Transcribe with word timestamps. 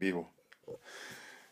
Vivo. 0.00 0.39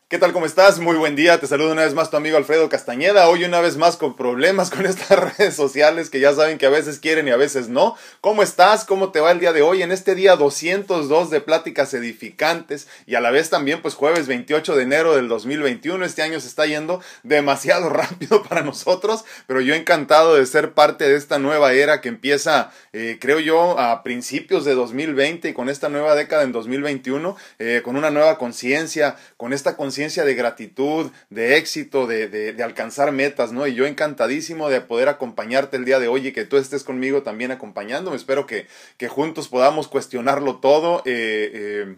¿Qué 0.09 0.17
tal? 0.17 0.33
¿Cómo 0.33 0.47
estás? 0.47 0.79
Muy 0.79 0.95
buen 0.95 1.15
día. 1.15 1.39
Te 1.39 1.45
saludo 1.45 1.71
una 1.71 1.83
vez 1.83 1.93
más 1.93 2.09
tu 2.09 2.17
amigo 2.17 2.35
Alfredo 2.35 2.67
Castañeda. 2.67 3.29
Hoy 3.29 3.43
una 3.43 3.61
vez 3.61 3.77
más 3.77 3.95
con 3.95 4.15
problemas 4.15 4.71
con 4.71 4.83
estas 4.87 5.37
redes 5.37 5.53
sociales 5.53 6.09
que 6.09 6.19
ya 6.19 6.33
saben 6.33 6.57
que 6.57 6.65
a 6.65 6.71
veces 6.71 6.97
quieren 6.97 7.27
y 7.27 7.29
a 7.29 7.37
veces 7.37 7.69
no. 7.69 7.95
¿Cómo 8.19 8.41
estás? 8.41 8.85
¿Cómo 8.85 9.11
te 9.11 9.19
va 9.19 9.31
el 9.31 9.39
día 9.39 9.53
de 9.53 9.61
hoy? 9.61 9.83
En 9.83 9.91
este 9.91 10.15
día 10.15 10.35
202 10.35 11.29
de 11.29 11.41
pláticas 11.41 11.93
edificantes 11.93 12.87
y 13.05 13.13
a 13.13 13.21
la 13.21 13.29
vez 13.29 13.51
también 13.51 13.83
pues 13.83 13.93
jueves 13.93 14.25
28 14.25 14.75
de 14.75 14.81
enero 14.81 15.15
del 15.15 15.27
2021. 15.27 16.03
Este 16.03 16.23
año 16.23 16.39
se 16.39 16.47
está 16.47 16.65
yendo 16.65 17.03
demasiado 17.21 17.89
rápido 17.89 18.41
para 18.41 18.63
nosotros, 18.63 19.25
pero 19.45 19.61
yo 19.61 19.75
encantado 19.75 20.33
de 20.33 20.47
ser 20.47 20.73
parte 20.73 21.07
de 21.07 21.17
esta 21.17 21.37
nueva 21.37 21.73
era 21.73 22.01
que 22.01 22.09
empieza, 22.09 22.71
eh, 22.93 23.19
creo 23.21 23.39
yo, 23.39 23.77
a 23.77 24.01
principios 24.01 24.65
de 24.65 24.73
2020 24.73 25.49
y 25.49 25.53
con 25.53 25.69
esta 25.69 25.87
nueva 25.87 26.15
década 26.15 26.41
en 26.41 26.51
2021, 26.51 27.37
eh, 27.59 27.81
con 27.83 27.95
una 27.95 28.09
nueva 28.09 28.39
conciencia, 28.39 29.15
con 29.37 29.53
esta 29.53 29.77
conciencia 29.77 29.98
de 29.99 30.33
gratitud, 30.33 31.11
de 31.29 31.57
éxito, 31.57 32.07
de, 32.07 32.29
de, 32.29 32.63
alcanzar 32.63 33.11
metas, 33.11 33.51
¿no? 33.51 33.67
Y 33.67 33.75
yo 33.75 33.85
encantadísimo 33.85 34.69
de 34.69 34.79
poder 34.79 35.09
acompañarte 35.09 35.75
el 35.75 35.83
día 35.83 35.99
de 35.99 36.07
hoy 36.07 36.27
y 36.27 36.31
que 36.31 36.45
tú 36.45 36.55
estés 36.55 36.85
conmigo 36.85 37.21
también 37.21 37.51
acompañándome. 37.51 38.15
Espero 38.15 38.45
que, 38.45 38.67
que 38.97 39.09
juntos 39.09 39.49
podamos 39.49 39.89
cuestionarlo 39.89 40.59
todo. 40.59 41.03
Eh, 41.05 41.51
eh, 41.53 41.95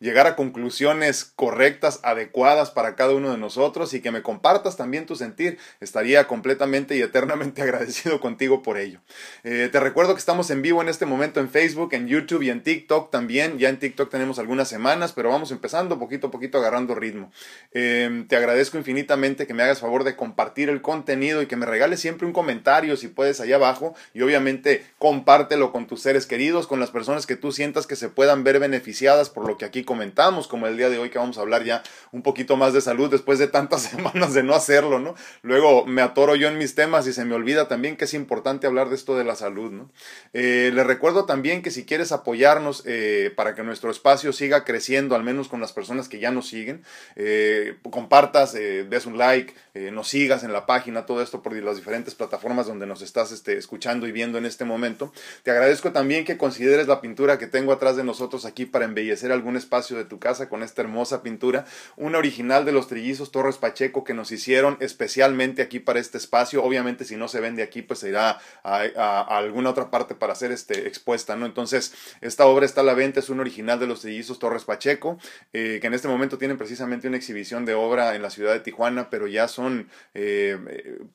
llegar 0.00 0.26
a 0.26 0.34
conclusiones 0.34 1.32
correctas, 1.36 2.00
adecuadas 2.02 2.70
para 2.70 2.96
cada 2.96 3.14
uno 3.14 3.30
de 3.30 3.38
nosotros 3.38 3.94
y 3.94 4.00
que 4.00 4.10
me 4.10 4.22
compartas 4.22 4.76
también 4.76 5.06
tu 5.06 5.14
sentir. 5.14 5.58
Estaría 5.80 6.26
completamente 6.26 6.96
y 6.96 7.02
eternamente 7.02 7.62
agradecido 7.62 8.20
contigo 8.20 8.62
por 8.62 8.78
ello. 8.78 9.00
Eh, 9.44 9.68
te 9.70 9.78
recuerdo 9.78 10.14
que 10.14 10.20
estamos 10.20 10.50
en 10.50 10.62
vivo 10.62 10.82
en 10.82 10.88
este 10.88 11.06
momento 11.06 11.40
en 11.40 11.50
Facebook, 11.50 11.92
en 11.92 12.08
YouTube 12.08 12.42
y 12.42 12.50
en 12.50 12.62
TikTok 12.62 13.10
también. 13.10 13.58
Ya 13.58 13.68
en 13.68 13.78
TikTok 13.78 14.10
tenemos 14.10 14.38
algunas 14.38 14.68
semanas, 14.68 15.12
pero 15.12 15.28
vamos 15.28 15.52
empezando 15.52 15.98
poquito 15.98 16.28
a 16.28 16.30
poquito 16.30 16.58
agarrando 16.58 16.94
ritmo. 16.94 17.30
Eh, 17.72 18.24
te 18.28 18.36
agradezco 18.36 18.78
infinitamente 18.78 19.46
que 19.46 19.54
me 19.54 19.62
hagas 19.62 19.80
favor 19.80 20.04
de 20.04 20.16
compartir 20.16 20.70
el 20.70 20.80
contenido 20.80 21.42
y 21.42 21.46
que 21.46 21.56
me 21.56 21.66
regales 21.66 22.00
siempre 22.00 22.26
un 22.26 22.32
comentario 22.32 22.96
si 22.96 23.08
puedes 23.08 23.40
allá 23.40 23.56
abajo 23.56 23.94
y 24.14 24.22
obviamente 24.22 24.84
compártelo 24.98 25.72
con 25.72 25.86
tus 25.86 26.00
seres 26.00 26.26
queridos, 26.26 26.66
con 26.66 26.80
las 26.80 26.90
personas 26.90 27.26
que 27.26 27.36
tú 27.36 27.52
sientas 27.52 27.86
que 27.86 27.96
se 27.96 28.08
puedan 28.08 28.44
ver 28.44 28.58
beneficiadas 28.58 29.28
por 29.28 29.46
lo 29.46 29.58
que 29.58 29.66
aquí 29.66 29.84
comentamos, 29.90 30.46
como 30.46 30.68
el 30.68 30.76
día 30.76 30.88
de 30.88 31.00
hoy 31.00 31.10
que 31.10 31.18
vamos 31.18 31.36
a 31.36 31.40
hablar 31.40 31.64
ya 31.64 31.82
un 32.12 32.22
poquito 32.22 32.56
más 32.56 32.72
de 32.72 32.80
salud 32.80 33.10
después 33.10 33.40
de 33.40 33.48
tantas 33.48 33.82
semanas 33.90 34.34
de 34.34 34.44
no 34.44 34.54
hacerlo, 34.54 35.00
¿no? 35.00 35.16
Luego 35.42 35.84
me 35.84 36.00
atoro 36.00 36.36
yo 36.36 36.46
en 36.46 36.58
mis 36.58 36.76
temas 36.76 37.08
y 37.08 37.12
se 37.12 37.24
me 37.24 37.34
olvida 37.34 37.66
también 37.66 37.96
que 37.96 38.04
es 38.04 38.14
importante 38.14 38.68
hablar 38.68 38.88
de 38.88 38.94
esto 38.94 39.18
de 39.18 39.24
la 39.24 39.34
salud, 39.34 39.72
¿no? 39.72 39.90
Eh, 40.32 40.70
les 40.72 40.86
recuerdo 40.86 41.24
también 41.24 41.60
que 41.60 41.72
si 41.72 41.84
quieres 41.84 42.12
apoyarnos 42.12 42.84
eh, 42.86 43.32
para 43.34 43.56
que 43.56 43.64
nuestro 43.64 43.90
espacio 43.90 44.32
siga 44.32 44.64
creciendo, 44.64 45.16
al 45.16 45.24
menos 45.24 45.48
con 45.48 45.60
las 45.60 45.72
personas 45.72 46.08
que 46.08 46.20
ya 46.20 46.30
nos 46.30 46.46
siguen, 46.46 46.84
eh, 47.16 47.76
compartas, 47.90 48.52
des 48.52 49.06
un 49.06 49.18
like, 49.18 49.54
nos 49.90 50.06
sigas 50.06 50.44
en 50.44 50.52
la 50.52 50.66
página, 50.66 51.04
todo 51.04 51.20
esto 51.20 51.42
por 51.42 51.52
las 51.60 51.74
diferentes 51.74 52.14
plataformas 52.14 52.68
donde 52.68 52.86
nos 52.86 53.02
estás 53.02 53.32
este, 53.32 53.58
escuchando 53.58 54.06
y 54.06 54.12
viendo 54.12 54.38
en 54.38 54.46
este 54.46 54.64
momento. 54.64 55.12
Te 55.42 55.50
agradezco 55.50 55.90
también 55.90 56.24
que 56.24 56.38
consideres 56.38 56.86
la 56.86 57.00
pintura 57.00 57.38
que 57.38 57.48
tengo 57.48 57.72
atrás 57.72 57.96
de 57.96 58.04
nosotros 58.04 58.44
aquí 58.44 58.66
para 58.66 58.84
embellecer 58.84 59.32
algún 59.32 59.56
espacio 59.56 59.79
de 59.88 60.04
tu 60.04 60.18
casa 60.18 60.48
con 60.48 60.62
esta 60.62 60.82
hermosa 60.82 61.22
pintura, 61.22 61.64
una 61.96 62.18
original 62.18 62.64
de 62.64 62.72
los 62.72 62.86
trillizos 62.86 63.32
Torres 63.32 63.56
Pacheco 63.56 64.04
que 64.04 64.14
nos 64.14 64.30
hicieron 64.30 64.76
especialmente 64.80 65.62
aquí 65.62 65.80
para 65.80 66.00
este 66.00 66.18
espacio. 66.18 66.62
Obviamente 66.62 67.04
si 67.04 67.16
no 67.16 67.28
se 67.28 67.40
vende 67.40 67.62
aquí, 67.62 67.82
pues 67.82 68.00
se 68.00 68.10
irá 68.10 68.38
a, 68.62 69.38
alguna 69.38 69.70
otra 69.70 69.90
parte 69.90 70.14
para 70.14 70.34
ser 70.34 70.52
este, 70.52 70.86
expuesta, 70.86 71.36
¿no? 71.36 71.46
Entonces, 71.46 71.94
esta 72.20 72.46
obra 72.46 72.66
está 72.66 72.82
a 72.82 72.84
la 72.84 72.94
venta, 72.94 73.20
es 73.20 73.30
un 73.30 73.40
original 73.40 73.78
de 73.78 73.86
los 73.86 74.02
trillizos 74.02 74.38
Torres 74.38 74.64
Pacheco, 74.64 75.18
eh, 75.52 75.78
que 75.80 75.86
en 75.86 75.94
este 75.94 76.08
momento 76.08 76.38
tienen 76.38 76.58
precisamente 76.58 77.08
una 77.08 77.16
exhibición 77.16 77.64
de 77.64 77.74
obra 77.74 78.14
en 78.14 78.22
la 78.22 78.30
ciudad 78.30 78.52
de 78.52 78.60
Tijuana, 78.60 79.10
pero 79.10 79.26
ya 79.26 79.48
son, 79.48 79.88
eh, 80.14 80.58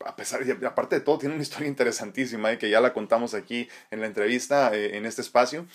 a 0.06 0.16
pesar, 0.16 0.42
aparte 0.66 0.96
de 0.96 1.02
todo, 1.02 1.18
tiene 1.18 1.36
una 1.36 1.44
historia 1.44 1.68
interesantísima, 1.68 2.52
eh, 2.52 2.58
que 2.58 2.70
ya 2.70 2.81
la 2.81 2.94
contamos 2.94 3.34
aquí 3.34 3.68
en 3.92 4.02
la 4.02 4.08
entrevista, 4.08 4.75
en 4.75 5.06
este 5.06 5.22
espacio. 5.22 5.66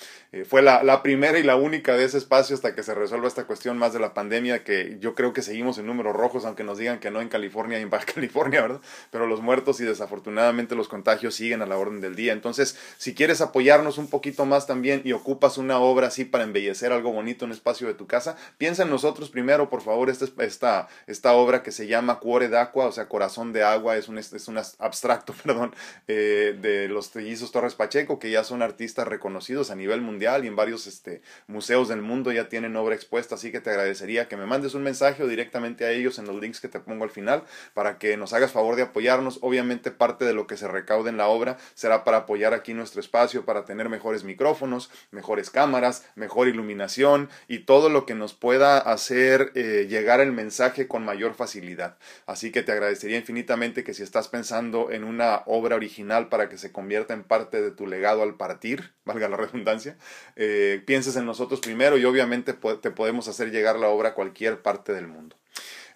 fue 0.49 0.63
la, 0.63 0.83
la 0.83 1.03
primera 1.03 1.39
y 1.39 1.43
la 1.43 1.57
única 1.57 1.97
de 1.97 2.05
ese 2.05 2.19
espacio 2.19 2.55
hasta 2.55 2.75
que 2.75 2.80
se 2.83 2.95
resuelva 2.95 3.29
esta 3.29 3.45
cuestión 3.45 3.79
más 3.79 3.93
de 3.93 4.01
la 4.01 4.15
pandemia, 4.15 4.65
que 4.65 4.99
yo 5.01 5.15
creo 5.15 5.33
que 5.33 5.43
seguimos 5.43 5.79
en 5.79 5.87
números 5.87 6.15
rojos, 6.15 6.45
aunque 6.45 6.65
nos 6.65 6.79
digan 6.79 6.99
que 7.01 7.11
no 7.11 7.21
en 7.21 7.29
California 7.29 7.79
y 7.79 7.83
en 7.83 7.91
Baja 7.91 8.07
California, 8.15 8.63
¿verdad? 8.63 8.81
Pero 9.11 9.27
los 9.27 9.41
muertos 9.41 9.81
y 9.81 9.85
desafortunadamente 9.85 10.75
los 10.75 10.89
contagios 10.89 11.35
siguen 11.35 11.63
a 11.63 11.67
la 11.67 11.77
orden 11.77 12.01
del 12.01 12.15
día. 12.15 12.33
Entonces, 12.33 12.77
si 12.99 13.15
quieres 13.15 13.41
apoyarnos 13.41 13.99
un 13.99 14.09
poquito 14.09 14.47
más 14.47 14.67
también 14.67 15.03
y 15.05 15.13
ocupas 15.13 15.59
una 15.59 15.79
obra 15.79 16.09
así 16.09 16.25
para 16.25 16.45
embellecer 16.45 16.93
algo 16.93 17.13
bonito 17.13 17.45
en 17.45 17.51
un 17.51 17.55
espacio 17.55 17.87
de 17.87 17.95
tu 17.95 18.07
casa, 18.07 18.37
piensa 18.59 18.83
en 18.85 18.91
nosotros 18.91 19.31
primero, 19.31 19.71
por 19.71 19.83
favor, 19.83 20.11
esta, 20.11 20.27
esta, 20.43 20.89
esta 21.07 21.33
obra 21.33 21.63
que 21.63 21.73
se 21.73 21.87
llama 21.87 22.19
Cuore 22.19 22.49
d'Aqua, 22.49 22.87
o 22.87 22.93
sea, 22.93 23.09
Corazón 23.09 23.53
de 23.53 23.63
Agua, 23.63 23.97
es 23.97 24.09
un, 24.09 24.19
es 24.19 24.49
un 24.49 24.59
abstracto, 24.79 25.35
perdón, 25.45 25.75
eh, 26.09 26.57
de 26.61 26.89
los 26.89 27.11
trillizos 27.11 27.53
Torres 27.53 27.75
Pacheco, 27.75 28.19
que 28.19 28.31
ya 28.31 28.45
son 28.45 28.63
artistas 28.63 29.07
reconocidos 29.09 29.71
a 29.71 29.75
nivel 29.75 30.01
mundial 30.01 30.45
y 30.45 30.49
en 30.49 30.57
varios 30.57 30.87
este, 30.87 31.23
museos 31.47 31.89
del 31.89 32.03
mundo 32.03 32.33
ya 32.33 32.49
tienen 32.49 32.70
obra 32.77 32.95
expuesta, 32.95 33.35
así 33.35 33.51
que 33.51 33.61
te 33.61 33.71
agradecería 33.71 34.29
que 34.29 34.37
me 34.37 34.47
mandes 34.47 34.75
un 34.75 34.83
mensaje 34.83 35.23
o 35.23 35.27
directamente 35.27 35.85
a 35.85 35.91
ellos 35.91 36.19
en 36.19 36.27
los 36.27 36.41
links 36.41 36.61
que 36.61 36.69
te 36.69 36.81
pongo 36.81 37.05
al 37.05 37.11
final 37.11 37.43
para 37.75 37.99
que 37.99 38.17
nos 38.17 38.33
hagas 38.33 38.53
favor 38.53 38.77
de 38.77 38.83
apoyarnos. 38.83 39.39
Obviamente 39.43 39.91
parte 39.91 40.25
de 40.25 40.33
lo 40.33 40.47
que 40.47 40.57
se 40.57 40.69
recaude 40.69 41.11
en 41.11 41.17
la 41.17 41.29
obra 41.29 41.59
será 41.75 42.05
para 42.05 42.19
apoyar 42.19 42.55
aquí 42.55 42.75
nuestro 42.75 43.01
espacio, 43.01 43.45
para 43.45 43.65
tener 43.65 43.89
mejores 43.89 44.25
micrófonos, 44.25 44.91
mejores 45.11 45.51
cámaras, 45.51 46.05
mejor 46.15 46.49
iluminación 46.49 47.29
y 47.49 47.61
todo 47.61 47.89
lo 47.89 48.07
que 48.07 48.15
nos 48.15 48.35
pueda 48.35 48.79
hacer 48.79 49.53
eh, 49.55 49.87
llegar 49.89 50.21
el 50.21 50.33
mensaje 50.33 50.87
con 50.89 51.05
mayor 51.05 51.35
facilidad. 51.35 51.97
Así 52.27 52.53
que 52.53 52.63
te 52.63 52.73
agradecería 52.73 53.19
infinitamente 53.19 53.85
que 53.85 53.95
si 53.95 54.03
estás 54.03 54.29
pensando 54.29 54.91
en 54.91 55.05
una 55.05 55.43
obra 55.47 55.77
original 55.77 56.29
para 56.29 56.49
que 56.49 56.59
se 56.59 56.73
convierta 56.73 57.15
en 57.15 57.25
parte 57.25 57.61
de 57.61 57.71
tu 57.71 57.87
legado 57.87 58.23
al 58.23 58.37
partir, 58.37 58.93
valga 59.05 59.29
la 59.29 59.37
redundancia, 59.37 59.97
eh, 60.37 60.83
pienses 60.87 61.17
en 61.17 61.27
nosotros 61.27 61.61
primero 61.61 61.99
y 61.99 62.05
obviamente 62.05 62.55
te 62.81 62.91
podemos 62.91 63.29
hacer 63.29 63.51
llegar 63.51 63.79
la 63.79 63.89
obra 63.89 64.11
a 64.11 64.15
cualquier 64.15 64.63
parte 64.63 64.93
del 64.93 65.09
mundo. 65.09 65.37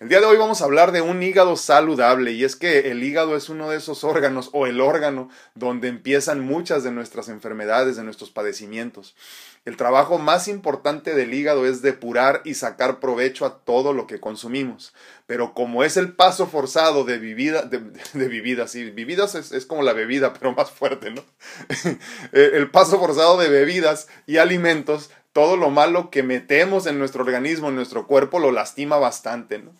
El 0.00 0.08
día 0.08 0.18
de 0.18 0.26
hoy 0.26 0.36
vamos 0.36 0.60
a 0.60 0.64
hablar 0.64 0.90
de 0.90 1.02
un 1.02 1.22
hígado 1.22 1.56
saludable 1.56 2.32
y 2.32 2.42
es 2.42 2.56
que 2.56 2.90
el 2.90 3.04
hígado 3.04 3.36
es 3.36 3.48
uno 3.48 3.70
de 3.70 3.76
esos 3.76 4.02
órganos 4.02 4.50
o 4.52 4.66
el 4.66 4.80
órgano 4.80 5.30
donde 5.54 5.86
empiezan 5.86 6.40
muchas 6.40 6.82
de 6.82 6.90
nuestras 6.90 7.28
enfermedades, 7.28 7.96
de 7.96 8.02
nuestros 8.02 8.30
padecimientos. 8.30 9.14
El 9.64 9.76
trabajo 9.76 10.18
más 10.18 10.48
importante 10.48 11.14
del 11.14 11.32
hígado 11.32 11.64
es 11.64 11.80
depurar 11.80 12.42
y 12.44 12.54
sacar 12.54 12.98
provecho 12.98 13.46
a 13.46 13.60
todo 13.60 13.92
lo 13.92 14.06
que 14.08 14.20
consumimos. 14.20 14.92
Pero 15.26 15.54
como 15.54 15.84
es 15.84 15.96
el 15.96 16.12
paso 16.12 16.48
forzado 16.48 17.04
de 17.04 17.18
bebida, 17.18 17.62
de, 17.62 17.78
de 17.78 18.68
sí, 18.68 18.90
vividas 18.90 19.34
es, 19.36 19.52
es, 19.52 19.64
como 19.64 19.82
la 19.82 19.94
bebida, 19.94 20.34
pero 20.34 20.52
más 20.52 20.70
fuerte, 20.70 21.12
¿no? 21.12 21.24
el 22.32 22.70
paso 22.70 22.98
forzado 22.98 23.38
de 23.38 23.48
bebidas 23.48 24.08
y 24.26 24.36
alimentos 24.36 25.10
todo 25.34 25.56
lo 25.56 25.68
malo 25.68 26.10
que 26.10 26.22
metemos 26.22 26.86
en 26.86 26.98
nuestro 26.98 27.24
organismo, 27.24 27.68
en 27.68 27.74
nuestro 27.74 28.06
cuerpo, 28.06 28.38
lo 28.38 28.52
lastima 28.52 28.96
bastante, 28.96 29.58
¿no? 29.58 29.72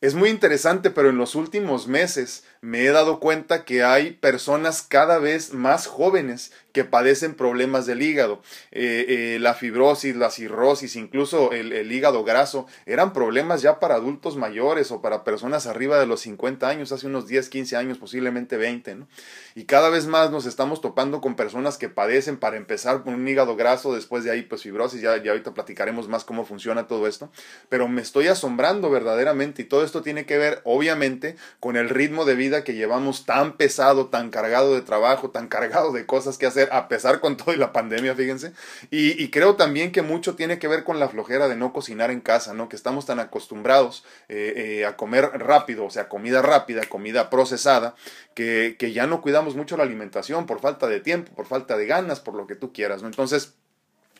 Es 0.00 0.14
muy 0.14 0.30
interesante, 0.30 0.90
pero 0.90 1.10
en 1.10 1.18
los 1.18 1.34
últimos 1.34 1.88
meses 1.88 2.44
me 2.60 2.84
he 2.84 2.90
dado 2.90 3.20
cuenta 3.20 3.64
que 3.64 3.82
hay 3.82 4.12
personas 4.12 4.80
cada 4.82 5.18
vez 5.18 5.52
más 5.52 5.86
jóvenes 5.86 6.52
que 6.72 6.84
padecen 6.84 7.34
problemas 7.34 7.86
del 7.86 8.02
hígado. 8.02 8.42
Eh, 8.72 9.06
eh, 9.08 9.38
la 9.40 9.54
fibrosis, 9.54 10.16
la 10.16 10.30
cirrosis, 10.30 10.96
incluso 10.96 11.52
el, 11.52 11.90
hígado 11.90 12.24
graso, 12.24 12.66
eran 12.86 13.12
problemas 13.12 13.62
ya 13.62 13.80
para 13.80 13.94
adultos 13.94 14.36
mayores 14.36 14.90
o 14.90 15.00
para 15.00 15.24
personas 15.24 15.66
arriba 15.66 15.98
de 15.98 16.06
los 16.06 16.20
50 16.20 16.68
años, 16.68 16.92
hace 16.92 17.06
unos 17.06 17.26
10, 17.26 17.48
15 17.48 17.76
años, 17.76 17.98
posiblemente 17.98 18.56
20. 18.56 18.94
¿no? 18.96 19.08
Y 19.54 19.64
cada 19.64 19.88
vez 19.88 20.06
más 20.06 20.30
nos 20.30 20.46
estamos 20.46 20.80
topando 20.80 21.20
con 21.20 21.36
personas 21.36 21.78
que 21.78 21.88
padecen, 21.88 22.36
para 22.36 22.56
empezar, 22.56 23.02
con 23.02 23.14
un 23.14 23.26
hígado 23.26 23.56
graso, 23.56 23.94
después 23.94 24.24
de 24.24 24.30
ahí, 24.30 24.42
pues 24.42 24.62
fibrosis, 24.62 25.00
ya, 25.00 25.16
ya 25.22 25.32
ahorita 25.32 25.54
platicaremos 25.54 26.08
más 26.08 26.24
cómo 26.24 26.44
funciona 26.44 26.86
todo 26.86 27.06
esto. 27.06 27.30
Pero 27.68 27.88
me 27.88 28.02
estoy 28.02 28.28
asombrando 28.28 28.90
verdaderamente 28.90 29.62
y 29.62 29.64
todo 29.64 29.84
esto 29.84 30.02
tiene 30.02 30.26
que 30.26 30.38
ver, 30.38 30.60
obviamente, 30.64 31.36
con 31.60 31.76
el 31.76 31.88
ritmo 31.88 32.24
de 32.24 32.34
vida 32.34 32.64
que 32.64 32.74
llevamos 32.74 33.24
tan 33.24 33.56
pesado, 33.56 34.06
tan 34.08 34.30
cargado 34.30 34.74
de 34.74 34.82
trabajo, 34.82 35.30
tan 35.30 35.48
cargado 35.48 35.92
de 35.92 36.06
cosas 36.06 36.38
que 36.38 36.46
a 36.70 36.88
pesar 36.88 37.20
con 37.20 37.36
todo 37.36 37.52
y 37.52 37.56
la 37.56 37.72
pandemia, 37.72 38.14
fíjense. 38.14 38.52
Y, 38.90 39.28
creo 39.28 39.56
también 39.56 39.92
que 39.92 40.02
mucho 40.02 40.34
tiene 40.34 40.58
que 40.58 40.68
ver 40.68 40.84
con 40.84 40.98
la 40.98 41.08
flojera 41.08 41.48
de 41.48 41.56
no 41.56 41.72
cocinar 41.72 42.10
en 42.10 42.20
casa, 42.20 42.54
¿no? 42.54 42.68
Que 42.68 42.76
estamos 42.76 43.06
tan 43.06 43.20
acostumbrados 43.20 44.04
eh, 44.28 44.54
eh, 44.56 44.86
a 44.86 44.96
comer 44.96 45.24
rápido, 45.34 45.84
o 45.84 45.90
sea, 45.90 46.08
comida 46.08 46.42
rápida, 46.42 46.82
comida 46.88 47.30
procesada, 47.30 47.94
que, 48.34 48.76
que 48.78 48.92
ya 48.92 49.06
no 49.06 49.20
cuidamos 49.20 49.54
mucho 49.54 49.76
la 49.76 49.84
alimentación 49.84 50.46
por 50.46 50.60
falta 50.60 50.88
de 50.88 51.00
tiempo, 51.00 51.32
por 51.34 51.46
falta 51.46 51.76
de 51.76 51.86
ganas, 51.86 52.20
por 52.20 52.34
lo 52.34 52.46
que 52.46 52.54
tú 52.54 52.72
quieras, 52.72 53.02
¿no? 53.02 53.08
Entonces, 53.08 53.54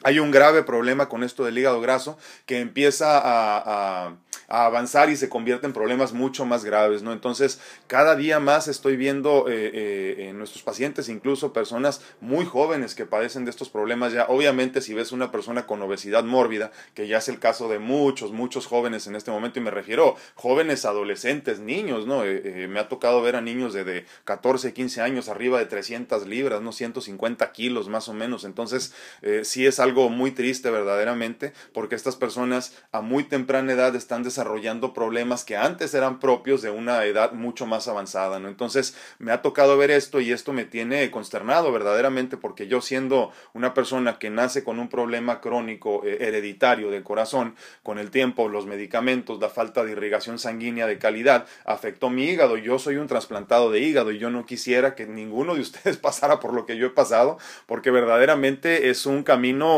hay 0.03 0.19
un 0.21 0.31
grave 0.31 0.63
problema 0.63 1.09
con 1.09 1.25
esto 1.25 1.45
del 1.45 1.59
hígado 1.59 1.81
graso 1.81 2.19
que 2.47 2.61
empieza 2.61 3.21
a, 3.23 4.17
avanzar 4.51 5.11
y 5.11 5.17
se 5.17 5.29
convierte 5.29 5.67
en 5.67 5.75
problemas 5.75 6.15
mucho 6.15 6.47
más 6.47 6.65
graves, 6.65 7.03
¿no? 7.03 7.13
Entonces, 7.13 7.61
cada 7.87 8.17
día 8.17 8.41
más 8.41 8.67
estoy 8.67 8.97
viendo 8.97 9.47
eh, 9.47 9.71
eh, 9.75 10.29
en 10.31 10.39
nuestros 10.39 10.63
pacientes, 10.63 11.11
incluso 11.11 11.53
personas 11.53 12.01
muy 12.23 12.47
jóvenes 12.47 12.95
que 12.95 13.05
padecen 13.05 13.45
de 13.45 13.51
estos 13.51 13.69
problemas 13.69 14.15
ya. 14.15 14.25
Obviamente, 14.29 14.81
si 14.81 14.95
ves 14.95 15.13
una 15.13 15.31
persona 15.31 15.67
con 15.67 15.83
obesidad 15.83 16.25
mórbida, 16.25 16.73
que 16.95 17.07
ya 17.07 17.19
es 17.19 17.29
el 17.29 17.41
caso 17.41 17.69
de 17.69 17.79
muchos, 17.79 18.33
muchos 18.33 18.67
jóvenes 18.67 19.07
en 19.07 19.17
este 19.17 19.31
momento, 19.31 19.59
y 19.59 19.63
me 19.63 19.71
refiero 19.71 20.17
jóvenes, 20.35 20.87
adolescentes, 20.87 21.61
niños, 21.61 22.07
¿no? 22.07 22.25
Eh, 22.25 22.69
me 22.71 22.81
ha 22.81 22.89
tocado 22.89 23.21
ver 23.21 23.37
a 23.37 23.43
niños 23.43 23.75
de, 23.75 23.85
de 23.85 24.07
14, 24.25 24.73
15 24.73 25.03
años, 25.03 25.29
arriba 25.29 25.59
de 25.59 25.67
300 25.67 26.27
libras, 26.27 26.63
¿no? 26.63 26.73
150 26.73 27.53
kilos 27.53 27.91
más 27.91 28.09
o 28.09 28.15
menos. 28.15 28.45
Entonces, 28.45 28.95
sí 29.43 29.67
es 29.67 29.79
algo 29.79 29.88
muy 29.93 30.31
triste 30.31 30.71
verdaderamente, 30.71 31.53
porque 31.73 31.95
estas 31.95 32.17
personas 32.17 32.77
a 32.93 33.01
muy 33.01 33.25
temprana 33.25 33.73
edad 33.73 33.95
están 33.97 34.23
desarrollando 34.23 34.93
problemas 34.93 35.45
que 35.45 35.57
antes 35.57 35.95
eran 35.95 36.21
propios 36.21 36.63
de 36.63 36.71
una 36.71 37.05
edad 37.05 37.33
mucho 37.33 37.67
más 37.67 37.89
avanzada, 37.89 38.39
¿no? 38.39 38.49
Entonces 38.49 38.97
me 39.19 39.33
ha 39.33 39.43
tocado 39.43 39.77
ver 39.77 39.91
esto 39.91 40.21
y 40.21 40.33
esto 40.33 40.53
me 40.53 40.65
tiene 40.65 41.11
consternado 41.11 41.73
verdaderamente 41.73 42.37
porque 42.37 42.67
yo 42.67 42.81
siendo 42.81 43.33
una 43.53 43.75
persona 43.75 44.19
que 44.19 44.31
nace 44.31 44.65
con 44.65 44.79
un 44.79 44.89
problema 44.89 45.41
crónico 45.41 46.03
eh, 46.05 46.19
hereditario 46.21 46.91
del 46.91 47.03
corazón, 47.03 47.55
con 47.83 47.99
el 47.99 48.11
tiempo, 48.11 48.49
los 48.49 48.67
medicamentos, 48.67 49.41
la 49.41 49.49
falta 49.49 49.85
de 49.85 49.93
irrigación 49.93 50.39
sanguínea 50.39 50.87
de 50.87 50.99
calidad, 50.99 51.47
afectó 51.65 52.11
mi 52.11 52.25
hígado. 52.25 52.57
Yo 52.57 52.79
soy 52.79 52.97
un 52.97 53.07
trasplantado 53.07 53.71
de 53.71 53.81
hígado 53.81 54.13
y 54.13 54.19
yo 54.19 54.31
no 54.31 54.47
quisiera 54.47 54.95
que 54.95 55.07
ninguno 55.07 55.55
de 55.55 55.61
ustedes 55.61 55.97
pasara 55.99 56.41
por 56.41 56.53
lo 56.53 56.67
que 56.67 56.77
yo 56.77 56.87
he 56.87 56.91
pasado 56.91 57.39
porque 57.67 57.91
verdaderamente 57.91 58.91
es 58.91 59.07
un 59.07 59.23
camino 59.23 59.78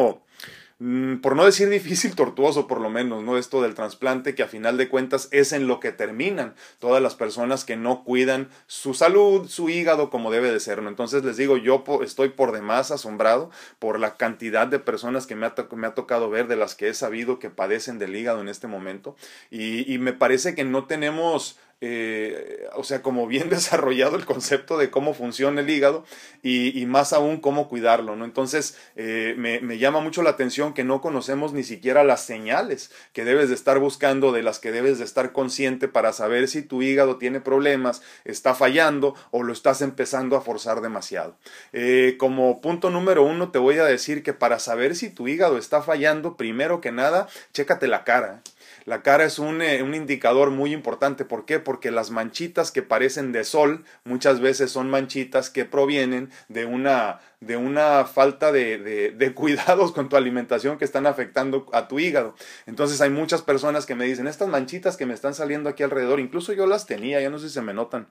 por 1.21 1.37
no 1.37 1.45
decir 1.45 1.69
difícil, 1.69 2.15
tortuoso 2.15 2.67
por 2.67 2.81
lo 2.81 2.89
menos, 2.89 3.23
¿no? 3.23 3.37
Esto 3.37 3.61
del 3.61 3.75
trasplante 3.75 4.35
que 4.35 4.43
a 4.43 4.49
final 4.49 4.79
de 4.79 4.89
cuentas 4.89 5.29
es 5.31 5.53
en 5.53 5.67
lo 5.67 5.79
que 5.79 5.93
terminan 5.93 6.55
todas 6.79 7.03
las 7.03 7.15
personas 7.15 7.67
que 7.67 7.77
no 7.77 8.03
cuidan 8.03 8.49
su 8.67 8.95
salud, 8.95 9.47
su 9.47 9.69
hígado 9.69 10.09
como 10.09 10.31
debe 10.31 10.51
de 10.51 10.59
ser, 10.59 10.81
¿no? 10.81 10.89
Entonces 10.89 11.23
les 11.23 11.37
digo, 11.37 11.59
yo 11.59 11.85
estoy 12.03 12.31
por 12.31 12.53
demás 12.53 12.91
asombrado 12.91 13.51
por 13.79 14.01
la 14.01 14.17
cantidad 14.17 14.67
de 14.67 14.79
personas 14.79 15.27
que 15.27 15.37
me 15.37 15.45
ha, 15.45 15.55
tocado 15.95 16.31
ver, 16.31 16.49
de 16.49 16.57
las 16.57 16.75
que 16.75 16.89
he 16.89 16.95
sabido 16.95 17.39
que 17.39 17.51
padecen 17.51 17.99
del 17.99 18.17
hígado 18.17 18.41
en 18.41 18.49
este 18.49 18.67
momento 18.67 19.17
y 19.51 19.99
me 19.99 20.15
parece 20.15 20.55
que 20.55 20.65
no 20.65 20.87
tenemos 20.87 21.59
eh, 21.83 22.69
o 22.75 22.85
sea, 22.85 23.01
como 23.01 23.27
bien 23.27 23.49
desarrollado 23.51 24.17
el 24.17 24.27
concepto 24.27 24.77
de 24.77 24.91
cómo 24.91 25.15
funciona 25.15 25.61
el 25.63 25.71
hígado 25.71 26.05
y, 26.43 26.85
más 26.87 27.13
aún 27.13 27.39
cómo 27.39 27.69
cuidarlo, 27.69 28.17
¿no? 28.17 28.25
Entonces, 28.25 28.77
eh, 28.97 29.35
me, 29.37 29.79
llama 29.79 30.01
mucho 30.01 30.23
la 30.23 30.31
atención 30.31 30.75
que 30.75 30.85
no 30.85 31.01
conocemos 31.01 31.53
ni 31.53 31.63
siquiera 31.63 32.05
las 32.05 32.25
señales 32.25 32.91
que 33.13 33.25
debes 33.25 33.49
de 33.49 33.55
estar 33.55 33.79
buscando, 33.79 34.33
de 34.33 34.43
las 34.43 34.59
que 34.59 34.73
debes 34.73 34.99
de 34.99 35.05
estar 35.05 35.33
consciente 35.33 35.89
para 35.89 36.13
saber 36.13 36.49
si 36.49 36.63
tu 36.63 36.83
hígado 36.83 37.17
tiene 37.17 37.41
problemas, 37.41 38.03
está 38.25 38.55
fallando 38.55 39.15
o 39.31 39.43
lo 39.43 39.53
estás 39.53 39.83
empezando 39.83 40.37
a 40.37 40.41
forzar 40.41 40.81
demasiado. 40.81 41.37
Eh, 41.73 42.17
como 42.19 42.61
punto 42.61 42.91
número 42.91 43.23
uno, 43.23 43.51
te 43.51 43.59
voy 43.59 43.79
a 43.79 43.85
decir 43.85 44.23
que 44.23 44.33
para 44.33 44.59
saber 44.59 44.97
si 44.97 45.11
tu 45.11 45.29
hígado 45.29 45.57
está 45.57 45.83
fallando, 45.83 46.37
primero 46.37 46.81
que 46.81 46.93
nada, 46.93 47.29
chécate 47.53 47.87
la 47.87 48.05
cara. 48.05 48.43
La 48.85 49.03
cara 49.03 49.25
es 49.25 49.39
un, 49.39 49.63
eh, 49.63 49.83
un, 49.83 49.95
indicador 49.95 50.51
muy 50.51 50.73
importante. 50.73 51.25
¿Por 51.25 51.45
qué? 51.45 51.59
Porque 51.59 51.91
las 51.91 52.11
manchitas 52.11 52.71
que 52.71 52.83
parecen 52.83 53.33
de 53.33 53.45
sol 53.45 53.85
muchas 54.05 54.41
veces 54.41 54.71
son 54.71 54.91
manchitas 54.91 55.51
que 55.51 55.65
provienen 55.65 56.31
de 56.49 56.65
una, 56.65 57.21
de 57.41 57.57
una 57.57 58.05
falta 58.05 58.53
de, 58.53 58.79
de, 58.79 59.11
de, 59.11 59.35
cuidados 59.35 59.93
con 59.93 60.09
tu 60.09 60.17
alimentación 60.17 60.79
que 60.79 60.85
están 60.85 61.07
afectando 61.07 61.67
a 61.73 61.89
tu 61.89 61.99
hígado. 61.99 62.35
Entonces 62.67 63.01
hay 63.01 63.11
muchas 63.11 63.43
personas 63.43 63.87
que 63.87 63.95
me 63.95 64.05
dicen, 64.05 64.27
estas 64.27 64.49
manchitas 64.49 64.97
que 64.97 65.07
me 65.07 65.15
están 65.15 65.35
saliendo 65.35 65.69
aquí 65.69 65.83
alrededor, 65.83 66.21
incluso 66.21 66.53
yo 66.53 66.67
las 66.67 66.87
tenía, 66.87 67.21
ya 67.21 67.31
no 67.31 67.39
sé 67.39 67.49
si 67.49 67.55
se 67.55 67.63
me 67.63 67.75
notan, 67.75 68.09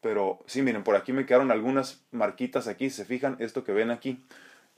pero 0.00 0.38
sí, 0.46 0.62
miren, 0.62 0.84
por 0.84 0.96
aquí 0.96 1.12
me 1.12 1.26
quedaron 1.26 1.50
algunas 1.50 2.04
marquitas 2.10 2.68
aquí, 2.68 2.90
se 2.90 3.04
fijan, 3.04 3.36
esto 3.40 3.64
que 3.64 3.72
ven 3.72 3.90
aquí 3.90 4.24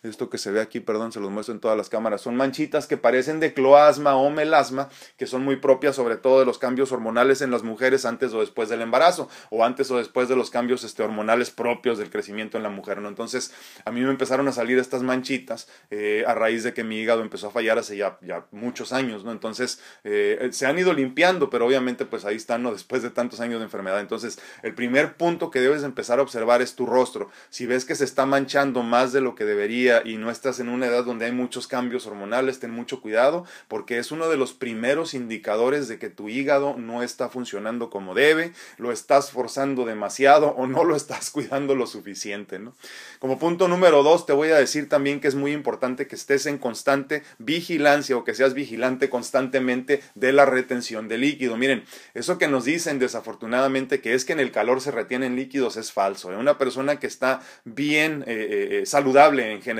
esto 0.03 0.31
que 0.31 0.39
se 0.39 0.51
ve 0.51 0.61
aquí, 0.61 0.81
perdón, 0.81 1.13
se 1.13 1.21
los 1.21 1.31
muestro 1.31 1.55
en 1.55 1.61
todas 1.61 1.77
las 1.77 1.89
cámaras, 1.89 2.21
son 2.21 2.37
manchitas 2.37 2.87
que 2.87 2.97
parecen 2.97 3.41
de 3.41 3.53
cloasma 3.53 4.17
o 4.17 4.31
melasma, 4.31 4.89
que 5.17 5.27
son 5.27 5.45
muy 5.45 5.57
propias 5.57 5.97
sobre 5.97 6.17
todo 6.17 6.39
de 6.39 6.47
los 6.47 6.59
cambios 6.59 6.93
hormonales 6.93 7.43
en 7.43 7.51
las 7.51 7.63
mujeres 7.63 8.05
antes 8.05 8.33
o 8.33 8.41
después 8.41 8.69
del 8.69 8.81
embarazo, 8.81 9.29
o 9.51 9.65
antes 9.65 9.91
o 9.91 9.99
después 9.99 10.29
de 10.29 10.37
los 10.37 10.51
cambios 10.51 10.85
este, 10.85 11.03
hormonales 11.03 11.51
propios 11.51 11.99
del 11.99 12.11
crecimiento 12.11 12.57
en 12.57 12.63
la 12.63 12.71
mujer, 12.71 13.01
¿no? 13.01 13.09
Entonces, 13.09 13.53
a 13.85 13.91
mí 13.91 14.01
me 14.01 14.11
empezaron 14.11 14.47
a 14.49 14.53
salir 14.53 14.79
estas 14.79 15.03
manchitas 15.03 15.69
eh, 15.91 16.25
a 16.27 16.35
raíz 16.35 16.63
de 16.63 16.73
que 16.75 16.85
mi 16.85 16.99
hígado 16.99 17.23
empezó 17.23 17.49
a 17.49 17.51
fallar 17.51 17.79
hace 17.79 17.97
ya, 17.97 18.19
ya 18.23 18.47
muchos 18.53 18.93
años, 18.93 19.25
¿no? 19.25 19.33
Entonces, 19.33 19.81
eh, 20.05 20.49
se 20.53 20.67
han 20.67 20.79
ido 20.79 20.93
limpiando, 20.93 21.51
pero 21.51 21.67
obviamente 21.67 22.05
pues 22.05 22.25
ahí 22.25 22.37
están, 22.37 22.63
¿no? 22.63 22.73
Después 22.73 23.03
de 23.03 23.11
tantos 23.11 23.41
años 23.41 23.59
de 23.59 23.65
enfermedad. 23.65 24.01
Entonces, 24.01 24.39
el 24.63 24.75
primer 24.75 25.17
punto 25.17 25.51
que 25.51 25.61
debes 25.61 25.83
empezar 25.83 26.19
a 26.19 26.23
observar 26.23 26.63
es 26.63 26.75
tu 26.75 26.87
rostro. 26.87 27.31
Si 27.51 27.67
ves 27.67 27.85
que 27.85 27.95
se 27.95 28.05
está 28.05 28.27
manchando 28.27 28.83
más 28.83 29.13
de 29.13 29.21
lo 29.21 29.35
que 29.35 29.45
debería, 29.45 29.88
y 30.05 30.17
no 30.17 30.31
estás 30.31 30.61
en 30.61 30.69
una 30.69 30.87
edad 30.87 31.05
donde 31.05 31.27
hay 31.27 31.33
muchos 31.33 31.67
cambios 31.67 32.07
hormonales, 32.07 32.61
ten 32.61 32.71
mucho 32.71 33.01
cuidado 33.01 33.45
porque 33.69 33.99
es 33.99 34.13
uno 34.13 34.29
de 34.29 34.37
los 34.37 34.53
primeros 34.53 35.15
indicadores 35.15 35.89
de 35.89 35.99
que 35.99 36.11
tu 36.11 36.29
hígado 36.29 36.77
no 36.77 37.03
está 37.03 37.29
funcionando 37.29 37.91
como 37.91 38.15
debe, 38.15 38.53
lo 38.77 38.93
estás 38.93 39.31
forzando 39.31 39.85
demasiado 39.85 40.49
o 40.51 40.67
no 40.67 40.85
lo 40.85 40.97
estás 40.97 41.31
cuidando 41.33 41.75
lo 41.75 41.87
suficiente. 41.87 42.59
¿no? 42.59 42.75
Como 43.19 43.39
punto 43.39 43.69
número 43.69 44.03
dos, 44.03 44.27
te 44.27 44.33
voy 44.33 44.51
a 44.51 44.59
decir 44.59 44.89
también 44.89 45.21
que 45.21 45.29
es 45.29 45.35
muy 45.35 45.53
importante 45.53 46.07
que 46.07 46.17
estés 46.17 46.47
en 46.47 46.59
constante 46.59 47.23
vigilancia 47.39 48.17
o 48.17 48.25
que 48.25 48.35
seas 48.35 48.55
vigilante 48.55 49.11
constantemente 49.11 50.03
de 50.15 50.33
la 50.33 50.45
retención 50.45 51.09
de 51.09 51.19
líquido. 51.19 51.57
Miren, 51.57 51.85
eso 52.15 52.39
que 52.39 52.49
nos 52.49 52.65
dicen 52.65 52.99
desafortunadamente 52.99 54.01
que 54.01 54.15
es 54.15 54.25
que 54.25 54.33
en 54.33 54.41
el 54.41 54.53
calor 54.53 54.81
se 54.81 54.91
retienen 54.91 55.37
líquidos 55.37 55.77
es 55.77 55.93
falso. 55.93 56.33
¿eh? 56.33 56.37
Una 56.37 56.59
persona 56.59 56.99
que 56.99 57.07
está 57.07 57.41
bien 57.65 58.25
eh, 58.27 58.81
eh, 58.83 58.87
saludable 58.87 59.53
en 59.53 59.63
general, 59.63 59.78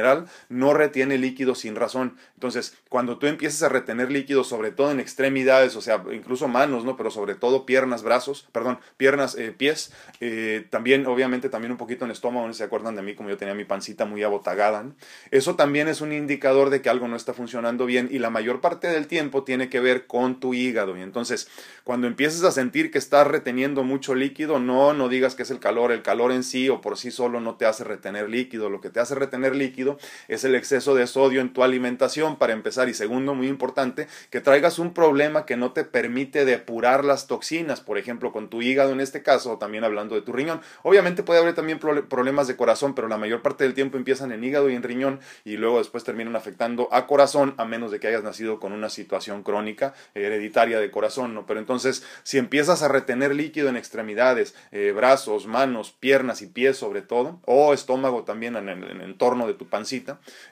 no 0.49 0.75
retiene 0.75 1.19
líquido 1.19 1.55
sin 1.55 1.77
razón. 1.77 2.17
Entonces, 2.35 2.77
cuando 2.89 3.19
tú 3.19 3.27
empiezas 3.27 3.63
a 3.63 3.69
retener 3.69 4.11
líquido, 4.11 4.45
sobre 4.45 4.71
todo 4.71 4.91
en 4.91 5.01
extremidades, 5.01 5.77
o 5.77 5.81
sea, 5.81 6.03
incluso 6.13 6.49
manos, 6.49 6.85
¿no? 6.85 6.97
Pero 6.97 7.11
sobre 7.11 7.35
todo 7.35 7.67
piernas, 7.67 8.03
brazos, 8.03 8.49
perdón, 8.53 8.79
piernas, 8.97 9.37
eh, 9.37 9.53
pies, 9.57 9.93
eh, 10.21 10.67
también, 10.71 11.07
obviamente, 11.07 11.49
también 11.49 11.73
un 11.73 11.79
poquito 11.79 12.05
en 12.05 12.11
el 12.11 12.15
estómago, 12.15 12.47
¿no? 12.47 12.55
se 12.55 12.65
acuerdan 12.65 12.97
de 12.97 13.03
mí 13.03 13.15
como 13.15 13.29
yo 13.29 13.37
tenía 13.37 13.55
mi 13.55 13.65
pancita 13.65 14.05
muy 14.05 14.23
abotagada. 14.23 14.85
Eso 15.31 15.57
también 15.57 15.89
es 15.89 16.01
un 16.01 16.13
indicador 16.13 16.71
de 16.71 16.83
que 16.83 16.91
algo 16.91 17.09
no 17.09 17.17
está 17.17 17.33
funcionando 17.33 17.87
bien 17.87 18.09
y 18.11 18.19
la 18.19 18.31
mayor 18.31 18.61
parte 18.61 18.89
del 18.89 19.07
tiempo 19.07 19.45
tiene 19.45 19.69
que 19.69 19.81
ver 19.81 20.07
con 20.07 20.41
tu 20.41 20.55
hígado. 20.55 20.97
Y 20.97 21.03
entonces, 21.03 21.49
cuando 21.85 22.07
empieces 22.07 22.45
a 22.45 22.53
sentir 22.53 22.91
que 22.91 22.99
estás 22.99 23.27
reteniendo 23.27 23.83
mucho 23.85 24.15
líquido, 24.15 24.59
no, 24.59 24.93
no 24.93 25.09
digas 25.09 25.35
que 25.35 25.43
es 25.43 25.51
el 25.51 25.59
calor. 25.59 25.93
El 25.93 26.03
calor 26.03 26.33
en 26.33 26.45
sí 26.45 26.69
o 26.69 26.81
por 26.81 26.99
sí 26.99 27.11
solo 27.11 27.41
no 27.41 27.57
te 27.57 27.67
hace 27.67 27.85
retener 27.85 28.29
líquido. 28.29 28.69
Lo 28.69 28.81
que 28.81 28.91
te 28.91 29.01
hace 29.01 29.15
retener 29.15 29.57
líquido 29.57 29.88
es 30.27 30.45
el 30.45 30.55
exceso 30.55 30.95
de 30.95 31.07
sodio 31.07 31.41
en 31.41 31.53
tu 31.53 31.63
alimentación 31.63 32.37
para 32.37 32.53
empezar 32.53 32.89
y 32.89 32.95
segundo, 32.95 33.35
muy 33.35 33.49
importante, 33.49 34.09
que 34.31 34.41
traigas 34.41 34.79
un 34.79 34.93
problema 34.93 35.47
que 35.47 35.57
no 35.57 35.73
te 35.73 35.85
permite 35.85 36.45
depurar 36.45 37.05
las 37.05 37.27
toxinas, 37.27 37.81
por 37.81 37.97
ejemplo, 37.97 38.33
con 38.33 38.51
tu 38.51 38.61
hígado 38.61 38.93
en 38.93 39.01
este 39.01 39.23
caso, 39.23 39.53
o 39.53 39.59
también 39.59 39.85
hablando 39.85 40.15
de 40.15 40.23
tu 40.23 40.33
riñón. 40.33 40.61
Obviamente 40.83 41.23
puede 41.23 41.41
haber 41.41 41.55
también 41.55 41.79
problemas 41.79 42.49
de 42.49 42.57
corazón, 42.57 42.95
pero 42.95 43.09
la 43.09 43.17
mayor 43.17 43.43
parte 43.43 43.65
del 43.65 43.75
tiempo 43.75 43.97
empiezan 43.97 44.33
en 44.33 44.45
hígado 44.45 44.69
y 44.69 44.75
en 44.75 44.83
riñón 44.83 45.21
y 45.45 45.57
luego 45.57 45.79
después 45.79 46.05
terminan 46.05 46.37
afectando 46.37 46.89
a 46.93 47.07
corazón, 47.07 47.55
a 47.57 47.65
menos 47.65 47.91
de 47.91 48.01
que 48.01 48.09
hayas 48.09 48.25
nacido 48.25 48.61
con 48.61 48.73
una 48.73 48.89
situación 48.89 49.43
crónica 49.43 49.95
hereditaria 50.15 50.81
de 50.81 50.91
corazón, 50.91 51.35
¿no? 51.35 51.47
Pero 51.47 51.61
entonces, 51.61 52.05
si 52.23 52.39
empiezas 52.39 52.83
a 52.83 52.89
retener 52.89 53.35
líquido 53.35 53.69
en 53.69 53.77
extremidades, 53.77 54.55
eh, 54.73 54.93
brazos, 54.95 55.47
manos, 55.47 55.93
piernas 55.93 56.43
y 56.43 56.47
pies 56.47 56.77
sobre 56.77 57.03
todo, 57.03 57.41
o 57.47 57.73
estómago 57.73 58.25
también 58.25 58.57
en 58.57 58.69
el, 58.69 58.85
en 58.85 59.01
el 59.01 59.03
entorno 59.03 59.47
de 59.47 59.55
tu 59.55 59.67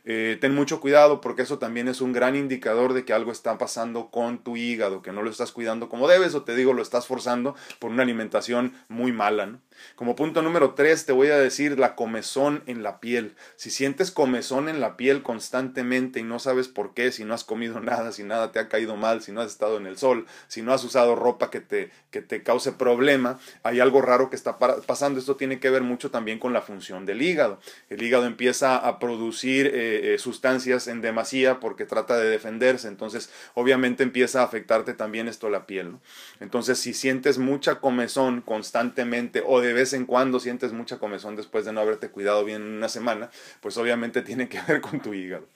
eh, 0.05 0.39
ten 0.41 0.55
mucho 0.55 0.81
cuidado 0.81 1.21
porque 1.21 1.43
eso 1.43 1.59
también 1.59 1.89
es 1.89 2.01
un 2.01 2.13
gran 2.13 2.37
indicador 2.37 2.93
de 2.93 3.05
que 3.05 3.13
algo 3.13 3.33
está 3.33 3.59
pasando 3.59 4.11
con 4.11 4.39
tu 4.43 4.57
hígado, 4.57 5.03
que 5.03 5.13
no 5.13 5.23
lo 5.23 5.31
estás 5.31 5.53
cuidando 5.53 5.89
como 5.89 6.09
debes 6.09 6.35
o 6.35 6.43
te 6.43 6.55
digo 6.55 6.73
lo 6.73 6.83
estás 6.83 7.07
forzando 7.07 7.55
por 7.79 7.91
una 7.91 8.03
alimentación 8.03 8.73
muy 8.89 9.13
mala. 9.13 9.59
Como 9.97 10.17
punto 10.17 10.43
número 10.43 10.75
tres 10.75 11.07
te 11.07 11.13
voy 11.13 11.29
a 11.29 11.39
decir 11.39 11.79
la 11.79 11.95
comezón 11.95 12.63
en 12.67 12.83
la 12.83 13.01
piel. 13.01 13.35
Si 13.57 13.71
sientes 13.71 14.11
comezón 14.11 14.69
en 14.69 14.81
la 14.81 14.97
piel 14.97 15.23
constantemente 15.23 16.21
y 16.21 16.23
no 16.23 16.39
sabes 16.39 16.69
por 16.69 16.95
qué, 16.95 17.13
si 17.13 17.25
no 17.25 17.35
has 17.35 17.45
comido 17.45 17.81
nada, 17.81 18.13
si 18.13 18.23
nada 18.23 18.53
te 18.53 18.59
ha 18.59 18.69
caído 18.69 18.97
mal, 18.97 19.23
si 19.23 19.33
no 19.33 19.41
has 19.41 19.51
estado 19.51 19.77
en 19.77 19.87
el 19.87 19.99
sol, 19.99 20.27
si 20.49 20.63
no 20.63 20.73
has 20.73 20.85
usado 20.85 21.17
ropa 21.17 21.51
que 21.51 21.61
te, 21.61 21.91
que 22.11 22.23
te 22.23 22.43
cause 22.43 22.73
problema, 22.73 23.39
hay 23.63 23.81
algo 23.81 24.03
raro 24.03 24.31
que 24.31 24.37
está 24.37 24.59
pasando. 24.59 25.19
Esto 25.19 25.37
tiene 25.37 25.61
que 25.61 25.71
ver 25.71 25.83
mucho 25.83 26.11
también 26.11 26.39
con 26.39 26.53
la 26.53 26.63
función 26.63 27.07
del 27.07 27.23
hígado. 27.23 27.59
El 27.91 28.03
hígado 28.03 28.27
empieza 28.27 28.77
a 28.77 28.99
producir 28.99 29.17
producir 29.27 29.67
eh, 29.67 30.15
eh, 30.15 30.19
sustancias 30.19 30.89
en 30.89 31.01
demasía 31.01 31.59
porque 31.59 31.87
trata 31.87 32.19
de 32.19 32.29
defenderse, 32.29 32.87
entonces 32.87 33.31
obviamente 33.55 34.03
empieza 34.03 34.41
a 34.41 34.45
afectarte 34.45 34.95
también 34.95 35.27
esto 35.27 35.49
la 35.49 35.67
piel. 35.67 35.97
Entonces 36.39 36.79
si 36.79 36.93
sientes 36.93 37.39
mucha 37.39 37.81
comezón 37.81 38.43
constantemente 38.43 39.43
o 39.45 39.61
de 39.61 39.66
vez 39.73 39.93
en 39.93 40.07
cuando 40.07 40.41
sientes 40.41 40.73
mucha 40.73 40.99
comezón 40.99 41.37
después 41.37 41.65
de 41.65 41.73
no 41.73 41.81
haberte 41.81 42.11
cuidado 42.11 42.45
bien 42.45 42.63
en 42.63 42.73
una 42.77 42.89
semana, 42.89 43.31
pues 43.61 43.77
obviamente 43.77 44.23
tiene 44.23 44.49
que 44.49 44.61
ver 44.69 44.81
con 44.81 45.01
tu 45.01 45.15
hígado. 45.15 45.47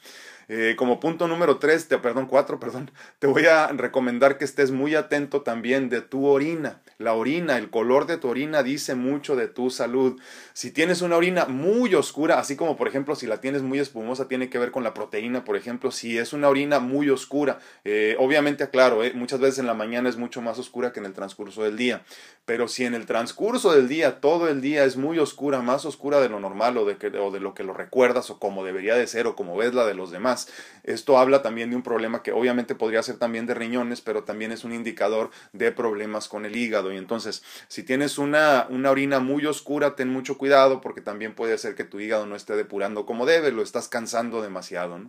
Eh, 0.52 0.75
como 0.76 0.99
punto 0.99 1.28
número 1.28 1.59
tres, 1.59 1.85
perdón, 1.85 2.26
cuatro, 2.26 2.59
perdón, 2.59 2.90
te 3.21 3.28
voy 3.28 3.47
a 3.47 3.69
recomendar 3.69 4.37
que 4.37 4.45
estés 4.45 4.73
muy 4.73 4.97
atento 4.97 5.42
también 5.42 5.88
de 5.88 6.00
tu 6.00 6.26
orina. 6.26 6.80
La 6.99 7.14
orina, 7.14 7.57
el 7.57 7.71
color 7.71 8.07
de 8.07 8.16
tu 8.16 8.26
orina 8.26 8.64
dice 8.64 8.97
mucho 8.97 9.37
de 9.37 9.47
tu 9.47 9.71
salud. 9.71 10.21
Si 10.52 10.73
tienes 10.73 11.02
una 11.02 11.16
orina 11.16 11.47
muy 11.47 11.95
oscura, 11.95 12.40
así 12.40 12.57
como 12.57 12.76
por 12.76 12.88
ejemplo 12.88 13.14
si 13.14 13.28
la 13.28 13.40
tienes 13.40 13.62
muy 13.62 13.78
espumosa, 13.78 14.26
tiene 14.26 14.50
que 14.50 14.59
ver 14.59 14.73
con 14.73 14.83
la 14.83 14.92
proteína, 14.92 15.45
por 15.45 15.57
ejemplo, 15.57 15.92
si 15.92 16.19
es 16.19 16.33
una 16.33 16.49
orina 16.49 16.80
muy 16.80 17.11
oscura, 17.11 17.61
eh, 17.85 18.16
obviamente 18.19 18.64
aclaro, 18.64 19.04
eh, 19.04 19.12
muchas 19.14 19.38
veces 19.38 19.61
en 19.61 19.69
la 19.69 19.75
mañana 19.75 20.09
es 20.09 20.16
mucho 20.16 20.42
más 20.42 20.59
oscura 20.59 20.92
que 20.92 20.99
en 20.99 21.07
el 21.07 21.12
transcurso 21.12 21.62
del 21.62 21.76
día, 21.76 22.02
pero 22.45 22.66
si 22.66 22.85
en 22.85 22.95
el 22.95 23.07
transcurso 23.07 23.73
del 23.73 23.87
día, 23.87 24.21
todo 24.21 24.49
el 24.49 24.61
día 24.61 24.83
es 24.83 24.97
muy 24.97 25.21
oscura, 25.21 25.62
más 25.62 25.85
oscura 25.85 26.21
de 26.21 26.28
lo 26.28 26.40
normal 26.40 26.76
o 26.76 26.85
de 26.85 27.40
lo 27.40 27.54
que 27.54 27.62
lo 27.62 27.73
recuerdas 27.73 28.30
o 28.30 28.40
como 28.40 28.64
debería 28.64 28.97
de 28.97 29.07
ser 29.07 29.28
o 29.28 29.37
como 29.37 29.57
ves 29.57 29.75
la 29.75 29.87
de 29.87 29.95
los 29.95 30.11
demás, 30.11 30.39
esto 30.82 31.18
habla 31.18 31.42
también 31.42 31.70
de 31.70 31.76
un 31.76 31.82
problema 31.82 32.23
que 32.23 32.32
obviamente 32.32 32.75
podría 32.75 33.02
ser 33.02 33.16
también 33.18 33.47
de 33.47 33.54
riñones, 33.54 34.00
pero 34.00 34.25
también 34.25 34.52
es 34.52 34.64
un 34.64 34.73
indicador 34.73 35.30
de 35.52 35.73
problemas 35.73 36.28
con 36.28 36.44
el 36.47 36.56
hígado. 36.56 36.92
Y 36.92 36.97
entonces, 36.97 37.42
si 37.68 37.82
tienes 37.82 38.18
una, 38.18 38.66
una 38.70 38.90
orina 38.90 39.20
muy 39.20 39.47
oscura, 39.47 39.97
ten 39.97 40.09
mucho 40.09 40.38
cuidado 40.38 40.80
porque 40.80 41.00
también 41.00 41.35
puede 41.35 41.59
ser 41.59 41.75
que 41.75 41.85
tu 41.85 42.00
hígado 42.00 42.26
no 42.26 42.37
esté 42.37 42.56
depurando 42.56 43.06
como 43.06 43.26
debe, 43.26 43.52
lo 43.52 43.62
estás 43.62 43.88
cansando 43.88 44.42
demasiado. 44.42 45.00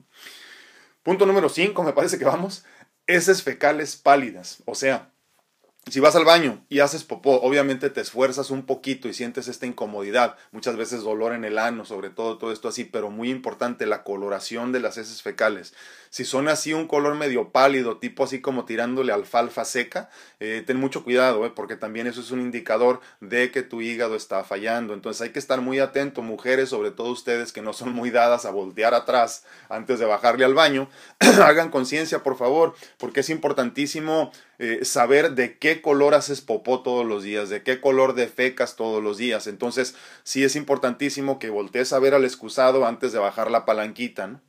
Punto 1.03 1.25
número 1.25 1.49
5, 1.49 1.83
me 1.83 1.93
parece 1.93 2.19
que 2.19 2.25
vamos, 2.25 2.65
heces 3.07 3.43
fecales 3.43 3.95
pálidas, 3.95 4.61
o 4.65 4.75
sea, 4.75 5.10
si 5.89 5.99
vas 5.99 6.15
al 6.15 6.25
baño 6.25 6.63
y 6.69 6.79
haces 6.79 7.03
popó, 7.03 7.41
obviamente 7.41 7.89
te 7.89 8.01
esfuerzas 8.01 8.51
un 8.51 8.67
poquito 8.67 9.07
y 9.07 9.15
sientes 9.15 9.47
esta 9.47 9.65
incomodidad, 9.65 10.37
muchas 10.51 10.77
veces 10.77 11.01
dolor 11.01 11.33
en 11.33 11.43
el 11.43 11.57
ano, 11.57 11.85
sobre 11.85 12.11
todo 12.11 12.37
todo 12.37 12.51
esto 12.51 12.67
así, 12.67 12.83
pero 12.83 13.09
muy 13.09 13.31
importante 13.31 13.87
la 13.87 14.03
coloración 14.03 14.71
de 14.71 14.79
las 14.79 14.97
heces 14.97 15.23
fecales. 15.23 15.73
Si 16.11 16.23
son 16.23 16.49
así 16.49 16.73
un 16.73 16.87
color 16.87 17.15
medio 17.15 17.49
pálido, 17.49 17.97
tipo 17.97 18.23
así 18.25 18.41
como 18.41 18.65
tirándole 18.65 19.11
alfalfa 19.11 19.65
seca, 19.65 20.09
eh, 20.39 20.61
ten 20.67 20.77
mucho 20.77 21.03
cuidado, 21.03 21.45
eh, 21.45 21.51
porque 21.55 21.77
también 21.77 22.05
eso 22.05 22.21
es 22.21 22.31
un 22.31 22.41
indicador 22.41 22.99
de 23.19 23.49
que 23.49 23.63
tu 23.63 23.81
hígado 23.81 24.15
está 24.15 24.43
fallando. 24.43 24.93
Entonces 24.93 25.21
hay 25.21 25.29
que 25.29 25.39
estar 25.39 25.61
muy 25.61 25.79
atento, 25.79 26.21
mujeres, 26.21 26.69
sobre 26.69 26.91
todo 26.91 27.11
ustedes 27.11 27.53
que 27.53 27.61
no 27.61 27.73
son 27.73 27.93
muy 27.93 28.11
dadas 28.11 28.45
a 28.45 28.51
voltear 28.51 28.93
atrás 28.93 29.45
antes 29.69 29.99
de 29.99 30.05
bajarle 30.05 30.45
al 30.45 30.53
baño, 30.53 30.89
hagan 31.19 31.71
conciencia, 31.71 32.23
por 32.23 32.37
favor, 32.37 32.75
porque 32.97 33.21
es 33.21 33.29
importantísimo 33.29 34.31
eh, 34.59 34.85
saber 34.85 35.31
de 35.31 35.57
qué 35.57 35.70
color 35.79 36.15
haces 36.15 36.41
popó 36.41 36.81
todos 36.83 37.05
los 37.05 37.23
días, 37.23 37.47
de 37.47 37.63
qué 37.63 37.79
color 37.79 38.15
defecas 38.15 38.75
todos 38.75 39.01
los 39.01 39.17
días. 39.17 39.47
Entonces, 39.47 39.95
sí 40.23 40.43
es 40.43 40.57
importantísimo 40.57 41.39
que 41.39 41.49
voltees 41.49 41.93
a 41.93 41.99
ver 41.99 42.13
al 42.13 42.25
excusado 42.25 42.85
antes 42.85 43.13
de 43.13 43.19
bajar 43.19 43.49
la 43.49 43.65
palanquita, 43.65 44.27
¿no? 44.27 44.41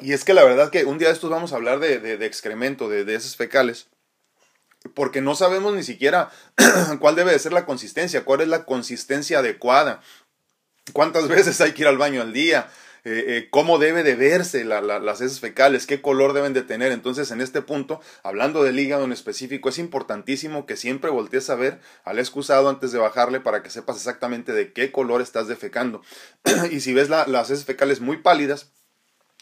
Y 0.00 0.12
es 0.12 0.24
que 0.24 0.34
la 0.34 0.44
verdad 0.44 0.70
que 0.70 0.84
un 0.84 0.98
día 0.98 1.08
de 1.08 1.14
estos 1.14 1.30
vamos 1.30 1.52
a 1.52 1.56
hablar 1.56 1.80
de, 1.80 2.24
excremento, 2.24 2.88
de, 2.88 3.04
de 3.04 3.14
heces 3.14 3.36
fecales, 3.36 3.88
porque 4.94 5.20
no 5.20 5.34
sabemos 5.34 5.74
ni 5.74 5.82
siquiera 5.82 6.30
cuál 7.00 7.16
debe 7.16 7.32
de 7.32 7.38
ser 7.38 7.52
la 7.52 7.66
consistencia, 7.66 8.24
cuál 8.24 8.40
es 8.40 8.48
la 8.48 8.64
consistencia 8.64 9.40
adecuada, 9.40 10.00
cuántas 10.92 11.28
veces 11.28 11.60
hay 11.60 11.72
que 11.72 11.82
ir 11.82 11.88
al 11.88 11.98
baño 11.98 12.22
al 12.22 12.32
día, 12.32 12.70
eh, 13.04 13.24
eh, 13.28 13.48
cómo 13.50 13.78
debe 13.78 14.02
de 14.02 14.14
verse 14.14 14.64
las 14.64 15.20
heces 15.20 15.40
fecales, 15.40 15.86
qué 15.86 16.00
color 16.00 16.32
deben 16.32 16.52
de 16.52 16.62
tener. 16.62 16.92
Entonces, 16.92 17.30
en 17.30 17.40
este 17.40 17.62
punto, 17.62 18.00
hablando 18.22 18.62
del 18.62 18.78
hígado 18.78 19.04
en 19.04 19.12
específico, 19.12 19.68
es 19.68 19.78
importantísimo 19.78 20.66
que 20.66 20.76
siempre 20.76 21.10
voltees 21.10 21.50
a 21.50 21.54
ver 21.54 21.80
al 22.04 22.18
excusado 22.18 22.68
antes 22.68 22.92
de 22.92 22.98
bajarle 22.98 23.40
para 23.40 23.62
que 23.62 23.70
sepas 23.70 23.96
exactamente 23.96 24.52
de 24.52 24.72
qué 24.72 24.92
color 24.92 25.20
estás 25.20 25.48
defecando. 25.48 26.02
y 26.70 26.80
si 26.80 26.92
ves 26.92 27.08
las 27.08 27.50
heces 27.50 27.64
fecales 27.64 28.00
muy 28.00 28.18
pálidas, 28.18 28.72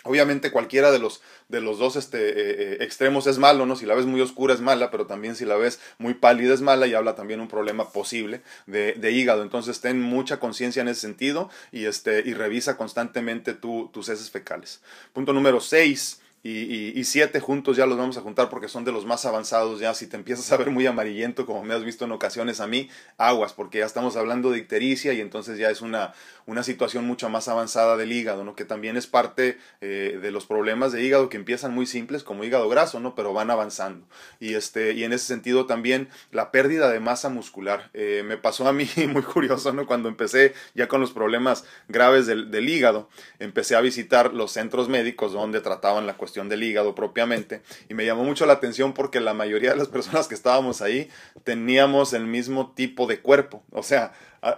Obviamente 0.07 0.51
cualquiera 0.51 0.91
de 0.91 0.99
los, 0.99 1.21
de 1.49 1.61
los 1.61 1.79
dos 1.79 1.97
este, 1.97 2.29
eh, 2.29 2.35
eh, 2.39 2.77
extremos 2.81 3.27
es 3.27 3.39
malo, 3.39 3.67
¿no? 3.67 3.77
Si 3.77 3.87
la 3.87 3.95
ves 3.95 4.07
muy 4.07 4.21
oscura 4.21 4.55
es 4.55 4.61
mala, 4.61 4.91
pero 4.91 5.07
también 5.07 5.37
si 5.37 5.45
la 5.45 5.57
ves 5.57 5.81
muy 5.99 6.15
pálida 6.15 6.55
es 6.55 6.63
mala 6.63 6.87
y 6.87 6.95
habla 6.95 7.15
también 7.15 7.41
un 7.41 7.49
problema 7.49 7.93
posible 7.93 8.43
de, 8.67 8.95
de 8.95 9.13
hígado. 9.13 9.43
Entonces 9.43 9.81
ten 9.81 10.01
mucha 10.01 10.39
conciencia 10.39 10.83
en 10.83 10.89
ese 10.89 11.01
sentido 11.01 11.51
y, 11.73 11.85
este, 11.85 12.23
y 12.25 12.35
revisa 12.35 12.77
constantemente 12.77 13.55
tu, 13.55 13.91
tus 13.93 14.09
heces 14.09 14.31
fecales. 14.31 14.81
Punto 15.13 15.33
número 15.33 15.61
6 15.61 16.21
y, 16.47 17.05
siete 17.05 17.41
juntos 17.41 17.77
ya 17.77 17.87
los 17.87 17.99
vamos 17.99 18.17
a 18.19 18.21
juntar 18.21 18.49
porque 18.49 18.69
son 18.69 18.85
de 18.85 18.93
los 18.93 19.05
más 19.05 19.25
avanzados 19.25 19.81
ya. 19.81 19.95
Si 19.95 20.07
te 20.07 20.17
empiezas 20.17 20.51
a 20.53 20.57
ver 20.57 20.71
muy 20.71 20.87
amarillento, 20.87 21.47
como 21.47 21.65
me 21.65 21.75
has 21.75 21.83
visto 21.83 22.05
en 22.05 22.13
ocasiones 22.13 22.61
a 22.61 22.67
mí, 22.67 22.89
aguas, 23.17 23.53
porque 23.53 23.79
ya 23.79 23.87
estamos 23.87 24.17
hablando 24.17 24.51
de 24.51 24.59
ictericia 24.59 25.13
y 25.13 25.21
entonces 25.21 25.59
ya 25.59 25.71
es 25.71 25.81
una, 25.81 26.13
una 26.47 26.63
situación 26.63 27.05
mucho 27.05 27.29
más 27.29 27.49
avanzada 27.49 27.97
del 27.97 28.13
hígado, 28.13 28.45
¿no? 28.45 28.55
Que 28.55 28.65
también 28.65 28.97
es 28.97 29.07
parte 29.07 29.59
eh, 29.81 30.19
de 30.21 30.31
los 30.31 30.47
problemas 30.47 30.93
de 30.93 31.03
hígado 31.03 31.29
que 31.29 31.37
empiezan 31.37 31.75
muy 31.75 31.87
simples 31.87 32.23
como 32.23 32.45
hígado 32.45 32.69
graso, 32.69 33.01
¿no? 33.01 33.15
Pero 33.15 33.33
van 33.33 33.51
avanzando. 33.51 34.07
Y, 34.39 34.55
este, 34.55 34.93
y 34.93 35.05
en 35.05 35.13
ese 35.13 35.27
sentido 35.27 35.67
también 35.67 36.09
la 36.31 36.53
pérdida 36.53 36.91
de 36.91 37.01
masa 37.01 37.29
muscular. 37.29 37.91
Eh, 37.95 38.23
me 38.25 38.37
pasó 38.37 38.69
a 38.69 38.73
mí 38.73 38.89
muy 39.13 39.23
curioso, 39.23 39.73
¿no? 39.73 39.87
Cuando 39.87 40.09
empecé 40.09 40.55
ya 40.75 40.87
con 40.87 41.01
los 41.01 41.13
problemas 41.13 41.65
graves 41.89 42.27
del, 42.27 42.51
del 42.51 42.69
hígado, 42.69 43.09
empecé 43.39 43.75
a 43.75 43.81
visitar 43.81 44.35
los 44.35 44.53
centros 44.53 44.89
médicos 44.89 45.33
donde 45.33 45.61
trataban 45.61 46.07
la 46.07 46.17
cuestión 46.17 46.36
del 46.45 46.63
hígado 46.63 46.95
propiamente 46.95 47.63
y 47.89 47.95
me 47.95 48.05
llamó 48.05 48.25
mucho 48.25 48.45
la 48.45 48.53
atención 48.53 48.93
porque 48.93 49.21
la 49.21 49.33
mayoría 49.33 49.71
de 49.71 49.77
las 49.77 49.89
personas 49.89 50.29
que 50.29 50.35
estábamos 50.35 50.83
ahí 50.83 51.09
teníamos 51.45 52.13
el 52.13 52.27
mismo 52.27 52.73
tipo 52.75 53.07
de 53.07 53.21
cuerpo, 53.21 53.63
o 53.73 53.83
sea, 53.83 54.13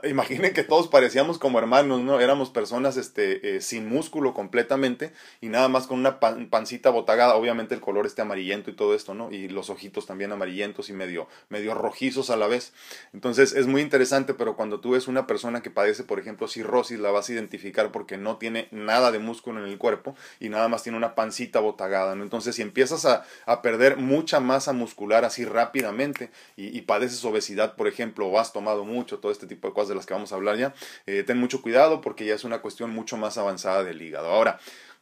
imaginen 0.04 0.52
que 0.52 0.64
todos 0.64 0.88
parecíamos 0.88 1.38
como 1.38 1.58
hermanos, 1.58 2.00
¿no? 2.00 2.20
Éramos 2.20 2.50
personas 2.50 2.96
este, 2.96 3.56
eh, 3.56 3.60
sin 3.60 3.88
músculo 3.88 4.34
completamente 4.34 5.12
y 5.40 5.48
nada 5.48 5.68
más 5.68 5.86
con 5.86 5.98
una 5.98 6.20
pancita 6.20 6.90
botagada, 6.90 7.36
obviamente 7.36 7.74
el 7.74 7.80
color 7.80 8.06
este 8.06 8.22
amarillento 8.22 8.70
y 8.70 8.74
todo 8.74 8.94
esto, 8.94 9.14
¿no? 9.14 9.30
Y 9.30 9.48
los 9.48 9.70
ojitos 9.70 10.06
también 10.06 10.32
amarillentos 10.32 10.90
y 10.90 10.92
medio, 10.92 11.28
medio 11.48 11.74
rojizos 11.74 12.30
a 12.30 12.36
la 12.36 12.46
vez. 12.46 12.72
Entonces 13.12 13.52
es 13.52 13.66
muy 13.66 13.82
interesante, 13.82 14.34
pero 14.34 14.56
cuando 14.56 14.80
tú 14.80 14.90
ves 14.92 15.08
una 15.08 15.26
persona 15.26 15.62
que 15.62 15.70
padece, 15.70 16.04
por 16.04 16.18
ejemplo, 16.18 16.48
cirrosis, 16.48 16.98
la 16.98 17.10
vas 17.10 17.28
a 17.28 17.32
identificar 17.32 17.92
porque 17.92 18.18
no 18.18 18.36
tiene 18.36 18.68
nada 18.70 19.12
de 19.12 19.18
músculo 19.18 19.64
en 19.64 19.70
el 19.70 19.78
cuerpo 19.78 20.16
y 20.40 20.48
nada 20.48 20.68
más 20.68 20.82
tiene 20.82 20.98
una 20.98 21.14
pancita 21.14 21.60
botagada, 21.60 22.14
¿no? 22.14 22.22
Entonces 22.22 22.56
si 22.56 22.62
empiezas 22.62 23.04
a, 23.04 23.24
a 23.46 23.62
perder 23.62 23.96
mucha 23.96 24.40
masa 24.40 24.72
muscular 24.72 25.24
así 25.24 25.44
rápidamente 25.44 26.30
y, 26.56 26.76
y 26.76 26.82
padeces 26.82 27.24
obesidad, 27.24 27.76
por 27.76 27.88
ejemplo, 27.88 28.26
o 28.26 28.38
has 28.38 28.52
tomado 28.52 28.84
mucho, 28.84 29.18
todo 29.18 29.32
este 29.32 29.46
tipo 29.46 29.68
de 29.68 29.74
de 29.86 29.94
las 29.94 30.06
que 30.06 30.14
vamos 30.14 30.32
a 30.32 30.36
hablar 30.36 30.56
ya, 30.56 30.74
eh, 31.06 31.22
ten 31.22 31.38
mucho 31.38 31.62
cuidado 31.62 32.00
porque 32.00 32.24
ya 32.24 32.34
es 32.34 32.42
una 32.42 32.60
cuestión 32.62 32.90
mucho 32.90 33.16
más 33.16 33.38
avanzada 33.38 33.84
del 33.84 34.02
hígado. 34.02 34.30
Ahora, 34.30 34.58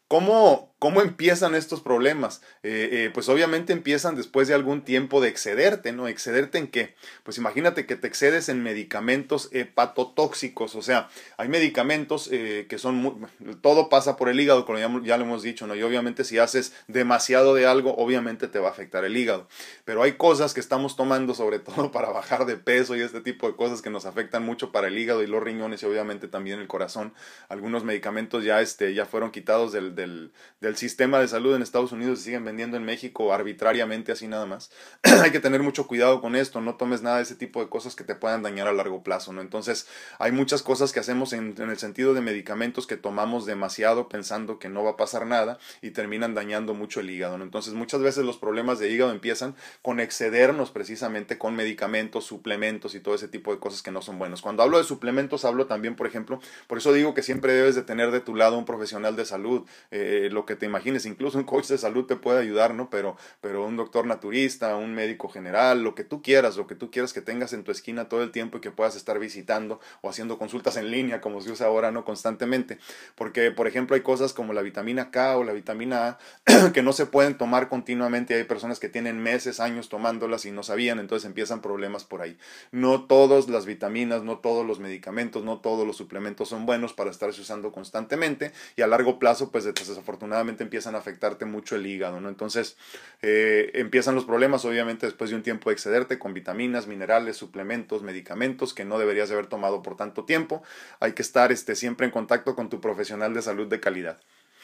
¿Cómo, 0.08 0.75
¿Cómo 0.86 1.02
empiezan 1.02 1.56
estos 1.56 1.80
problemas? 1.80 2.42
Eh, 2.62 2.88
eh, 2.92 3.10
pues 3.12 3.28
obviamente 3.28 3.72
empiezan 3.72 4.14
después 4.14 4.46
de 4.46 4.54
algún 4.54 4.82
tiempo 4.82 5.20
de 5.20 5.28
excederte, 5.28 5.90
¿no? 5.90 6.06
¿Excederte 6.06 6.58
en 6.58 6.68
qué? 6.68 6.94
Pues 7.24 7.38
imagínate 7.38 7.86
que 7.86 7.96
te 7.96 8.06
excedes 8.06 8.48
en 8.48 8.62
medicamentos 8.62 9.48
hepatotóxicos, 9.50 10.76
o 10.76 10.82
sea, 10.82 11.08
hay 11.38 11.48
medicamentos 11.48 12.28
eh, 12.30 12.66
que 12.68 12.78
son, 12.78 12.94
muy, 12.94 13.14
todo 13.62 13.88
pasa 13.88 14.16
por 14.16 14.28
el 14.28 14.38
hígado, 14.38 14.64
como 14.64 14.78
ya, 14.78 15.16
lo 15.16 15.24
hemos 15.24 15.42
dicho, 15.42 15.66
¿no? 15.66 15.74
Y 15.74 15.82
obviamente 15.82 16.22
si 16.22 16.38
haces 16.38 16.72
demasiado 16.86 17.54
de 17.54 17.66
algo, 17.66 17.96
obviamente 17.96 18.46
te 18.46 18.60
va 18.60 18.68
a 18.68 18.70
afectar 18.70 19.04
el 19.04 19.16
hígado. 19.16 19.48
Pero 19.84 20.04
hay 20.04 20.12
cosas 20.12 20.54
que 20.54 20.60
estamos 20.60 20.94
tomando, 20.94 21.34
sobre 21.34 21.58
todo 21.58 21.90
para 21.90 22.10
bajar 22.10 22.46
de 22.46 22.58
peso 22.58 22.94
y 22.94 23.00
este 23.00 23.22
tipo 23.22 23.48
de 23.48 23.56
cosas 23.56 23.82
que 23.82 23.90
nos 23.90 24.06
afectan 24.06 24.44
mucho 24.44 24.70
para 24.70 24.86
el 24.86 24.96
hígado 24.96 25.24
y 25.24 25.26
los 25.26 25.42
riñones 25.42 25.82
y 25.82 25.86
obviamente 25.86 26.28
también 26.28 26.60
el 26.60 26.68
corazón. 26.68 27.12
Algunos 27.48 27.82
medicamentos 27.82 28.44
ya, 28.44 28.60
este, 28.60 28.94
ya 28.94 29.04
fueron 29.04 29.32
quitados 29.32 29.72
del 29.72 29.96
del, 29.96 30.30
del 30.60 30.75
sistema 30.76 31.18
de 31.18 31.28
salud 31.28 31.54
en 31.54 31.62
Estados 31.62 31.92
Unidos 31.92 32.18
se 32.18 32.26
siguen 32.26 32.44
vendiendo 32.44 32.76
en 32.76 32.84
México 32.84 33.32
arbitrariamente 33.32 34.12
así 34.12 34.26
nada 34.26 34.46
más. 34.46 34.70
hay 35.22 35.30
que 35.30 35.40
tener 35.40 35.62
mucho 35.62 35.86
cuidado 35.86 36.20
con 36.20 36.36
esto, 36.36 36.60
no 36.60 36.76
tomes 36.76 37.02
nada 37.02 37.16
de 37.16 37.22
ese 37.22 37.34
tipo 37.34 37.60
de 37.60 37.68
cosas 37.68 37.94
que 37.94 38.04
te 38.04 38.14
puedan 38.14 38.42
dañar 38.42 38.68
a 38.68 38.72
largo 38.72 39.02
plazo, 39.02 39.32
¿no? 39.32 39.40
Entonces, 39.40 39.86
hay 40.18 40.32
muchas 40.32 40.62
cosas 40.62 40.92
que 40.92 41.00
hacemos 41.00 41.32
en, 41.32 41.54
en 41.58 41.70
el 41.70 41.78
sentido 41.78 42.14
de 42.14 42.20
medicamentos 42.20 42.86
que 42.86 42.96
tomamos 42.96 43.46
demasiado 43.46 44.08
pensando 44.08 44.58
que 44.58 44.68
no 44.68 44.84
va 44.84 44.92
a 44.92 44.96
pasar 44.96 45.26
nada 45.26 45.58
y 45.82 45.90
terminan 45.90 46.34
dañando 46.34 46.74
mucho 46.74 47.00
el 47.00 47.10
hígado, 47.10 47.38
¿no? 47.38 47.44
Entonces, 47.44 47.74
muchas 47.74 48.00
veces 48.00 48.24
los 48.24 48.38
problemas 48.38 48.78
de 48.78 48.90
hígado 48.90 49.12
empiezan 49.12 49.54
con 49.82 50.00
excedernos 50.00 50.70
precisamente 50.70 51.38
con 51.38 51.54
medicamentos, 51.54 52.24
suplementos 52.24 52.94
y 52.94 53.00
todo 53.00 53.14
ese 53.14 53.28
tipo 53.28 53.52
de 53.52 53.58
cosas 53.58 53.82
que 53.82 53.90
no 53.90 54.02
son 54.02 54.18
buenos. 54.18 54.42
Cuando 54.42 54.62
hablo 54.62 54.78
de 54.78 54.84
suplementos, 54.84 55.44
hablo 55.44 55.66
también, 55.66 55.96
por 55.96 56.06
ejemplo, 56.06 56.40
por 56.66 56.78
eso 56.78 56.92
digo 56.92 57.14
que 57.14 57.22
siempre 57.22 57.52
debes 57.52 57.74
de 57.74 57.82
tener 57.82 58.10
de 58.10 58.20
tu 58.20 58.34
lado 58.34 58.58
un 58.58 58.64
profesional 58.64 59.16
de 59.16 59.24
salud, 59.24 59.66
eh, 59.90 60.28
lo 60.32 60.46
que 60.46 60.55
te 60.56 60.66
imagines, 60.66 61.06
incluso 61.06 61.38
un 61.38 61.44
coach 61.44 61.68
de 61.68 61.78
salud 61.78 62.06
te 62.06 62.16
puede 62.16 62.40
ayudar, 62.40 62.74
¿no? 62.74 62.90
Pero, 62.90 63.16
pero 63.40 63.64
un 63.64 63.76
doctor 63.76 64.06
naturista, 64.06 64.76
un 64.76 64.94
médico 64.94 65.28
general, 65.28 65.82
lo 65.82 65.94
que 65.94 66.04
tú 66.04 66.22
quieras, 66.22 66.56
lo 66.56 66.66
que 66.66 66.74
tú 66.74 66.90
quieras 66.90 67.12
que 67.12 67.20
tengas 67.20 67.52
en 67.52 67.64
tu 67.64 67.70
esquina 67.70 68.08
todo 68.08 68.22
el 68.22 68.30
tiempo 68.30 68.58
y 68.58 68.60
que 68.60 68.70
puedas 68.70 68.96
estar 68.96 69.18
visitando 69.18 69.80
o 70.00 70.08
haciendo 70.08 70.38
consultas 70.38 70.76
en 70.76 70.90
línea, 70.90 71.20
como 71.20 71.40
se 71.40 71.50
usa 71.50 71.66
ahora, 71.66 71.90
¿no? 71.90 72.04
Constantemente. 72.04 72.78
Porque, 73.14 73.50
por 73.50 73.66
ejemplo, 73.66 73.94
hay 73.94 74.02
cosas 74.02 74.32
como 74.32 74.52
la 74.52 74.62
vitamina 74.62 75.10
K 75.10 75.36
o 75.36 75.44
la 75.44 75.52
vitamina 75.52 76.18
A 76.44 76.70
que 76.72 76.82
no 76.82 76.92
se 76.92 77.06
pueden 77.06 77.36
tomar 77.36 77.68
continuamente. 77.68 78.34
Hay 78.34 78.44
personas 78.44 78.80
que 78.80 78.88
tienen 78.88 79.22
meses, 79.22 79.60
años 79.60 79.88
tomándolas 79.88 80.46
y 80.46 80.50
no 80.50 80.62
sabían, 80.62 80.98
entonces 80.98 81.26
empiezan 81.26 81.60
problemas 81.60 82.04
por 82.04 82.22
ahí. 82.22 82.38
No 82.70 83.04
todas 83.06 83.48
las 83.48 83.66
vitaminas, 83.66 84.22
no 84.22 84.38
todos 84.38 84.66
los 84.66 84.80
medicamentos, 84.80 85.44
no 85.44 85.60
todos 85.60 85.86
los 85.86 85.96
suplementos 85.96 86.48
son 86.48 86.66
buenos 86.66 86.92
para 86.92 87.10
estarse 87.10 87.40
usando 87.40 87.72
constantemente 87.72 88.52
y 88.76 88.82
a 88.82 88.86
largo 88.86 89.18
plazo, 89.18 89.50
pues 89.50 89.64
desafortunadamente 89.64 90.45
empiezan 90.48 90.94
a 90.94 90.98
afectarte 90.98 91.44
mucho 91.44 91.76
el 91.76 91.86
hígado, 91.86 92.20
¿no? 92.20 92.28
Entonces 92.28 92.76
eh, 93.22 93.70
empiezan 93.74 94.14
los 94.14 94.24
problemas, 94.24 94.64
obviamente, 94.64 95.06
después 95.06 95.30
de 95.30 95.36
un 95.36 95.42
tiempo 95.42 95.70
de 95.70 95.74
excederte 95.74 96.18
con 96.18 96.34
vitaminas, 96.34 96.86
minerales, 96.86 97.36
suplementos, 97.36 98.02
medicamentos 98.02 98.74
que 98.74 98.84
no 98.84 98.98
deberías 98.98 99.30
haber 99.30 99.46
tomado 99.46 99.82
por 99.82 99.96
tanto 99.96 100.24
tiempo. 100.24 100.62
Hay 101.00 101.12
que 101.12 101.22
estar 101.22 101.52
este, 101.52 101.74
siempre 101.74 102.06
en 102.06 102.12
contacto 102.12 102.54
con 102.54 102.68
tu 102.68 102.80
profesional 102.80 103.34
de 103.34 103.42
salud 103.42 103.66
de 103.66 103.80
calidad 103.80 104.20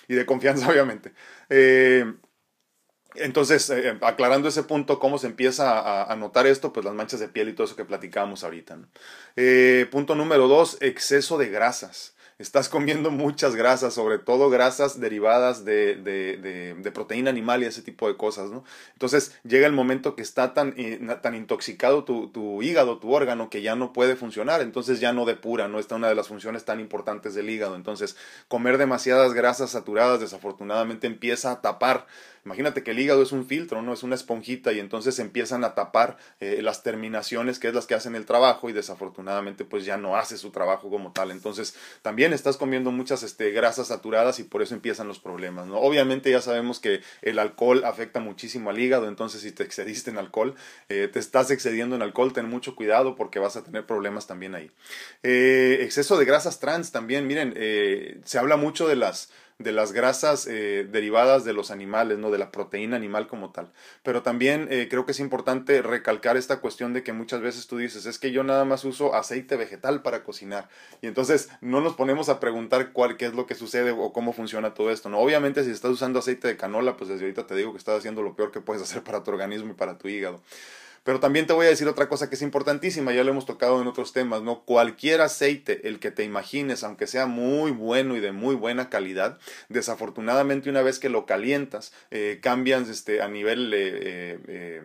y 0.09 0.15
de 0.15 0.27
confianza, 0.27 0.69
obviamente. 0.71 1.13
Eh, 1.49 2.13
entonces, 3.15 3.69
eh, 3.69 3.99
aclarando 4.01 4.49
ese 4.49 4.63
punto, 4.63 4.99
cómo 4.99 5.19
se 5.19 5.27
empieza 5.27 6.11
a, 6.11 6.17
notar 6.17 6.47
esto, 6.47 6.73
pues 6.73 6.85
las 6.85 6.95
manchas 6.95 7.21
de 7.21 7.29
piel 7.29 7.51
y 7.51 7.53
todo 7.53 7.67
eso 7.67 7.77
que 7.77 7.85
platicábamos 7.85 8.43
ahorita. 8.43 8.79
punto 9.91 10.15
número 10.15 10.49
dos, 10.49 10.79
exceso 10.81 11.37
de 11.37 11.51
grasas 11.51 12.12
estás 12.39 12.69
comiendo 12.69 13.11
muchas 13.11 13.55
grasas, 13.55 13.95
sobre 13.95 14.19
todo 14.19 14.51
grasas 14.51 15.01
derivadas 15.01 15.65
de, 15.65 15.97
de, 15.97 16.75
de, 16.75 16.93
proteína 16.93 17.31
animal 17.31 17.63
y 17.63 17.67
ese 17.67 17.83
tipo 17.83 18.09
de 18.09 18.17
cosas, 18.17 18.51
¿no? 18.51 18.65
Entonces 18.93 19.39
llega 19.45 19.67
el 19.67 19.73
momento 19.73 20.17
que 20.17 20.23
está 20.23 20.55
tan, 20.55 20.75
eh, 20.77 21.01
tan 21.23 21.35
intoxicado 21.35 22.05
tu, 22.05 22.29
tu, 22.29 22.63
hígado, 22.63 22.99
tu 22.99 23.13
órgano, 23.13 23.51
que 23.51 23.63
ya 23.63 23.77
no 23.77 23.93
puede 23.93 24.17
funcionar, 24.17 24.61
entonces 24.61 25.01
ya 25.01 25.13
no 25.13 25.25
depura, 25.25 25.69
¿no? 25.69 25.79
Está 25.79 25.97
una 25.97 26.09
de 26.09 26.15
las 26.15 26.29
funciones 26.29 26.65
tan 26.65 26.81
importantes 26.81 27.35
del 27.35 27.49
hígado. 27.49 27.77
Entonces, 27.77 28.17
comer 28.49 28.79
demasiadas 28.79 29.33
grasas 29.33 29.71
saturadas 29.71 30.21
desafortunadamente 30.21 31.07
empieza 31.07 31.53
a 31.53 31.61
tapar 31.61 32.07
Imagínate 32.45 32.83
que 32.83 32.91
el 32.91 32.99
hígado 32.99 33.23
es 33.23 33.31
un 33.31 33.47
filtro, 33.47 33.83
no 33.83 33.93
es 33.93 34.03
una 34.03 34.17
esponjita 34.17 34.73
y 34.73 34.81
entonces 34.81 35.21
empiezan 35.21 35.63
a 35.63 35.77
tapar 35.77 36.17
eh, 36.41 36.61
las 36.61 36.83
terminaciones 36.83 37.61
que 37.61 37.69
es 37.69 37.75
las 37.75 37.87
que 37.87 37.95
hacen 37.95 38.17
el 38.17 38.27
trabajo 38.27 38.69
y 38.69 38.73
desafortunadamente 38.73 39.65
pues 39.65 39.85
ya 39.85 39.97
no 39.97 40.17
hace 40.17 40.37
su 40.37 40.51
trabajo 40.51 40.91
como 40.91 41.13
tal. 41.13 41.31
Entonces 41.31 41.77
también 42.03 42.33
estás 42.33 42.57
comiendo 42.57 42.91
muchas 42.91 43.23
este, 43.23 43.51
grasas 43.51 43.89
saturadas 43.89 44.41
y 44.41 44.45
por 44.45 44.61
eso 44.61 44.75
empiezan 44.75 45.07
los 45.07 45.21
problemas. 45.21 45.69
¿no? 45.69 45.79
Obviamente 45.79 46.33
ya 46.33 46.41
sabemos 46.41 46.81
que 46.81 47.03
el 47.23 47.39
alcohol 47.39 47.85
afecta 47.85 48.19
muchísimo 48.19 48.71
al 48.71 48.79
hígado, 48.81 49.07
entonces 49.07 49.43
si 49.43 49.53
te 49.53 49.63
excediste 49.63 50.11
en 50.11 50.19
alcohol, 50.19 50.57
eh, 50.89 51.09
te 51.13 51.21
estás 51.21 51.53
excediendo 51.53 51.95
en 51.95 52.03
alcohol, 52.03 52.33
ten 52.33 52.49
mucho 52.49 52.75
cuidado 52.75 53.15
porque 53.15 53.39
vas 53.39 53.57
a 53.57 53.63
tener 53.63 53.87
problemas 53.87 54.27
también 54.27 54.57
ahí. 54.57 54.71
Eh, 55.23 55.79
exceso 55.83 56.19
de 56.19 56.25
grasas 56.25 56.59
trans 56.59 56.91
también, 56.91 57.29
miren, 57.29 57.55
se 58.25 58.39
habla 58.39 58.57
mucho 58.57 58.89
de 58.89 58.97
las 58.97 59.31
de 59.59 59.73
las 59.73 59.93
grasas 59.93 60.47
eh, 60.47 60.87
derivadas 60.91 61.45
de 61.45 61.53
los 61.53 61.71
animales, 61.71 62.19
¿no? 62.19 62.31
de 62.31 62.39
la 62.39 62.51
proteína 62.51 62.97
animal 62.97 63.27
como 63.27 63.51
tal. 63.51 63.73
Pero 64.03 64.23
también 64.23 64.69
eh, 64.71 64.89
creo 64.91 65.07
que 65.07 65.13
es 65.13 65.21
importante 65.21 65.83
recalcar 65.83 66.37
esta 66.37 66.61
cuestión 66.61 66.93
de 66.93 67.03
que 67.03 67.13
muchas 67.13 67.41
veces 67.41 67.67
tú 67.67 67.79
dices, 67.79 68.07
es 68.07 68.19
que 68.19 68.33
yo 68.33 68.45
nada 68.45 68.65
más 68.65 68.85
uso 68.85 69.15
aceite 69.15 69.57
vegetal 69.57 70.03
para 70.03 70.25
cocinar. 70.25 70.69
Y 71.01 71.07
entonces 71.07 71.49
no 71.61 71.81
nos 71.81 71.95
ponemos 71.95 72.29
a 72.29 72.41
preguntar 72.41 72.93
cuál, 72.93 73.17
qué 73.17 73.27
es 73.27 73.35
lo 73.35 73.47
que 73.47 73.55
sucede 73.55 73.91
o 73.91 74.13
cómo 74.13 74.33
funciona 74.33 74.75
todo 74.75 74.91
esto. 74.91 75.09
¿no? 75.09 75.19
Obviamente 75.19 75.65
si 75.65 75.71
estás 75.71 75.91
usando 75.91 76.19
aceite 76.19 76.49
de 76.49 76.57
canola, 76.57 76.97
pues 76.97 77.09
desde 77.09 77.25
ahorita 77.25 77.47
te 77.47 77.55
digo 77.55 77.73
que 77.73 77.79
estás 77.79 77.99
haciendo 77.99 78.23
lo 78.23 78.35
peor 78.35 78.51
que 78.51 78.61
puedes 78.61 78.83
hacer 78.85 79.03
para 79.03 79.23
tu 79.23 79.31
organismo 79.31 79.73
y 79.73 79.75
para 79.75 79.99
tu 79.99 80.09
hígado. 80.09 80.41
Pero 81.05 81.19
también 81.19 81.47
te 81.47 81.53
voy 81.53 81.67
a 81.67 81.71
decir 81.71 81.89
otra 81.89 82.09
cosa 82.09 82.29
que 82.29 82.37
es 82.37 82.43
importantísima, 82.43 83.13
ya 83.13 83.25
lo 83.25 83.31
hemos 83.31 83.47
tocado 83.47 83.81
en 83.81 83.89
otros 83.89 84.13
temas, 84.13 84.43
¿no? 84.43 84.61
Cualquier 84.65 85.21
aceite, 85.21 85.89
el 85.89 85.99
que 85.99 86.13
te 86.13 86.23
imagines, 86.23 86.85
aunque 86.85 87.09
sea 87.09 87.27
muy 87.27 87.73
bueno 87.73 88.17
y 88.17 88.21
de 88.21 88.31
muy 88.31 88.55
buena 88.55 88.89
calidad, 88.89 89.39
desafortunadamente 89.69 90.71
una 90.71 90.83
vez 90.83 91.01
que 91.01 91.09
lo 91.09 91.27
calientas, 91.27 91.93
eh, 92.11 92.39
cambian 92.43 92.89
este, 92.89 93.21
a 93.21 93.29
nivel... 93.29 93.73
Eh, 93.75 93.79
eh, 93.79 94.39
eh 94.49 94.83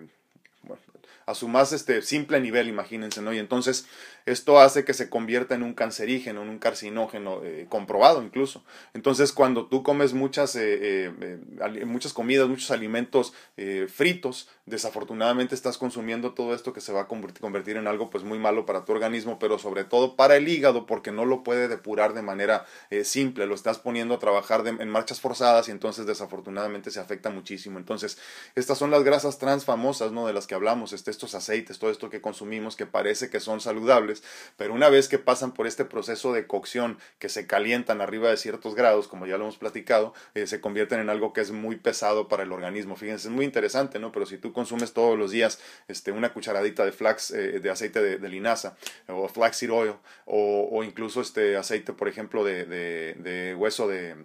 bueno, 0.64 0.82
a 1.28 1.36
su 1.36 1.48
más 1.48 1.72
este, 1.72 2.02
simple 2.02 2.40
nivel, 2.40 2.68
imagínense, 2.68 3.22
¿no? 3.22 3.32
Y 3.34 3.38
entonces 3.38 3.86
esto 4.28 4.60
hace 4.60 4.84
que 4.84 4.94
se 4.94 5.10
convierta 5.10 5.56
en 5.56 5.64
un 5.64 5.74
cancerígeno, 5.74 6.42
en 6.42 6.50
un 6.50 6.60
carcinógeno, 6.60 7.42
eh, 7.46 7.66
comprobado 7.70 8.22
incluso. 8.22 8.62
Entonces, 8.94 9.32
cuando 9.32 9.68
tú 9.68 9.84
comes 9.84 10.14
muchas, 10.14 10.54
eh, 10.58 11.14
eh, 11.22 11.86
muchas 11.86 12.12
comidas, 12.12 12.50
muchos 12.50 12.70
alimentos 12.72 13.34
fritos, 13.88 14.50
desafortunadamente 14.66 15.56
estás 15.56 15.78
consumiendo 15.78 16.34
todo 16.34 16.54
esto 16.54 16.74
que 16.74 16.82
se 16.82 16.92
va 16.92 17.02
a 17.02 17.08
convertir 17.08 17.78
en 17.78 17.88
algo 17.88 18.10
pues 18.10 18.24
muy 18.24 18.38
malo 18.38 18.66
para 18.66 18.84
tu 18.84 18.92
organismo, 18.92 19.40
pero 19.40 19.58
sobre 19.58 19.86
todo 19.86 20.16
para 20.16 20.36
el 20.36 20.48
hígado, 20.48 20.86
porque 20.86 21.12
no 21.12 21.24
lo 21.24 21.44
puede 21.44 21.70
depurar 21.70 22.14
de 22.14 22.22
manera 22.22 22.66
simple, 23.04 23.48
lo 23.48 23.56
estás 23.56 23.80
poniendo 23.80 24.16
a 24.16 24.20
trabajar 24.20 24.64
en 24.68 24.90
marchas 24.90 25.22
forzadas 25.22 25.70
y 25.70 25.72
entonces 25.72 26.06
desafortunadamente 26.06 26.92
se 26.92 27.00
afecta 27.00 27.30
muchísimo. 27.30 27.80
Entonces, 27.80 28.18
estas 28.56 28.78
son 28.78 28.92
las 28.92 29.04
grasas 29.04 29.40
trans 29.40 29.66
famosas, 29.66 30.12
¿no? 30.12 30.28
De 30.28 30.34
las 30.34 30.48
que 30.48 30.56
hablamos, 30.56 30.94
este, 30.94 31.12
estos 31.12 31.34
aceites, 31.34 31.80
todo 31.80 31.90
esto 31.90 32.10
que 32.10 32.22
consumimos 32.22 32.76
que 32.76 32.86
parece 32.86 33.30
que 33.30 33.40
son 33.40 33.62
saludables 33.62 34.17
pero 34.58 34.74
una 34.74 34.90
vez 34.90 35.08
que 35.08 35.20
pasan 35.20 35.54
por 35.54 35.68
este 35.68 35.86
proceso 35.86 36.34
de 36.34 36.48
cocción, 36.48 36.98
que 37.20 37.30
se 37.30 37.48
calientan 37.48 38.02
arriba 38.02 38.30
de 38.30 38.38
ciertos 38.38 38.76
grados, 38.76 39.08
como 39.08 39.26
ya 39.26 39.38
lo 39.38 39.44
hemos 39.44 39.58
platicado, 39.58 40.14
eh, 40.34 40.48
se 40.48 40.62
convierten 40.62 41.00
en 41.00 41.10
algo 41.10 41.34
que 41.34 41.42
es 41.42 41.52
muy 41.52 41.76
pesado 41.76 42.28
para 42.28 42.44
el 42.44 42.52
organismo. 42.52 42.96
Fíjense, 42.96 43.28
es 43.28 43.34
muy 43.34 43.46
interesante, 43.46 44.00
¿no? 44.00 44.12
Pero 44.12 44.26
si 44.26 44.38
tú 44.38 44.54
consumes 44.54 44.94
todos 44.94 45.18
los 45.18 45.32
días 45.32 45.60
este, 45.88 46.12
una 46.12 46.34
cucharadita 46.34 46.86
de 46.86 46.92
flax, 46.92 47.32
eh, 47.32 47.60
de 47.60 47.70
aceite 47.70 48.02
de, 48.02 48.30
linaza, 48.30 48.76
o 49.08 49.28
flaxseed 49.28 49.72
oil, 49.72 49.94
o, 50.26 50.84
incluso 50.84 51.22
este 51.22 51.58
aceite, 51.58 51.94
por 51.94 52.08
ejemplo, 52.08 52.44
de, 52.44 53.56
hueso 53.58 53.88
de, 53.88 54.16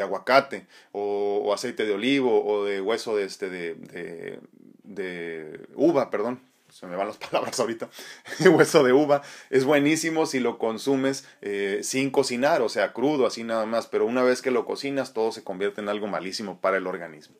aguacate 0.00 0.66
o, 0.92 1.52
aceite 1.52 1.84
de 1.84 1.92
olivo 1.92 2.44
o 2.44 2.64
de 2.64 2.80
hueso 2.80 3.16
de, 3.16 3.24
este, 3.24 3.50
de, 3.50 4.38
de 4.84 5.60
uva, 5.74 6.10
perdón, 6.10 6.40
se 6.70 6.86
me 6.86 6.96
van 6.96 7.08
las 7.08 7.16
palabras 7.30 7.58
ahorita, 7.60 7.88
hueso 8.50 8.82
de 8.82 8.92
uva, 8.92 9.22
es 9.50 9.64
buenísimo 9.64 10.26
si 10.26 10.40
lo 10.40 10.58
consumes 10.58 11.26
eh, 11.40 11.80
sin 11.82 12.10
cocinar, 12.10 12.62
o 12.62 12.68
sea, 12.68 12.92
crudo, 12.92 13.26
así 13.26 13.44
nada 13.44 13.66
más, 13.66 13.86
pero 13.86 14.06
una 14.06 14.22
vez 14.22 14.42
que 14.42 14.50
lo 14.50 14.64
cocinas, 14.64 15.12
todo 15.12 15.32
se 15.32 15.44
convierte 15.44 15.80
en 15.80 15.88
algo 15.88 16.06
malísimo 16.06 16.60
para 16.60 16.76
el 16.76 16.86
organismo 16.86 17.36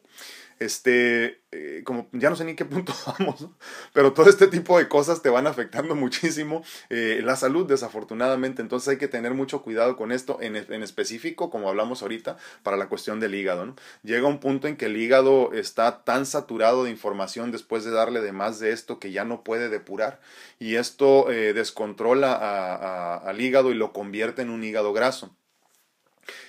este, 0.60 1.40
eh, 1.52 1.82
como 1.84 2.08
ya 2.12 2.30
no 2.30 2.36
sé 2.36 2.44
ni 2.44 2.54
qué 2.54 2.64
punto 2.64 2.92
vamos, 3.18 3.48
pero 3.92 4.12
todo 4.12 4.28
este 4.28 4.46
tipo 4.48 4.78
de 4.78 4.88
cosas 4.88 5.22
te 5.22 5.30
van 5.30 5.46
afectando 5.46 5.94
muchísimo 5.94 6.62
eh, 6.90 7.20
la 7.24 7.36
salud, 7.36 7.66
desafortunadamente. 7.66 8.62
Entonces 8.62 8.88
hay 8.88 8.98
que 8.98 9.08
tener 9.08 9.34
mucho 9.34 9.62
cuidado 9.62 9.96
con 9.96 10.12
esto, 10.12 10.38
en, 10.40 10.56
en 10.56 10.82
específico, 10.82 11.50
como 11.50 11.68
hablamos 11.68 12.02
ahorita, 12.02 12.36
para 12.62 12.76
la 12.76 12.88
cuestión 12.88 13.20
del 13.20 13.34
hígado. 13.34 13.66
¿no? 13.66 13.76
Llega 14.02 14.28
un 14.28 14.40
punto 14.40 14.68
en 14.68 14.76
que 14.76 14.86
el 14.86 14.96
hígado 14.96 15.52
está 15.52 16.04
tan 16.04 16.26
saturado 16.26 16.84
de 16.84 16.90
información 16.90 17.50
después 17.52 17.84
de 17.84 17.90
darle 17.90 18.20
de 18.20 18.32
más 18.32 18.58
de 18.58 18.72
esto 18.72 18.98
que 18.98 19.12
ya 19.12 19.24
no 19.24 19.44
puede 19.44 19.68
depurar 19.68 20.20
y 20.58 20.76
esto 20.76 21.30
eh, 21.30 21.52
descontrola 21.52 23.16
al 23.16 23.40
hígado 23.40 23.70
y 23.70 23.74
lo 23.74 23.92
convierte 23.92 24.42
en 24.42 24.50
un 24.50 24.64
hígado 24.64 24.92
graso. 24.92 25.34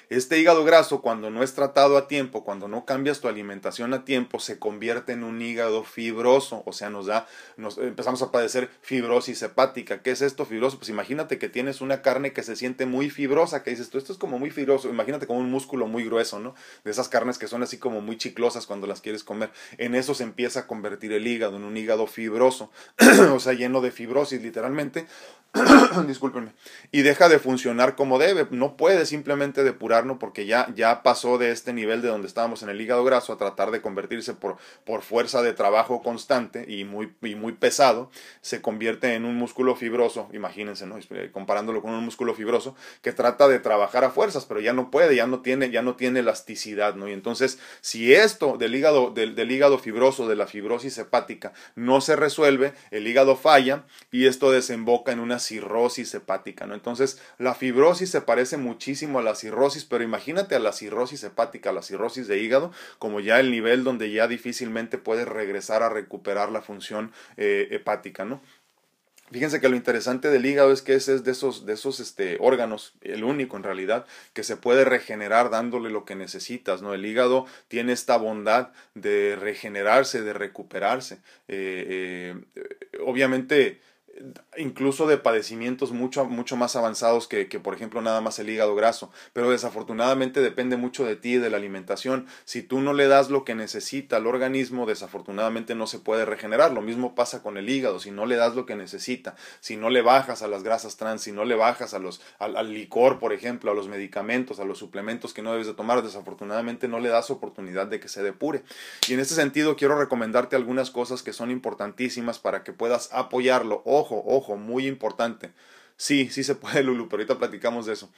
Este 0.10 0.40
hígado 0.40 0.66
graso, 0.66 1.04
cuando 1.04 1.30
no 1.30 1.44
es 1.44 1.54
tratado 1.54 1.96
a 1.96 2.08
tiempo, 2.08 2.44
cuando 2.44 2.68
no 2.68 2.84
cambias 2.84 3.20
tu 3.20 3.28
alimentación 3.28 3.94
a 3.94 4.06
tiempo, 4.06 4.40
se 4.40 4.58
convierte 4.58 5.12
en 5.12 5.24
un 5.24 5.40
hígado 5.40 5.84
fibroso, 5.84 6.64
o 6.66 6.74
sea, 6.74 6.90
nos 6.90 7.06
da, 7.06 7.28
nos 7.58 7.78
empezamos 7.78 8.24
a 8.24 8.32
padecer 8.32 8.72
fibrosis 8.82 9.44
hepática. 9.44 10.02
¿Qué 10.02 10.10
es 10.10 10.24
esto 10.24 10.48
fibroso? 10.48 10.80
Pues 10.80 10.90
imagínate 10.90 11.38
que 11.38 11.48
tienes 11.48 11.80
una 11.80 12.02
carne 12.02 12.34
que 12.34 12.42
se 12.42 12.56
siente 12.56 12.88
muy 12.88 13.12
fibrosa, 13.12 13.62
que 13.62 13.70
dices 13.70 13.92
tú, 13.92 14.00
esto 14.00 14.12
es 14.12 14.18
como 14.18 14.40
muy 14.40 14.50
fibroso, 14.50 14.90
imagínate 14.90 15.28
como 15.28 15.42
un 15.42 15.52
músculo 15.52 15.86
muy 15.86 16.04
grueso, 16.06 16.40
¿no? 16.40 16.56
De 16.84 16.90
esas 16.90 17.08
carnes 17.08 17.38
que 17.38 17.48
son 17.48 17.62
así 17.62 17.78
como 17.78 18.02
muy 18.02 18.18
chiclosas 18.18 18.66
cuando 18.66 18.88
las 18.88 19.02
quieres 19.02 19.24
comer. 19.24 19.52
En 19.78 19.94
eso 19.94 20.16
se 20.16 20.24
empieza 20.24 20.62
a 20.62 20.66
convertir 20.66 21.14
el 21.14 21.28
hígado, 21.28 21.58
en 21.58 21.66
un 21.66 21.78
hígado 21.78 22.08
fibroso, 22.08 22.72
o 23.32 23.40
sea, 23.40 23.54
lleno 23.54 23.80
de 23.80 23.92
fibrosis 23.92 24.42
literalmente. 24.42 25.06
discúlpenme, 26.08 26.52
y 26.92 27.02
deja 27.02 27.28
de 27.28 27.40
funcionar 27.40 27.96
como 27.96 28.20
debe. 28.20 28.48
No 28.52 28.78
puede 28.78 29.06
simplemente 29.06 29.64
porque 30.20 30.46
ya, 30.46 30.72
ya 30.76 31.04
pasó 31.04 31.38
de 31.38 31.52
este 31.52 31.74
nivel 31.74 32.02
de 32.02 32.08
donde 32.08 32.28
estábamos 32.28 32.64
en 32.64 32.70
el 32.70 32.80
hígado 32.80 33.04
graso 33.04 33.34
a 33.34 33.38
tratar 33.38 33.72
de 33.72 33.82
convertirse 33.82 34.34
por, 34.34 34.58
por 34.86 35.02
fuerza 35.02 35.42
de 35.42 35.54
trabajo 35.54 36.02
constante 36.02 36.66
y 36.68 36.86
muy, 36.86 37.14
y 37.22 37.36
muy 37.36 37.54
pesado, 37.54 38.10
se 38.42 38.62
convierte 38.62 39.14
en 39.16 39.26
un 39.26 39.36
músculo 39.36 39.76
fibroso, 39.76 40.30
imagínense, 40.34 40.86
¿no? 40.86 40.98
comparándolo 41.32 41.82
con 41.82 41.92
un 41.92 42.06
músculo 42.06 42.34
fibroso 42.34 42.76
que 43.02 43.12
trata 43.12 43.48
de 43.48 43.60
trabajar 43.60 44.04
a 44.04 44.12
fuerzas, 44.12 44.46
pero 44.46 44.60
ya 44.60 44.74
no 44.74 44.92
puede, 44.92 45.16
ya 45.16 45.28
no 45.28 45.42
tiene, 45.42 45.70
ya 45.70 45.82
no 45.82 45.96
tiene 45.96 46.20
elasticidad, 46.20 46.96
¿no? 46.96 47.08
Y 47.08 47.14
entonces, 47.14 47.60
si 47.82 48.14
esto 48.14 48.58
del 48.58 48.76
hígado, 48.76 49.12
del 49.12 49.52
hígado 49.52 49.78
fibroso, 49.78 50.28
de 50.28 50.36
la 50.36 50.48
fibrosis 50.48 50.98
hepática, 50.98 51.54
no 51.76 52.02
se 52.02 52.16
resuelve, 52.16 52.74
el 52.92 53.08
hígado 53.08 53.36
falla 53.36 53.86
y 54.12 54.26
esto 54.26 54.52
desemboca 54.52 55.12
en 55.12 55.20
una 55.20 55.40
cirrosis 55.40 56.14
hepática, 56.14 56.66
¿no? 56.66 56.74
Entonces, 56.74 57.22
la 57.38 57.56
fibrosis 57.56 58.10
se 58.10 58.22
parece 58.22 58.58
muchísimo 58.58 59.20
a 59.20 59.24
la 59.24 59.36
cirrosis 59.36 59.86
pero 59.90 60.04
imagínate 60.04 60.56
a 60.56 60.60
la 60.60 60.72
cirrosis 60.72 61.24
hepática, 61.24 61.72
a 61.72 61.74
la 61.74 61.82
cirrosis 61.82 62.28
de 62.28 62.40
hígado, 62.40 62.72
como 63.00 63.20
ya 63.20 63.40
el 63.40 63.52
nivel 63.52 63.84
donde 63.84 64.12
ya 64.12 64.28
difícilmente 64.28 64.98
puedes 64.98 65.28
regresar 65.28 65.84
a 65.84 65.90
recuperar 65.90 66.52
la 66.52 66.62
función 66.62 67.12
eh, 67.38 67.68
hepática, 67.72 68.26
¿no? 68.26 68.42
Fíjense 69.32 69.62
que 69.62 69.70
lo 69.70 69.76
interesante 69.76 70.32
del 70.32 70.46
hígado 70.46 70.72
es 70.72 70.82
que 70.82 70.96
ese 70.96 71.14
es 71.14 71.24
de 71.24 71.32
esos, 71.32 71.66
de 71.66 71.74
esos 71.74 72.00
este, 72.00 72.38
órganos, 72.40 72.94
el 73.02 73.24
único 73.24 73.58
en 73.58 73.64
realidad, 73.64 74.08
que 74.34 74.44
se 74.44 74.58
puede 74.58 74.86
regenerar 74.86 75.52
dándole 75.52 75.92
lo 75.92 76.04
que 76.04 76.16
necesitas, 76.16 76.82
¿no? 76.82 76.96
El 76.96 77.06
hígado 77.06 77.46
tiene 77.68 77.94
esta 77.94 78.18
bondad 78.18 78.70
de 78.96 79.38
regenerarse, 79.40 80.24
de 80.24 80.34
recuperarse. 80.34 81.20
Eh, 81.48 82.34
eh, 82.56 83.00
obviamente, 83.06 83.82
incluso 84.60 85.08
de 85.08 85.18
padecimientos 85.18 85.92
mucho, 85.92 86.26
mucho 86.26 86.56
más 86.58 86.76
avanzados 86.76 87.28
que, 87.28 87.48
que, 87.48 87.60
por 87.60 87.74
ejemplo, 87.74 88.02
nada 88.02 88.22
más 88.22 88.40
el 88.40 88.50
hígado 88.50 88.76
graso. 88.76 89.10
Pero 89.34 89.50
desafortunadamente 89.50 90.42
depende 90.42 90.78
mucho 90.78 91.06
de 91.06 91.16
ti 91.16 91.34
y 91.34 91.38
de 91.38 91.50
la 91.50 91.58
alimentación. 91.58 92.28
Si 92.46 92.62
tú 92.62 92.82
no 92.82 92.94
le 92.94 93.08
das 93.08 93.30
lo 93.30 93.46
que 93.46 93.56
necesita 93.56 94.18
al 94.18 94.28
organismo, 94.28 94.86
desafortunadamente 94.86 95.76
no 95.76 95.88
se 95.88 96.00
puede 96.00 96.26
regenerar. 96.26 96.74
Lo 96.74 96.82
mismo 96.82 97.16
pasa 97.16 97.42
con 97.42 97.58
el 97.58 97.70
hígado. 97.70 98.00
Si 98.00 98.12
no 98.12 98.26
le 98.26 98.36
das 98.36 98.56
lo 98.56 98.66
que 98.66 98.76
necesita, 98.76 99.36
si 99.62 99.78
no 99.78 99.90
le 99.90 100.02
bajas 100.02 100.42
a 100.42 100.48
las 100.48 100.64
grasas 100.64 100.98
trans, 100.98 101.22
si 101.22 101.32
no 101.32 101.46
le 101.46 101.56
bajas 101.56 101.94
a 101.94 102.00
los, 102.00 102.22
al, 102.38 102.58
al 102.58 102.74
licor, 102.74 103.20
por 103.20 103.34
ejemplo, 103.34 103.72
a 103.72 103.74
los 103.74 103.88
medicamentos, 103.88 104.60
a 104.60 104.66
los 104.66 104.78
suplementos 104.78 105.34
que 105.34 105.42
no 105.42 105.52
debes 105.52 105.68
de 105.68 105.74
tomar, 105.74 106.04
desafortunadamente 106.04 106.88
no 106.88 107.00
le 107.00 107.10
das 107.10 107.30
oportunidad 107.30 107.88
de 107.88 108.00
que 108.00 108.10
se 108.10 108.24
depure. 108.24 108.64
Y 109.08 109.14
en 109.14 109.20
este 109.20 109.36
sentido 109.36 109.76
quiero 109.76 109.98
recomendarte 109.98 110.56
algunas 110.56 110.92
cosas 110.92 111.24
que 111.24 111.34
son 111.34 111.52
importantísimas 111.52 112.40
para 112.40 112.64
que 112.64 112.74
puedas 112.74 113.10
apoyarlo. 113.14 113.82
Ojo, 113.86 114.24
ojo, 114.26 114.49
muy 114.56 114.88
importante. 114.88 115.52
Sí, 116.02 116.30
sí 116.30 116.46
se 116.46 116.56
puede, 116.56 116.82
Lulu, 116.84 117.10
pero 117.10 117.20
ahorita 117.20 117.40
platicamos 117.40 117.86
de 117.86 117.92
eso. 117.92 118.10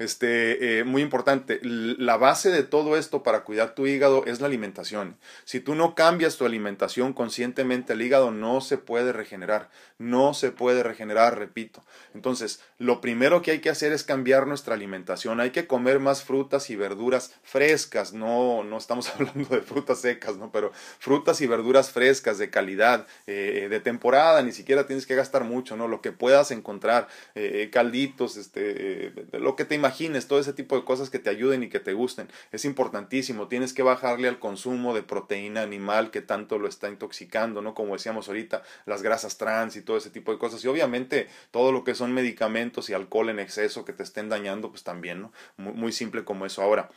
Este, 0.00 0.80
eh, 0.80 0.84
muy 0.84 1.02
importante, 1.02 1.60
la 1.62 2.16
base 2.16 2.50
de 2.50 2.64
todo 2.64 2.96
esto 2.96 3.22
para 3.22 3.44
cuidar 3.44 3.76
tu 3.76 3.86
hígado 3.86 4.24
es 4.26 4.40
la 4.40 4.48
alimentación. 4.48 5.16
Si 5.44 5.60
tú 5.60 5.76
no 5.76 5.94
cambias 5.94 6.36
tu 6.36 6.44
alimentación 6.44 7.12
conscientemente, 7.12 7.92
el 7.92 8.02
hígado 8.02 8.32
no 8.32 8.60
se 8.60 8.76
puede 8.76 9.12
regenerar, 9.12 9.70
no 9.98 10.34
se 10.34 10.50
puede 10.50 10.82
regenerar, 10.82 11.38
repito. 11.38 11.84
Entonces, 12.12 12.60
lo 12.76 13.00
primero 13.00 13.40
que 13.40 13.52
hay 13.52 13.60
que 13.60 13.70
hacer 13.70 13.92
es 13.92 14.02
cambiar 14.02 14.48
nuestra 14.48 14.74
alimentación. 14.74 15.38
Hay 15.38 15.50
que 15.50 15.68
comer 15.68 16.00
más 16.00 16.24
frutas 16.24 16.70
y 16.70 16.76
verduras 16.76 17.34
frescas, 17.44 18.12
no, 18.12 18.64
no 18.64 18.78
estamos 18.78 19.10
hablando 19.14 19.48
de 19.54 19.62
frutas 19.62 20.00
secas, 20.00 20.38
¿no? 20.38 20.50
Pero 20.50 20.72
frutas 20.98 21.40
y 21.40 21.46
verduras 21.46 21.92
frescas, 21.92 22.38
de 22.38 22.50
calidad, 22.50 23.06
eh, 23.28 23.68
de 23.70 23.78
temporada, 23.78 24.42
ni 24.42 24.50
siquiera 24.50 24.88
tienes 24.88 25.06
que 25.06 25.14
gastar 25.14 25.44
mucho, 25.44 25.76
¿no? 25.76 25.86
Lo 25.86 26.00
que 26.00 26.10
puedas 26.10 26.50
encontrar 26.50 27.06
eh, 27.34 27.68
calditos, 27.72 28.36
este, 28.36 29.06
eh, 29.06 29.12
lo 29.32 29.56
que 29.56 29.64
te 29.64 29.74
imagines, 29.74 30.28
todo 30.28 30.38
ese 30.38 30.52
tipo 30.52 30.76
de 30.76 30.84
cosas 30.84 31.10
que 31.10 31.18
te 31.18 31.30
ayuden 31.30 31.62
y 31.62 31.68
que 31.68 31.80
te 31.80 31.92
gusten. 31.92 32.28
Es 32.52 32.64
importantísimo, 32.64 33.48
tienes 33.48 33.72
que 33.72 33.82
bajarle 33.82 34.28
al 34.28 34.38
consumo 34.38 34.94
de 34.94 35.02
proteína 35.02 35.62
animal 35.62 36.10
que 36.10 36.22
tanto 36.22 36.58
lo 36.58 36.68
está 36.68 36.88
intoxicando, 36.88 37.62
¿no? 37.62 37.74
Como 37.74 37.94
decíamos 37.94 38.28
ahorita, 38.28 38.62
las 38.86 39.02
grasas 39.02 39.38
trans 39.38 39.76
y 39.76 39.82
todo 39.82 39.96
ese 39.96 40.10
tipo 40.10 40.32
de 40.32 40.38
cosas. 40.38 40.64
Y 40.64 40.68
obviamente 40.68 41.28
todo 41.50 41.72
lo 41.72 41.84
que 41.84 41.94
son 41.94 42.12
medicamentos 42.12 42.90
y 42.90 42.94
alcohol 42.94 43.28
en 43.30 43.38
exceso 43.40 43.84
que 43.84 43.92
te 43.92 44.02
estén 44.02 44.28
dañando, 44.28 44.70
pues 44.70 44.84
también, 44.84 45.20
¿no? 45.20 45.32
Muy, 45.56 45.72
muy 45.72 45.92
simple 45.92 46.24
como 46.24 46.46
eso. 46.46 46.62
Ahora, 46.62 46.90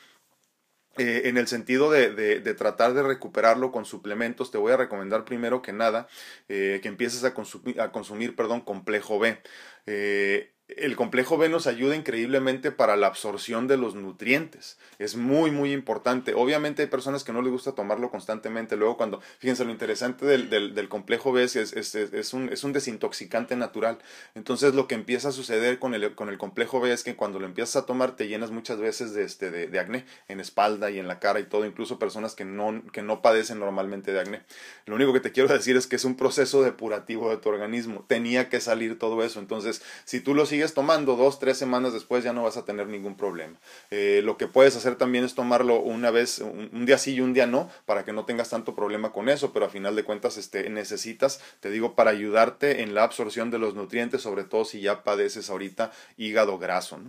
eh, 0.97 1.23
en 1.25 1.37
el 1.37 1.47
sentido 1.47 1.89
de, 1.89 2.13
de, 2.13 2.53
tratar 2.53 2.93
de 2.93 3.01
recuperarlo 3.01 3.71
con 3.71 3.85
suplementos, 3.85 4.51
te 4.51 4.57
voy 4.57 4.73
a 4.73 4.77
recomendar 4.77 5.23
primero 5.23 5.61
que 5.61 5.71
nada 5.71 6.07
eh, 6.49 6.79
que 6.81 6.89
empieces 6.89 7.23
a 7.23 7.33
consumir, 7.33 7.79
a 7.79 7.91
consumir 7.91 8.35
perdón, 8.35 8.61
complejo 8.61 9.17
B. 9.17 9.37
Eh, 9.85 10.50
el 10.77 10.95
complejo 10.95 11.37
B 11.37 11.49
nos 11.49 11.67
ayuda 11.67 11.95
increíblemente 11.95 12.71
para 12.71 12.95
la 12.95 13.07
absorción 13.07 13.67
de 13.67 13.77
los 13.77 13.95
nutrientes. 13.95 14.77
Es 14.99 15.15
muy, 15.15 15.51
muy 15.51 15.73
importante. 15.73 16.33
Obviamente 16.33 16.83
hay 16.83 16.87
personas 16.87 17.23
que 17.23 17.33
no 17.33 17.41
les 17.41 17.51
gusta 17.51 17.73
tomarlo 17.73 18.09
constantemente. 18.09 18.77
Luego 18.77 18.97
cuando, 18.97 19.21
fíjense, 19.39 19.65
lo 19.65 19.71
interesante 19.71 20.25
del, 20.25 20.49
del, 20.49 20.89
complejo 20.89 21.31
B 21.31 21.43
es, 21.43 21.55
es, 21.55 21.73
es, 21.73 21.95
es, 21.95 22.33
un, 22.33 22.49
es 22.49 22.63
un 22.63 22.73
desintoxicante 22.73 23.55
natural. 23.55 23.97
Entonces 24.35 24.73
lo 24.73 24.87
que 24.87 24.95
empieza 24.95 25.29
a 25.29 25.31
suceder 25.31 25.79
con 25.79 25.93
el, 25.93 26.15
con 26.15 26.29
el 26.29 26.37
complejo 26.37 26.79
B 26.79 26.91
es 26.91 27.03
que 27.03 27.15
cuando 27.15 27.39
lo 27.39 27.45
empiezas 27.45 27.75
a 27.75 27.85
tomar 27.85 28.15
te 28.15 28.27
llenas 28.27 28.51
muchas 28.51 28.79
veces 28.79 29.13
de, 29.13 29.23
este, 29.23 29.51
de, 29.51 29.67
de 29.67 29.79
acné 29.79 30.05
en 30.27 30.39
espalda 30.39 30.89
y 30.89 30.99
en 30.99 31.07
la 31.07 31.19
cara 31.19 31.39
y 31.39 31.43
todo, 31.43 31.65
incluso 31.65 31.99
personas 31.99 32.35
que 32.35 32.45
no, 32.45 32.81
que 32.91 33.01
no 33.01 33.21
padecen 33.21 33.59
normalmente 33.59 34.13
de 34.13 34.21
acné. 34.21 34.41
Lo 34.85 34.95
único 34.95 35.13
que 35.13 35.19
te 35.19 35.31
quiero 35.31 35.49
decir 35.51 35.75
es 35.75 35.87
que 35.87 35.95
es 35.95 36.05
un 36.05 36.15
proceso 36.15 36.63
depurativo 36.63 37.29
de 37.29 37.37
tu 37.37 37.49
organismo. 37.49 38.05
Tenía 38.07 38.49
que 38.49 38.61
salir 38.61 38.97
todo 38.97 39.23
eso. 39.23 39.39
Entonces, 39.39 39.81
si 40.05 40.19
tú 40.19 40.33
lo 40.33 40.45
sigues 40.45 40.60
tomando 40.73 41.15
dos, 41.15 41.39
tres 41.39 41.57
semanas 41.57 41.93
después 41.93 42.23
ya 42.23 42.33
no 42.33 42.43
vas 42.43 42.57
a 42.57 42.65
tener 42.65 42.87
ningún 42.87 43.17
problema. 43.17 43.57
Eh, 43.89 44.21
lo 44.23 44.37
que 44.37 44.47
puedes 44.47 44.75
hacer 44.75 44.95
también 44.95 45.23
es 45.23 45.35
tomarlo 45.35 45.79
una 45.79 46.11
vez, 46.11 46.39
un, 46.39 46.85
día 46.85 46.97
sí 46.97 47.15
y 47.15 47.21
un 47.21 47.33
día 47.33 47.47
no, 47.47 47.69
para 47.85 48.05
que 48.05 48.13
no 48.13 48.25
tengas 48.25 48.49
tanto 48.49 48.75
problema 48.75 49.11
con 49.11 49.29
eso, 49.29 49.51
pero 49.51 49.65
a 49.65 49.69
final 49.69 49.95
de 49.95 50.03
cuentas 50.03 50.37
este, 50.37 50.69
necesitas, 50.69 51.41
te 51.59 51.69
digo, 51.69 51.95
para 51.95 52.11
ayudarte 52.11 52.81
en 52.81 52.93
la 52.93 53.03
absorción 53.03 53.51
de 53.51 53.59
los 53.59 53.75
nutrientes, 53.75 54.21
sobre 54.21 54.43
todo 54.43 54.65
si 54.65 54.81
ya 54.81 55.03
padeces 55.03 55.49
ahorita 55.49 55.91
hígado 56.17 56.57
graso. 56.57 56.99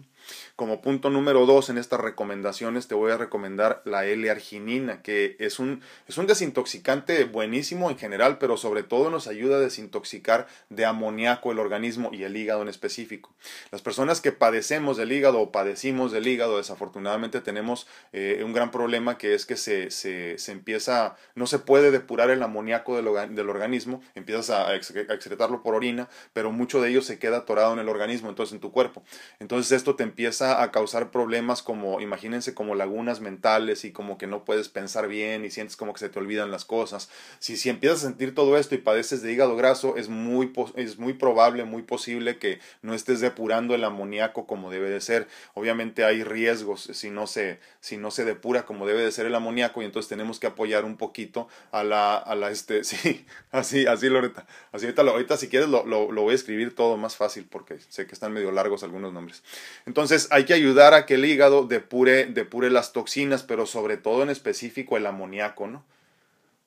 Como 0.57 0.81
punto 0.81 1.11
número 1.11 1.47
dos 1.47 1.69
en 1.71 1.79
estas 1.79 2.01
recomendaciones 2.01 2.87
te 2.87 2.95
voy 2.95 3.11
a 3.11 3.17
recomendar 3.17 3.83
la 3.85 4.07
L-arginina, 4.07 5.03
que 5.03 5.37
es 5.41 5.59
un, 5.59 5.83
es 6.07 6.19
un 6.19 6.27
desintoxicante 6.27 7.25
buenísimo 7.25 7.91
en 7.91 7.99
general, 7.99 8.39
pero 8.39 8.57
sobre 8.57 8.83
todo 8.83 9.11
nos 9.11 9.27
ayuda 9.27 9.57
a 9.57 9.61
desintoxicar 9.61 10.47
de 10.69 10.85
amoníaco 10.85 11.53
el 11.53 11.59
organismo 11.59 12.11
y 12.13 12.23
el 12.25 12.37
hígado 12.37 12.63
en 12.63 12.69
específico. 12.69 13.33
Las 13.71 13.83
personas 13.83 14.21
que 14.21 14.33
padecemos 14.33 14.97
del 14.97 15.13
hígado 15.13 15.41
o 15.41 15.53
padecimos 15.53 16.13
del 16.13 16.27
hígado, 16.27 16.59
desafortunadamente 16.59 17.41
tenemos 17.41 17.87
eh, 18.13 18.43
un 18.45 18.53
gran 18.53 18.71
problema 18.71 19.19
que 19.19 19.35
es 19.35 19.47
que 19.47 19.57
se, 19.57 19.91
se, 19.91 20.39
se, 20.39 20.53
empieza, 20.53 21.17
no 21.35 21.47
se 21.47 21.59
puede 21.59 21.91
depurar 21.91 22.31
el 22.31 22.43
amoníaco 22.43 22.97
del, 22.97 23.09
organismo, 23.49 24.03
empiezas 24.15 24.51
a, 24.51 24.75
excretarlo 24.75 25.63
por 25.63 25.75
orina, 25.75 26.09
pero 26.33 26.53
mucho 26.53 26.81
de 26.81 26.91
ello 26.91 27.03
se 27.03 27.19
queda 27.19 27.39
atorado 27.39 27.73
en 27.73 27.79
el 27.79 27.89
organismo, 27.89 28.29
entonces 28.29 28.55
en 28.55 28.61
tu 28.61 28.73
cuerpo. 28.73 29.03
Entonces 29.39 29.73
esto 29.73 29.97
te 29.97 30.03
empieza 30.03 30.63
a 30.63 30.71
causar 30.71 31.11
problemas 31.11 31.63
como, 31.63 32.01
imagínense, 32.01 32.55
como 32.55 32.75
lagunas 32.75 33.21
mentales 33.21 33.85
y 33.85 33.93
como 33.93 34.19
que 34.19 34.27
no 34.27 34.45
puedes 34.45 34.69
pensar 34.69 35.09
bien 35.09 35.45
y 35.45 35.51
sientes 35.51 35.77
como 35.77 35.93
que 35.93 36.01
se 36.01 36.09
te 36.09 36.19
olvidan 36.19 36.51
las 36.51 36.65
cosas. 36.65 37.09
Si, 37.39 37.57
si 37.57 37.69
empiezas 37.69 38.01
a 38.01 38.07
sentir 38.09 38.35
todo 38.35 38.57
esto 38.59 38.75
y 38.75 38.79
padeces 38.79 39.23
de 39.23 39.33
hígado 39.33 39.57
graso, 39.57 39.97
es 39.97 40.09
muy, 40.09 40.53
es 40.77 40.99
muy 40.99 41.13
probable, 41.15 41.65
muy 41.65 41.83
posible 41.83 42.39
que 42.39 42.61
no 42.83 42.95
estés 42.95 43.21
depurando 43.33 43.75
el 43.75 43.83
amoníaco 43.85 44.47
como 44.47 44.71
debe 44.71 44.91
de 44.91 45.01
ser. 45.01 45.27
Obviamente 45.55 46.05
hay 46.05 46.23
riesgos 46.23 46.83
si 46.93 47.11
no 47.11 47.27
se, 47.27 47.59
si 47.81 47.97
no 47.97 48.11
se 48.11 48.25
depura 48.25 48.65
como 48.65 48.87
debe 48.87 49.03
de 49.03 49.11
ser 49.11 49.25
el 49.25 49.35
amoníaco 49.35 49.81
y 49.81 49.87
entonces 49.87 50.09
tenemos 50.09 50.39
que 50.39 50.47
apoyar 50.47 50.85
un 50.85 50.99
poquito 50.99 51.49
a 51.71 51.83
la, 51.83 52.17
a 52.17 52.35
la 52.35 52.51
este, 52.51 52.85
sí, 52.85 53.25
así, 53.51 53.87
así 53.87 54.09
Loreta. 54.09 54.47
Así 54.71 54.85
ahorita, 54.85 55.03
ahorita 55.03 55.37
si 55.39 55.49
quieres 55.49 55.69
lo, 55.69 55.87
lo, 55.87 56.13
lo 56.13 56.23
voy 56.23 56.33
a 56.33 56.35
escribir 56.35 56.75
todo 56.75 56.97
más 56.99 57.17
fácil 57.17 57.47
porque 57.49 57.79
sé 57.89 58.07
que 58.07 58.13
están 58.13 58.33
medio 58.33 58.53
largos 58.53 58.83
algunos 58.83 59.13
nombres. 59.13 59.43
Entonces 59.87 60.29
hay 60.31 60.45
que 60.45 60.53
ayudar 60.53 60.93
a 60.93 61.07
que 61.07 61.15
el 61.15 61.25
hígado 61.25 61.65
depure, 61.65 62.27
depure 62.27 62.71
las 62.71 62.93
toxinas, 62.93 63.43
pero 63.43 63.65
sobre 63.65 63.97
todo 63.97 64.23
en 64.23 64.29
específico 64.29 64.99
el 64.99 65.07
amoníaco, 65.07 65.67
¿no? 65.67 65.85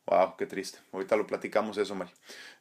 Wow, 0.07 0.35
qué 0.37 0.45
triste. 0.45 0.77
Ahorita 0.91 1.15
lo 1.15 1.25
platicamos 1.25 1.77
eso, 1.79 1.95
Mari. 1.95 2.11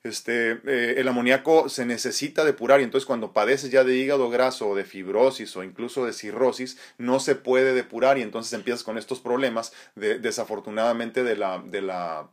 Este, 0.03 0.53
eh, 0.65 0.95
el 0.97 1.07
amoníaco 1.09 1.69
se 1.69 1.85
necesita 1.85 2.43
depurar 2.43 2.81
y 2.81 2.85
entonces 2.85 3.07
cuando 3.07 3.35
padeces 3.35 3.71
ya 3.71 3.85
de 3.85 3.97
hígado 3.97 4.31
graso 4.31 4.69
o 4.69 4.75
de 4.75 4.85
fibrosis 4.85 5.55
o 5.57 5.63
incluso 5.63 6.07
de 6.07 6.15
cirrosis, 6.15 6.79
no 6.97 7.21
se 7.21 7.35
puede 7.35 7.75
depurar 7.75 8.17
y 8.17 8.23
entonces 8.23 8.55
empiezas 8.55 8.83
con 8.83 8.97
estos 8.97 9.21
problemas 9.21 9.75
de, 9.95 10.19
desafortunadamente 10.19 11.23
de 11.23 11.37
la, 11.37 11.59
de 11.59 11.83
la 11.83 12.31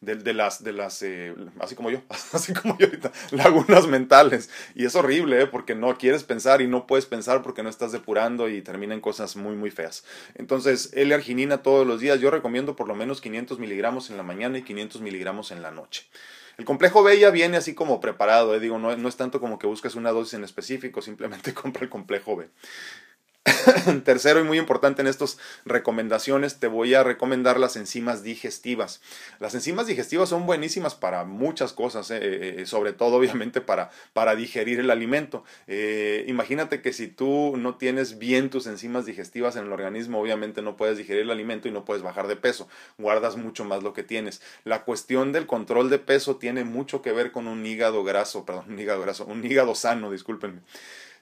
de, 0.00 0.34
las, 0.34 0.62
de 0.62 0.72
las 0.72 1.02
eh, 1.02 1.34
así 1.60 1.74
como 1.74 1.90
yo, 1.90 2.02
así 2.32 2.52
como 2.52 2.76
yo 2.78 2.86
ahorita, 2.86 3.12
lagunas 3.30 3.86
mentales. 3.86 4.50
Y 4.74 4.84
es 4.84 4.94
horrible, 4.94 5.42
¿eh? 5.42 5.46
porque 5.46 5.74
no 5.74 5.96
quieres 5.98 6.24
pensar 6.24 6.60
y 6.60 6.66
no 6.66 6.86
puedes 6.86 7.06
pensar 7.06 7.42
porque 7.42 7.62
no 7.62 7.68
estás 7.68 7.92
depurando 7.92 8.48
y 8.48 8.62
terminan 8.62 9.00
cosas 9.00 9.36
muy, 9.36 9.56
muy 9.56 9.70
feas. 9.70 10.04
Entonces, 10.34 10.90
L-arginina 10.94 11.62
todos 11.62 11.86
los 11.86 12.00
días, 12.00 12.20
yo 12.20 12.30
recomiendo 12.30 12.76
por 12.76 12.88
lo 12.88 12.94
menos 12.94 13.20
500 13.20 13.58
miligramos 13.58 14.10
en 14.10 14.16
la 14.16 14.22
mañana 14.22 14.58
y 14.58 14.62
500 14.62 15.00
miligramos 15.00 15.50
en 15.50 15.62
la 15.62 15.70
noche. 15.70 16.06
El 16.58 16.64
complejo 16.64 17.02
B 17.02 17.18
ya 17.18 17.30
viene 17.30 17.58
así 17.58 17.74
como 17.74 18.00
preparado, 18.00 18.54
¿eh? 18.54 18.60
digo, 18.60 18.78
no, 18.78 18.96
no 18.96 19.08
es 19.08 19.16
tanto 19.16 19.40
como 19.40 19.58
que 19.58 19.66
busques 19.66 19.94
una 19.94 20.10
dosis 20.10 20.34
en 20.34 20.44
específico, 20.44 21.02
simplemente 21.02 21.52
compra 21.54 21.82
el 21.82 21.90
complejo 21.90 22.36
B. 22.36 22.48
Tercero 24.04 24.40
y 24.40 24.44
muy 24.44 24.58
importante 24.58 25.02
en 25.02 25.08
estas 25.08 25.38
recomendaciones, 25.64 26.58
te 26.58 26.66
voy 26.66 26.94
a 26.94 27.02
recomendar 27.02 27.60
las 27.60 27.76
enzimas 27.76 28.22
digestivas. 28.22 29.00
Las 29.38 29.54
enzimas 29.54 29.86
digestivas 29.86 30.28
son 30.28 30.46
buenísimas 30.46 30.94
para 30.94 31.24
muchas 31.24 31.72
cosas, 31.72 32.10
eh, 32.10 32.18
eh, 32.20 32.54
eh 32.58 32.66
sobre 32.66 32.92
todo 32.92 33.16
obviamente 33.16 33.60
para, 33.60 33.90
para 34.12 34.34
digerir 34.34 34.80
el 34.80 34.90
alimento. 34.90 35.44
Imagínate 36.26 36.82
que 36.82 36.92
si 36.92 37.08
tú 37.08 37.56
no 37.56 37.76
tienes 37.76 38.18
bien 38.18 38.50
tus 38.50 38.66
enzimas 38.66 39.06
digestivas 39.06 39.56
en 39.56 39.66
el 39.66 39.72
organismo, 39.72 40.20
obviamente 40.20 40.62
no 40.62 40.76
puedes 40.76 40.98
digerir 40.98 41.22
el 41.22 41.30
alimento 41.30 41.68
y 41.68 41.70
no 41.70 41.84
puedes 41.84 42.02
bajar 42.02 42.26
de 42.26 42.36
peso. 42.36 42.68
Guardas 42.98 43.36
mucho 43.36 43.64
más 43.64 43.82
lo 43.82 43.92
que 43.92 44.02
tienes. 44.02 44.42
La 44.64 44.82
cuestión 44.82 45.32
del 45.32 45.46
control 45.46 45.90
de 45.90 45.98
peso 45.98 46.36
tiene 46.36 46.64
mucho 46.64 47.02
que 47.02 47.12
ver 47.12 47.32
con 47.32 47.46
un 47.46 47.64
hígado 47.64 48.02
graso, 48.04 48.44
perdón, 48.44 48.66
un 48.68 48.78
hígado 48.78 49.00
graso, 49.00 49.24
un 49.24 49.44
hígado 49.44 49.74
sano, 49.74 50.10
discúlpenme. 50.10 50.60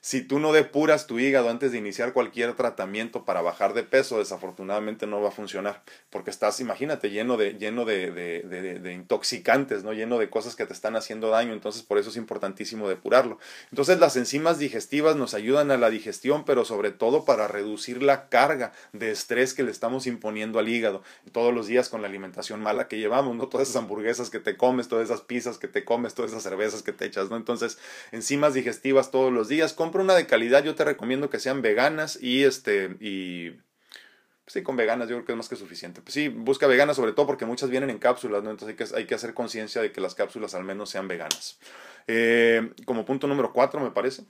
Si 0.05 0.21
tú 0.21 0.37
no 0.37 0.53
depuras 0.53 1.07
tu 1.07 1.17
hígado 1.17 1.49
antes 1.49 1.71
de 1.71 1.79
iniciar 1.79 2.13
cualquier 2.13 2.53
tratamiento 2.53 3.25
para 3.25 3.41
bajar 3.41 3.73
de 3.73 3.81
peso, 3.81 4.19
desafortunadamente 4.19 5.07
no 5.07 5.19
va 5.19 5.29
a 5.29 5.31
funcionar, 5.31 5.81
porque 6.11 6.29
estás, 6.29 6.59
imagínate, 6.59 7.09
lleno 7.09 7.37
de, 7.37 7.55
lleno 7.55 7.85
de, 7.85 8.11
de, 8.11 8.43
de, 8.79 8.93
intoxicantes, 8.93 9.83
¿no? 9.83 9.93
lleno 9.93 10.19
de 10.19 10.29
cosas 10.29 10.55
que 10.55 10.67
te 10.67 10.73
están 10.73 10.95
haciendo 10.95 11.31
daño, 11.31 11.53
entonces 11.53 11.81
por 11.81 11.97
eso 11.97 12.11
es 12.11 12.17
importantísimo 12.17 12.87
depurarlo. 12.87 13.39
Entonces 13.71 13.97
las 13.99 14.15
enzimas 14.15 14.59
digestivas 14.59 15.15
nos 15.15 15.33
ayudan 15.33 15.71
a 15.71 15.77
la 15.77 15.89
digestión, 15.89 16.45
pero 16.45 16.65
sobre 16.65 16.91
todo 16.91 17.25
para 17.25 17.47
reducir 17.47 18.03
la 18.03 18.29
carga 18.29 18.73
de 18.93 19.09
estrés 19.09 19.55
que 19.55 19.63
le 19.63 19.71
estamos 19.71 20.05
imponiendo 20.05 20.59
al 20.59 20.69
hígado 20.69 21.01
todos 21.31 21.51
los 21.51 21.65
días 21.65 21.89
con 21.89 22.03
la 22.03 22.07
alimentación 22.07 22.61
mala 22.61 22.87
que 22.87 22.99
llevamos, 22.99 23.35
¿no? 23.35 23.47
Todas 23.47 23.69
esas 23.69 23.81
hamburguesas 23.81 24.29
que 24.29 24.39
te 24.39 24.55
comes, 24.55 24.87
todas 24.87 25.05
esas 25.05 25.21
pizzas 25.21 25.57
que 25.57 25.67
te 25.67 25.83
comes, 25.83 26.13
todas 26.13 26.29
esas 26.29 26.43
cervezas 26.43 26.83
que 26.83 26.93
te 26.93 27.05
echas, 27.05 27.31
¿no? 27.31 27.37
Entonces, 27.37 27.79
enzimas 28.11 28.53
digestivas 28.53 29.09
todos 29.09 29.33
los 29.33 29.47
días, 29.47 29.73
una 30.01 30.15
de 30.15 30.27
calidad, 30.27 30.63
yo 30.63 30.75
te 30.75 30.83
recomiendo 30.83 31.29
que 31.29 31.39
sean 31.39 31.61
veganas 31.61 32.17
y 32.21 32.43
este 32.43 32.95
y 32.99 33.51
pues 34.45 34.53
sí, 34.53 34.61
con 34.61 34.75
veganas 34.75 35.09
yo 35.09 35.15
creo 35.15 35.25
que 35.25 35.31
es 35.31 35.37
más 35.37 35.49
que 35.49 35.55
suficiente. 35.55 36.01
Pues 36.01 36.13
sí, 36.13 36.27
busca 36.27 36.67
veganas 36.67 36.97
sobre 36.97 37.13
todo 37.13 37.25
porque 37.25 37.47
muchas 37.47 37.71
vienen 37.71 37.89
en 37.89 37.97
cápsulas, 37.97 38.43
¿no? 38.43 38.51
Entonces 38.51 38.93
hay 38.93 39.05
que, 39.05 39.15
hacer 39.15 39.33
conciencia 39.33 39.81
de 39.81 39.91
que 39.91 40.01
las 40.01 40.13
cápsulas 40.13 40.53
al 40.53 40.63
menos 40.63 40.91
sean 40.91 41.07
veganas. 41.07 41.57
Eh, 42.07 42.71
como 42.85 43.05
punto 43.05 43.25
número 43.25 43.53
cuatro, 43.53 43.79
me 43.79 43.89
parece. 43.89 44.23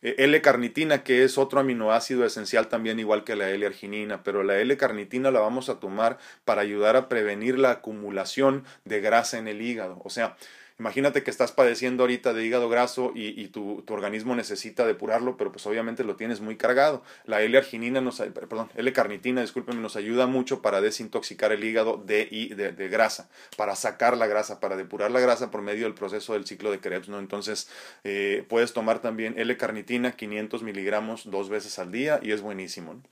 Eh, 0.00 0.14
L-carnitina, 0.20 1.04
que 1.04 1.22
es 1.22 1.36
otro 1.36 1.60
aminoácido 1.60 2.24
esencial 2.24 2.68
también 2.68 2.98
igual 2.98 3.24
que 3.24 3.36
la 3.36 3.50
L-arginina, 3.50 4.22
pero 4.22 4.42
la 4.42 4.58
L-carnitina 4.58 5.30
la 5.30 5.40
vamos 5.40 5.68
a 5.68 5.78
tomar 5.80 6.16
para 6.46 6.62
ayudar 6.62 6.96
a 6.96 7.10
prevenir 7.10 7.58
la 7.58 7.72
acumulación 7.72 8.64
de 8.86 9.02
grasa 9.02 9.36
en 9.36 9.48
el 9.48 9.60
hígado. 9.60 10.00
O 10.02 10.08
sea, 10.08 10.38
Imagínate 10.78 11.24
que 11.24 11.30
estás 11.32 11.50
padeciendo 11.50 12.04
ahorita 12.04 12.32
de 12.32 12.44
hígado 12.44 12.68
graso 12.68 13.10
y, 13.12 13.48
tu, 13.48 13.84
organismo 13.88 14.36
necesita 14.36 14.86
depurarlo, 14.86 15.36
pero 15.36 15.50
pues 15.50 15.66
obviamente 15.66 16.04
lo 16.04 16.14
tienes 16.14 16.40
muy 16.40 16.56
cargado. 16.56 17.02
La 17.24 17.42
L-arginina 17.42 18.00
nos, 18.00 18.20
perdón, 18.20 18.70
L-carnitina, 18.76 19.40
discúlpeme, 19.40 19.80
nos 19.80 19.96
ayuda 19.96 20.28
mucho 20.28 20.62
para 20.62 20.80
desintoxicar 20.80 21.50
el 21.50 21.64
hígado 21.64 21.96
de, 21.96 22.74
de, 22.76 22.88
grasa, 22.88 23.28
para 23.56 23.74
sacar 23.74 24.16
la 24.16 24.28
grasa, 24.28 24.60
para 24.60 24.76
depurar 24.76 25.10
la 25.10 25.18
grasa 25.18 25.50
por 25.50 25.62
medio 25.62 25.82
del 25.82 25.94
proceso 25.94 26.34
del 26.34 26.46
ciclo 26.46 26.70
de 26.70 26.78
Krebs, 26.78 27.08
¿no? 27.08 27.18
Entonces, 27.18 27.68
eh, 28.04 28.44
puedes 28.48 28.72
tomar 28.72 29.00
también 29.00 29.36
L-carnitina, 29.36 30.12
500 30.12 30.62
miligramos 30.62 31.28
dos 31.28 31.48
veces 31.48 31.80
al 31.80 31.90
día 31.90 32.20
y 32.22 32.30
es 32.30 32.40
buenísimo, 32.40 33.02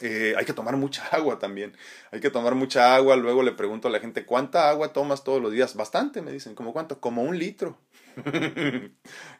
eh, 0.00 0.34
hay 0.36 0.44
que 0.44 0.52
tomar 0.52 0.76
mucha 0.76 1.06
agua 1.12 1.38
también. 1.38 1.76
Hay 2.10 2.20
que 2.20 2.30
tomar 2.30 2.54
mucha 2.54 2.94
agua. 2.94 3.16
Luego 3.16 3.42
le 3.42 3.52
pregunto 3.52 3.88
a 3.88 3.90
la 3.90 4.00
gente, 4.00 4.24
¿cuánta 4.24 4.68
agua 4.68 4.92
tomas 4.92 5.24
todos 5.24 5.40
los 5.40 5.52
días? 5.52 5.74
Bastante, 5.76 6.22
me 6.22 6.32
dicen. 6.32 6.54
¿Cómo 6.54 6.72
cuánto? 6.72 7.00
Como 7.00 7.22
un 7.22 7.38
litro. 7.38 7.78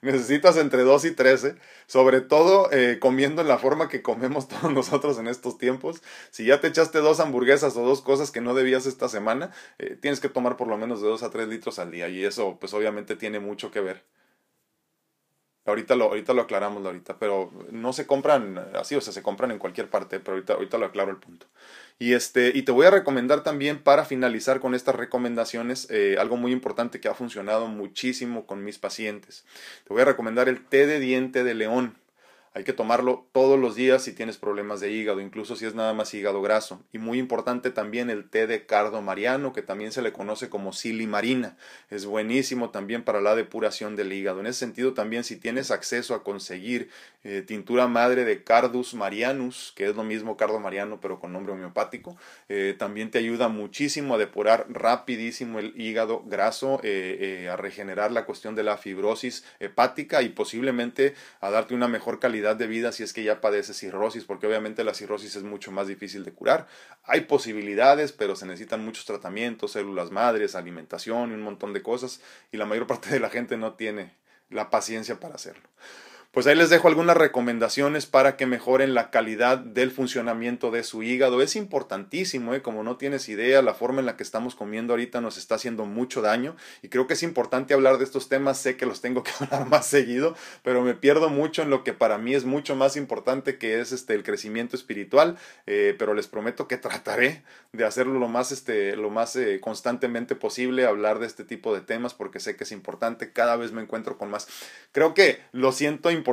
Necesitas 0.03 0.57
entre 0.57 0.83
2 0.83 1.05
y 1.07 1.11
13. 1.12 1.57
Sobre 1.87 2.21
todo 2.21 2.71
eh, 2.73 2.99
comiendo 3.01 3.43
en 3.43 3.49
la 3.49 3.59
forma 3.59 3.88
que 3.88 4.03
comemos 4.03 4.49
todos 4.49 4.73
nosotros 4.73 5.19
en 5.19 5.29
estos 5.29 5.59
tiempos. 5.59 6.03
Si 6.31 6.45
ya 6.47 6.61
te 6.61 6.69
echaste 6.69 6.99
dos 6.99 7.21
hamburguesas 7.21 7.77
o 7.77 7.85
dos 7.85 8.03
cosas 8.03 8.31
que 8.31 8.40
no 8.40 8.55
debías 8.55 8.87
esta 8.87 9.09
semana, 9.09 9.51
eh, 9.79 9.97
tienes 10.01 10.21
que 10.21 10.29
tomar 10.29 10.57
por 10.57 10.69
lo 10.69 10.77
menos 10.77 11.01
de 11.03 11.09
2 11.09 11.23
a 11.23 11.31
3 11.31 11.49
litros 11.49 11.79
al 11.79 11.90
día. 11.90 12.09
Y 12.09 12.25
eso 12.25 12.59
pues 12.61 12.75
obviamente 12.75 13.17
tiene 13.17 13.40
mucho 13.40 13.71
que 13.71 13.81
ver. 13.81 14.05
Ahorita 15.66 15.96
lo, 15.96 16.05
ahorita 16.05 16.35
lo 16.35 16.42
aclaramos 16.42 16.85
ahorita, 16.85 17.18
pero 17.18 17.50
no 17.70 17.92
se 17.94 18.07
compran 18.07 18.59
así, 18.74 18.96
o 18.96 19.00
sea, 19.00 19.14
se 19.14 19.22
compran 19.22 19.50
en 19.50 19.59
cualquier 19.59 19.88
parte, 19.88 20.20
pero 20.20 20.35
ahorita, 20.35 20.55
ahorita 20.55 20.79
lo 20.79 20.87
aclaro 20.87 21.11
el 21.11 21.16
punto. 21.16 21.46
Y, 21.98 22.12
este, 22.12 22.53
y 22.55 22.62
te 22.62 22.72
voy 22.72 22.87
a 22.87 22.90
recomendar 22.90 23.42
también 23.42 23.79
para 23.79 24.05
finalizar 24.05 24.61
con 24.61 24.74
estas 24.74 24.94
recomendaciones 24.96 25.87
eh, 25.90 26.16
algo 26.18 26.37
muy 26.37 26.53
importante 26.53 27.00
que 27.00 27.09
ha 27.09 27.14
funcionado 27.14 27.68
muchísimo 27.68 28.46
con 28.46 28.64
mis 28.64 28.79
pacientes. 28.79 29.44
Te 29.87 29.94
voy 29.94 30.03
a 30.03 30.07
recomendar 30.07 30.48
el 30.48 30.64
té 30.64 30.87
de 30.87 31.00
diente 31.00 31.44
de 31.44 31.55
león. 31.55 31.96
Hay 32.57 32.62
que 32.62 32.73
tomarlo 32.73 33.27
todos 33.33 33.59
los 33.59 33.75
días 33.75 34.05
si 34.05 34.12
tienes 34.12 34.38
problemas 34.38 34.79
de 34.79 34.88
hígado, 34.88 35.21
incluso 35.21 35.57
si 35.57 35.67
es 35.67 35.75
nada 35.75 35.93
más 35.93 36.14
hígado 36.14 36.40
graso. 36.40 36.81
Y 36.93 36.99
muy 36.99 37.19
importante 37.19 37.71
también 37.71 38.11
el 38.11 38.31
té 38.31 38.47
de 38.47 38.64
cardo 38.64 39.03
mariano, 39.03 39.53
que 39.53 39.62
también 39.62 39.90
se 39.90 40.03
le 40.03 40.12
conoce 40.12 40.49
como 40.49 40.73
silimarina. 40.73 41.57
Es 41.90 42.07
buenísimo 42.07 42.71
también 42.71 43.03
para 43.03 43.21
la 43.21 43.35
depuración 43.35 43.97
del 43.97 44.12
hígado. 44.12 44.38
En 44.38 44.47
ese 44.47 44.61
sentido 44.61 44.95
también 44.95 45.25
si 45.25 45.35
tienes 45.35 45.73
acceso 45.73 46.14
a 46.14 46.23
conseguir 46.23 46.90
eh, 47.25 47.43
tintura 47.45 47.88
madre 47.88 48.25
de 48.25 48.45
cardus 48.45 48.95
marianus, 48.95 49.73
que 49.75 49.87
es 49.87 49.97
lo 49.97 50.05
mismo 50.05 50.37
cardo 50.37 50.61
mariano 50.61 51.01
pero 51.01 51.19
con 51.19 51.33
nombre 51.33 51.55
homeopático, 51.55 52.17
eh, 52.49 52.77
también 52.79 53.11
te 53.11 53.19
ayuda 53.19 53.49
muchísimo 53.49 54.14
a 54.14 54.19
depurar 54.19 54.67
rapidísimo 54.69 55.59
el 55.59 55.73
hígado 55.81 56.23
graso, 56.25 56.79
eh, 56.85 57.49
a 57.51 57.57
regenerar 57.57 58.12
la 58.12 58.27
cuestión 58.27 58.55
de 58.55 58.62
la 58.62 58.77
fibrosis 58.77 59.45
hepática 59.59 60.23
y 60.23 60.29
posiblemente 60.29 61.14
a 61.40 61.51
darte 61.51 61.75
una 61.75 61.88
mejor 61.88 62.21
calidad 62.21 62.43
de 62.52 62.66
vida 62.66 62.92
si 62.92 63.02
es 63.02 63.14
que 63.14 63.24
ya 63.24 63.40
padeces 63.40 63.78
cirrosis, 63.78 64.24
porque 64.24 64.46
obviamente 64.46 64.85
la 64.85 64.92
cirrosis 64.92 65.37
es 65.37 65.42
mucho 65.42 65.72
más 65.72 65.88
difícil 65.88 66.24
de 66.24 66.35
curar. 66.35 66.66
Hay 67.04 67.22
posibilidades, 67.22 68.12
pero 68.12 68.37
se 68.37 68.44
necesitan 68.44 68.85
muchos 68.85 69.07
tratamientos, 69.07 69.72
células 69.72 70.11
madres, 70.11 70.54
alimentación 70.54 71.30
y 71.30 71.35
un 71.35 71.42
montón 71.42 71.72
de 71.72 71.83
cosas, 71.83 72.20
y 72.52 72.59
la 72.59 72.66
mayor 72.66 72.87
parte 72.88 73.09
de 73.09 73.20
la 73.20 73.30
gente 73.30 73.57
no 73.57 73.72
tiene 73.72 74.12
la 74.50 74.68
paciencia 74.68 75.18
para 75.18 75.37
hacerlo. 75.37 75.66
Pues 76.35 76.49
ahí 76.49 76.57
les 76.57 76.68
dejo 76.68 76.88
algunas 76.88 77.16
recomendaciones 77.16 78.07
para 78.07 78.37
que 78.37 78.44
mejoren 78.47 78.92
la 78.92 79.12
calidad 79.12 79.59
del 79.59 79.92
funcionamiento 79.92 80.73
de 80.73 80.83
su 80.83 81.05
hígado. 81.05 81.40
Es 81.40 81.55
importantísimo, 81.55 82.55
¿eh? 82.55 82.61
como 82.61 82.83
no 82.83 82.97
tienes 82.97 83.29
idea, 83.29 83.62
la 83.62 83.73
forma 83.73 84.01
en 84.01 84.07
la 84.07 84.16
que 84.16 84.25
estamos 84.25 84.57
comiendo 84.57 84.94
ahorita 84.94 85.20
nos 85.20 85.38
está 85.38 85.55
haciendo 85.55 85.85
mucho 85.85 86.23
daño 86.23 86.57
y 86.83 86.88
creo 86.88 87.07
que 87.07 87.14
es 87.14 87.23
importante 87.23 87.73
hablar 87.73 87.99
de 87.99 88.05
estos 88.05 88.29
temas. 88.29 88.59
Sé 88.59 88.77
que 88.77 88.85
los 88.85 89.01
tengo 89.01 89.23
que 89.23 89.31
hablar 89.38 89.68
más 89.68 89.87
seguido, 89.87 90.35
pero 90.64 90.83
me 90.83 90.94
pierdo 90.94 91.29
mucho 91.29 91.62
en 91.62 91.70
lo 91.70 91.85
que 91.85 91.92
para 91.92 92.18
mí 92.18 92.35
es 92.35 92.44
mucho 92.44 92.75
más 92.75 92.97
importante 92.97 93.57
que 93.57 93.79
es 93.79 93.92
este, 93.92 94.14
el 94.14 94.25
crecimiento 94.25 94.75
espiritual, 94.75 95.38
eh, 95.66 95.94
pero 96.01 96.14
les 96.14 96.27
prometo 96.27 96.66
que 96.66 96.77
trataré 96.79 97.44
de 97.70 97.85
hacerlo 97.85 98.18
lo 98.18 98.27
más, 98.27 98.51
este, 98.51 98.97
lo 98.97 99.09
más 99.09 99.37
eh, 99.37 99.61
constantemente 99.61 100.35
posible, 100.35 100.85
hablar 100.85 101.20
de 101.20 101.29
este 101.29 101.44
tipo 101.44 101.73
de 101.73 101.81
temas 101.81 102.12
porque 102.12 102.40
sé 102.40 102.57
que 102.57 102.64
es 102.64 102.73
importante. 102.73 103.31
Cada 103.31 103.55
vez 103.55 103.70
me 103.70 103.83
encuentro 103.83 104.18
con 104.18 104.31
más. 104.31 104.49
Creo 104.90 105.14
que 105.14 105.38
lo 105.53 105.70
siento 105.70 106.11
importante 106.11 106.24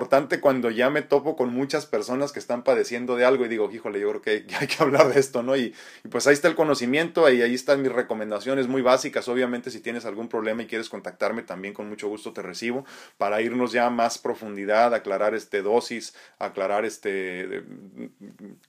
cuando 0.41 0.69
ya 0.71 0.89
me 0.89 1.01
topo 1.01 1.35
con 1.35 1.53
muchas 1.53 1.85
personas 1.85 2.31
que 2.31 2.39
están 2.39 2.63
padeciendo 2.63 3.15
de 3.15 3.25
algo 3.25 3.45
y 3.45 3.49
digo, 3.49 3.69
híjole, 3.71 3.99
yo 3.99 4.09
creo 4.09 4.21
que 4.21 4.45
hay 4.59 4.67
que 4.67 4.81
hablar 4.81 5.13
de 5.13 5.19
esto, 5.19 5.43
¿no? 5.43 5.55
Y, 5.55 5.73
pues 6.09 6.27
ahí 6.27 6.33
está 6.33 6.47
el 6.47 6.55
conocimiento 6.55 7.29
y 7.29 7.41
ahí 7.41 7.53
están 7.53 7.81
mis 7.81 7.91
recomendaciones 7.91 8.67
muy 8.67 8.81
básicas. 8.81 9.27
Obviamente, 9.27 9.69
si 9.69 9.79
tienes 9.79 10.05
algún 10.05 10.27
problema 10.27 10.63
y 10.63 10.67
quieres 10.67 10.89
contactarme, 10.89 11.43
también 11.43 11.73
con 11.73 11.87
mucho 11.89 12.07
gusto 12.07 12.33
te 12.33 12.41
recibo 12.41 12.85
para 13.17 13.41
irnos 13.41 13.71
ya 13.71 13.87
a 13.87 13.89
más 13.89 14.17
profundidad, 14.17 14.93
aclarar 14.93 15.35
este 15.35 15.61
dosis, 15.61 16.15
aclarar 16.39 16.85
este 16.85 17.63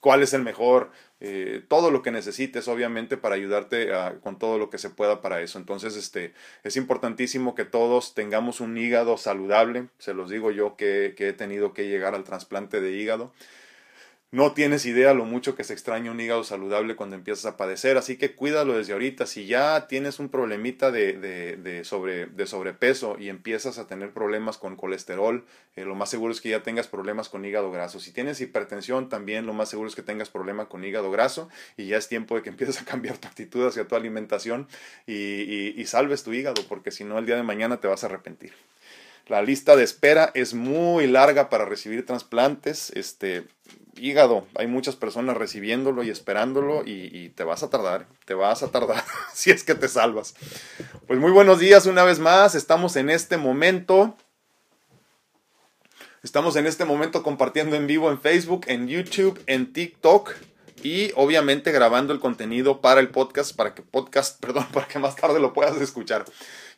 cuál 0.00 0.22
es 0.22 0.34
el 0.34 0.42
mejor, 0.42 0.90
eh, 1.24 1.62
todo 1.68 1.92
lo 1.92 2.02
que 2.02 2.10
necesites, 2.10 2.66
obviamente, 2.66 3.16
para 3.16 3.36
ayudarte 3.36 3.88
con 4.22 4.40
todo 4.40 4.58
lo 4.58 4.70
que 4.70 4.78
se 4.78 4.90
pueda 4.90 5.20
para 5.20 5.40
eso. 5.40 5.56
Entonces, 5.56 5.94
este, 5.94 6.34
es 6.64 6.76
importantísimo 6.76 7.54
que 7.54 7.64
todos 7.64 8.14
tengamos 8.14 8.60
un 8.60 8.76
hígado 8.76 9.16
saludable. 9.16 9.86
Se 9.98 10.14
los 10.14 10.30
digo 10.30 10.50
yo 10.50 10.74
que 10.76 11.14
he 11.16 11.32
tenido 11.32 11.74
que 11.74 11.86
llegar 11.86 12.16
al 12.16 12.24
trasplante 12.24 12.80
de 12.80 12.90
hígado. 12.90 13.32
No 14.32 14.52
tienes 14.54 14.86
idea 14.86 15.12
lo 15.12 15.26
mucho 15.26 15.54
que 15.54 15.62
se 15.62 15.74
extraña 15.74 16.10
un 16.10 16.18
hígado 16.18 16.42
saludable 16.42 16.96
cuando 16.96 17.16
empiezas 17.16 17.44
a 17.44 17.58
padecer, 17.58 17.98
así 17.98 18.16
que 18.16 18.34
cuídalo 18.34 18.78
desde 18.78 18.94
ahorita. 18.94 19.26
Si 19.26 19.44
ya 19.44 19.86
tienes 19.88 20.18
un 20.20 20.30
problemita 20.30 20.90
de, 20.90 21.12
de, 21.18 21.58
de, 21.58 21.84
sobre, 21.84 22.24
de 22.28 22.46
sobrepeso 22.46 23.18
y 23.18 23.28
empiezas 23.28 23.76
a 23.76 23.86
tener 23.86 24.14
problemas 24.14 24.56
con 24.56 24.74
colesterol, 24.76 25.44
eh, 25.76 25.84
lo 25.84 25.94
más 25.96 26.08
seguro 26.08 26.32
es 26.32 26.40
que 26.40 26.48
ya 26.48 26.62
tengas 26.62 26.88
problemas 26.88 27.28
con 27.28 27.44
hígado 27.44 27.70
graso. 27.70 28.00
Si 28.00 28.10
tienes 28.10 28.40
hipertensión, 28.40 29.10
también 29.10 29.44
lo 29.44 29.52
más 29.52 29.68
seguro 29.68 29.90
es 29.90 29.94
que 29.94 30.02
tengas 30.02 30.30
problemas 30.30 30.68
con 30.68 30.82
hígado 30.82 31.10
graso 31.10 31.50
y 31.76 31.88
ya 31.88 31.98
es 31.98 32.08
tiempo 32.08 32.34
de 32.34 32.40
que 32.40 32.48
empieces 32.48 32.80
a 32.80 32.86
cambiar 32.86 33.18
tu 33.18 33.28
actitud 33.28 33.66
hacia 33.66 33.86
tu 33.86 33.96
alimentación 33.96 34.66
y, 35.06 35.12
y, 35.12 35.74
y 35.76 35.84
salves 35.84 36.22
tu 36.22 36.32
hígado, 36.32 36.62
porque 36.70 36.90
si 36.90 37.04
no, 37.04 37.18
el 37.18 37.26
día 37.26 37.36
de 37.36 37.42
mañana 37.42 37.80
te 37.80 37.86
vas 37.86 38.02
a 38.02 38.06
arrepentir. 38.06 38.54
La 39.28 39.42
lista 39.42 39.76
de 39.76 39.84
espera 39.84 40.30
es 40.34 40.54
muy 40.54 41.06
larga 41.06 41.48
para 41.48 41.64
recibir 41.64 42.04
trasplantes. 42.04 42.90
Este, 42.90 43.46
hígado, 43.96 44.46
hay 44.56 44.66
muchas 44.66 44.96
personas 44.96 45.36
recibiéndolo 45.36 46.02
y 46.02 46.10
esperándolo 46.10 46.82
y, 46.84 47.28
te 47.30 47.44
vas 47.44 47.62
a 47.62 47.70
tardar, 47.70 48.06
te 48.24 48.34
vas 48.34 48.62
a 48.62 48.68
tardar 48.68 49.04
si 49.32 49.50
es 49.50 49.64
que 49.64 49.74
te 49.74 49.88
salvas. 49.88 50.34
Pues 51.06 51.18
muy 51.18 51.30
buenos 51.30 51.58
días 51.58 51.86
una 51.86 52.04
vez 52.04 52.18
más, 52.18 52.54
estamos 52.54 52.96
en 52.96 53.10
este 53.10 53.36
momento. 53.36 54.16
Estamos 56.22 56.54
en 56.56 56.66
este 56.66 56.84
momento 56.84 57.22
compartiendo 57.22 57.74
en 57.74 57.86
vivo 57.86 58.10
en 58.10 58.20
Facebook, 58.20 58.64
en 58.68 58.86
YouTube, 58.86 59.42
en 59.46 59.72
TikTok 59.72 60.32
y 60.82 61.12
obviamente 61.14 61.72
grabando 61.72 62.12
el 62.12 62.20
contenido 62.20 62.80
para 62.80 63.00
el 63.00 63.08
podcast, 63.08 63.54
para 63.54 63.74
que 63.74 63.82
podcast, 63.82 64.40
perdón, 64.40 64.66
para 64.72 64.86
que 64.86 64.98
más 64.98 65.16
tarde 65.16 65.40
lo 65.40 65.52
puedas 65.52 65.80
escuchar. 65.80 66.24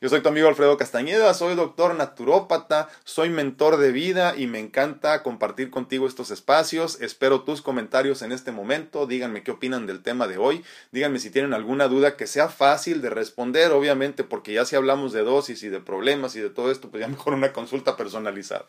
Yo 0.05 0.11
soy 0.11 0.21
tu 0.21 0.29
amigo 0.29 0.49
Alfredo 0.49 0.77
Castañeda, 0.77 1.33
soy 1.33 1.55
doctor 1.55 1.95
naturópata, 1.95 2.91
soy 3.05 3.31
mentor 3.31 3.79
de 3.79 3.91
vida 3.91 4.35
y 4.37 4.47
me 4.47 4.59
encanta 4.59 5.23
compartir 5.23 5.71
contigo 5.71 6.07
estos 6.07 6.31
espacios. 6.31 7.01
Espero 7.01 7.41
tus 7.41 7.63
comentarios 7.63 8.21
en 8.21 8.31
este 8.31 8.53
momento, 8.53 9.07
díganme 9.07 9.43
qué 9.43 9.53
opinan 9.53 9.87
del 9.87 10.03
tema 10.03 10.27
de 10.27 10.37
hoy, 10.37 10.63
díganme 10.93 11.21
si 11.21 11.31
tienen 11.31 11.55
alguna 11.55 11.89
duda 11.89 12.19
que 12.19 12.27
sea 12.27 12.51
fácil 12.51 13.01
de 13.01 13.09
responder, 13.09 13.73
obviamente, 13.73 14.25
porque 14.25 14.53
ya 14.53 14.67
si 14.67 14.77
hablamos 14.77 15.15
de 15.15 15.23
dosis 15.23 15.63
y 15.63 15.71
de 15.71 15.81
problemas 15.81 16.37
y 16.37 16.41
de 16.41 16.51
todo 16.51 16.71
esto, 16.71 16.91
pues 16.91 17.01
ya 17.01 17.09
mejor 17.09 17.33
una 17.33 17.55
consulta 17.55 17.97
personalizada. 17.97 18.67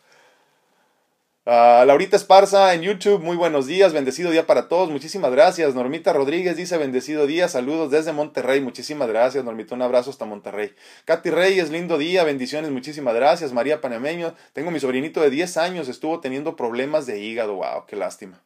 Uh, 1.47 1.86
Laurita 1.86 2.15
Esparza 2.15 2.73
en 2.73 2.81
YouTube, 2.81 3.21
muy 3.21 3.38
buenos 3.38 3.67
días, 3.67 3.93
bendecido 3.93 4.31
día 4.31 4.47
para 4.47 4.67
todos, 4.67 4.89
muchísimas 4.89 5.29
gracias. 5.29 5.75
Normita 5.75 6.12
Rodríguez 6.12 6.58
dice 6.58 6.75
bendecido 6.79 7.27
día, 7.27 7.47
saludos 7.47 7.91
desde 7.91 8.13
Monterrey, 8.13 8.62
muchísimas 8.62 9.08
gracias. 9.08 9.45
Normita, 9.45 9.75
un 9.75 9.84
abrazo 9.84 10.10
hasta 10.10 10.25
Monterrey. 10.25 10.73
Katy 11.05 11.29
Reyes, 11.29 11.69
lindo 11.69 11.99
día, 11.99 12.23
bendiciones, 12.23 12.71
muchísimas 12.71 13.13
gracias. 13.13 13.53
María 13.53 13.79
Panameño, 13.79 14.34
tengo 14.53 14.71
mi 14.71 14.79
sobrinito 14.79 15.21
de 15.21 15.29
10 15.29 15.58
años, 15.58 15.88
estuvo 15.88 16.19
teniendo 16.19 16.55
problemas 16.55 17.05
de 17.05 17.19
hígado, 17.19 17.53
wow, 17.58 17.86
qué 17.86 17.95
lástima. 17.95 18.41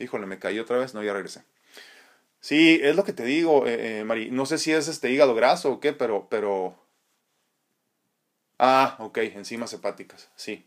Híjole, 0.00 0.26
me 0.26 0.40
caí 0.40 0.58
otra 0.58 0.76
vez, 0.78 0.92
no, 0.92 1.04
ya 1.04 1.12
regresé. 1.12 1.44
Sí, 2.40 2.80
es 2.82 2.96
lo 2.96 3.04
que 3.04 3.12
te 3.12 3.22
digo, 3.22 3.68
eh, 3.68 4.00
eh 4.00 4.28
no 4.32 4.44
sé 4.44 4.58
si 4.58 4.72
es 4.72 4.88
este 4.88 5.12
hígado 5.12 5.36
graso 5.36 5.70
o 5.70 5.78
qué, 5.78 5.92
pero, 5.92 6.26
pero... 6.28 6.74
Ah, 8.58 8.96
ok, 8.98 9.18
enzimas 9.18 9.72
hepáticas, 9.72 10.30
sí 10.34 10.66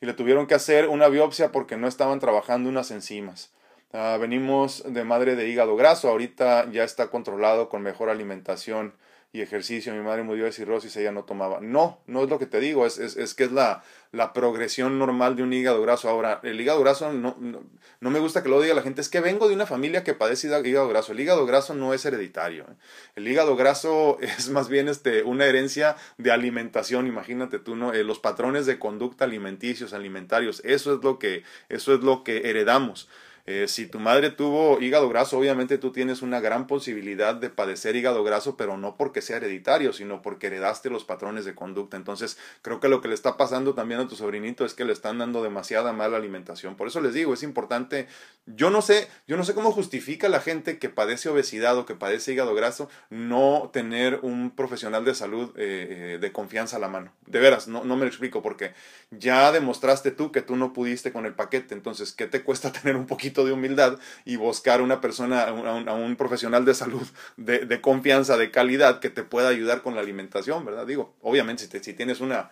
y 0.00 0.06
le 0.06 0.14
tuvieron 0.14 0.46
que 0.46 0.54
hacer 0.54 0.88
una 0.88 1.08
biopsia 1.08 1.52
porque 1.52 1.76
no 1.76 1.86
estaban 1.86 2.20
trabajando 2.20 2.68
unas 2.68 2.90
enzimas. 2.90 3.52
Ah, 3.92 4.16
venimos 4.20 4.84
de 4.86 5.04
madre 5.04 5.36
de 5.36 5.48
hígado 5.48 5.76
graso, 5.76 6.08
ahorita 6.08 6.70
ya 6.70 6.84
está 6.84 7.10
controlado 7.10 7.68
con 7.68 7.82
mejor 7.82 8.08
alimentación 8.08 8.94
y 9.32 9.42
ejercicio. 9.42 9.94
Mi 9.94 10.00
madre 10.00 10.22
murió 10.22 10.44
de 10.44 10.52
cirrosis, 10.52 10.96
ella 10.96 11.12
no 11.12 11.24
tomaba. 11.24 11.60
No, 11.60 12.00
no 12.06 12.24
es 12.24 12.30
lo 12.30 12.38
que 12.38 12.46
te 12.46 12.60
digo, 12.60 12.86
es, 12.86 12.98
es, 12.98 13.16
es 13.16 13.34
que 13.34 13.44
es 13.44 13.52
la, 13.52 13.84
la, 14.10 14.32
progresión 14.32 14.98
normal 14.98 15.36
de 15.36 15.42
un 15.42 15.52
hígado 15.52 15.80
graso. 15.82 16.08
Ahora, 16.08 16.40
el 16.42 16.60
hígado 16.60 16.80
graso, 16.80 17.12
no, 17.12 17.36
no, 17.38 18.10
me 18.10 18.18
gusta 18.18 18.42
que 18.42 18.48
lo 18.48 18.60
diga 18.60 18.74
la 18.74 18.82
gente, 18.82 19.00
es 19.00 19.08
que 19.08 19.20
vengo 19.20 19.48
de 19.48 19.54
una 19.54 19.66
familia 19.66 20.02
que 20.02 20.14
padece 20.14 20.48
hígado 20.48 20.88
graso. 20.88 21.12
El 21.12 21.20
hígado 21.20 21.46
graso 21.46 21.74
no 21.74 21.94
es 21.94 22.04
hereditario. 22.04 22.64
¿eh? 22.64 22.74
El 23.16 23.28
hígado 23.28 23.56
graso 23.56 24.18
es 24.20 24.50
más 24.50 24.68
bien 24.68 24.88
este, 24.88 25.22
una 25.22 25.46
herencia 25.46 25.96
de 26.18 26.32
alimentación, 26.32 27.06
imagínate 27.06 27.58
tú, 27.58 27.76
¿no? 27.76 27.92
Eh, 27.92 28.02
los 28.02 28.18
patrones 28.18 28.66
de 28.66 28.78
conducta 28.78 29.24
alimenticios, 29.24 29.92
alimentarios, 29.92 30.60
eso 30.64 30.94
es 30.94 31.04
lo 31.04 31.18
que, 31.18 31.44
eso 31.68 31.94
es 31.94 32.00
lo 32.00 32.24
que 32.24 32.50
heredamos. 32.50 33.08
Eh, 33.52 33.66
si 33.66 33.86
tu 33.86 33.98
madre 33.98 34.30
tuvo 34.30 34.80
hígado 34.80 35.08
graso, 35.08 35.36
obviamente 35.36 35.76
tú 35.76 35.90
tienes 35.90 36.22
una 36.22 36.38
gran 36.38 36.68
posibilidad 36.68 37.34
de 37.34 37.50
padecer 37.50 37.96
hígado 37.96 38.22
graso, 38.22 38.56
pero 38.56 38.76
no 38.78 38.96
porque 38.96 39.22
sea 39.22 39.38
hereditario, 39.38 39.92
sino 39.92 40.22
porque 40.22 40.46
heredaste 40.46 40.88
los 40.88 41.02
patrones 41.02 41.44
de 41.44 41.56
conducta. 41.56 41.96
Entonces, 41.96 42.38
creo 42.62 42.78
que 42.78 42.88
lo 42.88 43.00
que 43.00 43.08
le 43.08 43.14
está 43.14 43.36
pasando 43.36 43.74
también 43.74 43.98
a 43.98 44.06
tu 44.06 44.14
sobrinito 44.14 44.64
es 44.64 44.74
que 44.74 44.84
le 44.84 44.92
están 44.92 45.18
dando 45.18 45.42
demasiada 45.42 45.92
mala 45.92 46.16
alimentación. 46.16 46.76
Por 46.76 46.86
eso 46.86 47.00
les 47.00 47.12
digo, 47.12 47.34
es 47.34 47.42
importante. 47.42 48.06
Yo 48.46 48.70
no 48.70 48.82
sé, 48.82 49.08
yo 49.26 49.36
no 49.36 49.42
sé 49.42 49.52
cómo 49.52 49.72
justifica 49.72 50.28
la 50.28 50.40
gente 50.40 50.78
que 50.78 50.88
padece 50.88 51.28
obesidad 51.28 51.76
o 51.76 51.86
que 51.86 51.96
padece 51.96 52.32
hígado 52.32 52.54
graso 52.54 52.88
no 53.10 53.70
tener 53.72 54.20
un 54.22 54.52
profesional 54.52 55.04
de 55.04 55.14
salud 55.16 55.50
eh, 55.56 56.14
eh, 56.14 56.18
de 56.20 56.32
confianza 56.32 56.76
a 56.76 56.78
la 56.78 56.88
mano. 56.88 57.12
De 57.26 57.40
veras, 57.40 57.66
no, 57.66 57.82
no 57.82 57.96
me 57.96 58.02
lo 58.02 58.08
explico 58.08 58.42
porque 58.42 58.74
ya 59.10 59.50
demostraste 59.50 60.12
tú 60.12 60.30
que 60.30 60.40
tú 60.40 60.54
no 60.54 60.72
pudiste 60.72 61.12
con 61.12 61.26
el 61.26 61.34
paquete. 61.34 61.74
Entonces, 61.74 62.12
¿qué 62.12 62.28
te 62.28 62.42
cuesta 62.42 62.70
tener 62.80 62.94
un 62.94 63.06
poquito 63.06 63.39
de 63.44 63.52
humildad 63.52 63.98
y 64.24 64.36
buscar 64.36 64.82
una 64.82 65.00
persona, 65.00 65.44
a 65.44 65.52
un, 65.52 66.16
profesional 66.16 66.64
de 66.64 66.74
salud 66.74 67.06
de, 67.36 67.80
confianza, 67.80 68.36
de 68.36 68.50
calidad, 68.50 69.00
que 69.00 69.10
te 69.10 69.22
pueda 69.22 69.48
ayudar 69.48 69.82
con 69.82 69.94
la 69.94 70.00
alimentación, 70.00 70.64
¿verdad? 70.64 70.86
Digo, 70.86 71.14
obviamente 71.22 71.66
si, 71.82 71.92
tienes 71.94 72.20
una, 72.20 72.50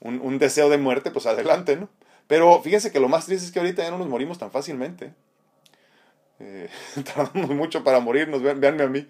un, 0.00 0.38
deseo 0.38 0.68
de 0.68 0.78
muerte, 0.78 1.10
pues 1.10 1.26
adelante, 1.26 1.76
¿no? 1.76 1.88
Pero 2.26 2.62
fíjense 2.62 2.92
que 2.92 3.00
lo 3.00 3.08
más 3.08 3.26
triste 3.26 3.46
es 3.46 3.52
que 3.52 3.58
ahorita 3.58 3.82
ya 3.82 3.90
no 3.90 3.98
nos 3.98 4.08
morimos 4.08 4.38
tan 4.38 4.50
fácilmente. 4.50 5.12
Eh, 6.38 6.68
mucho 7.34 7.82
para 7.84 8.00
morirnos, 8.00 8.42
véanme 8.42 8.84
a 8.84 8.88
mí. 8.88 9.06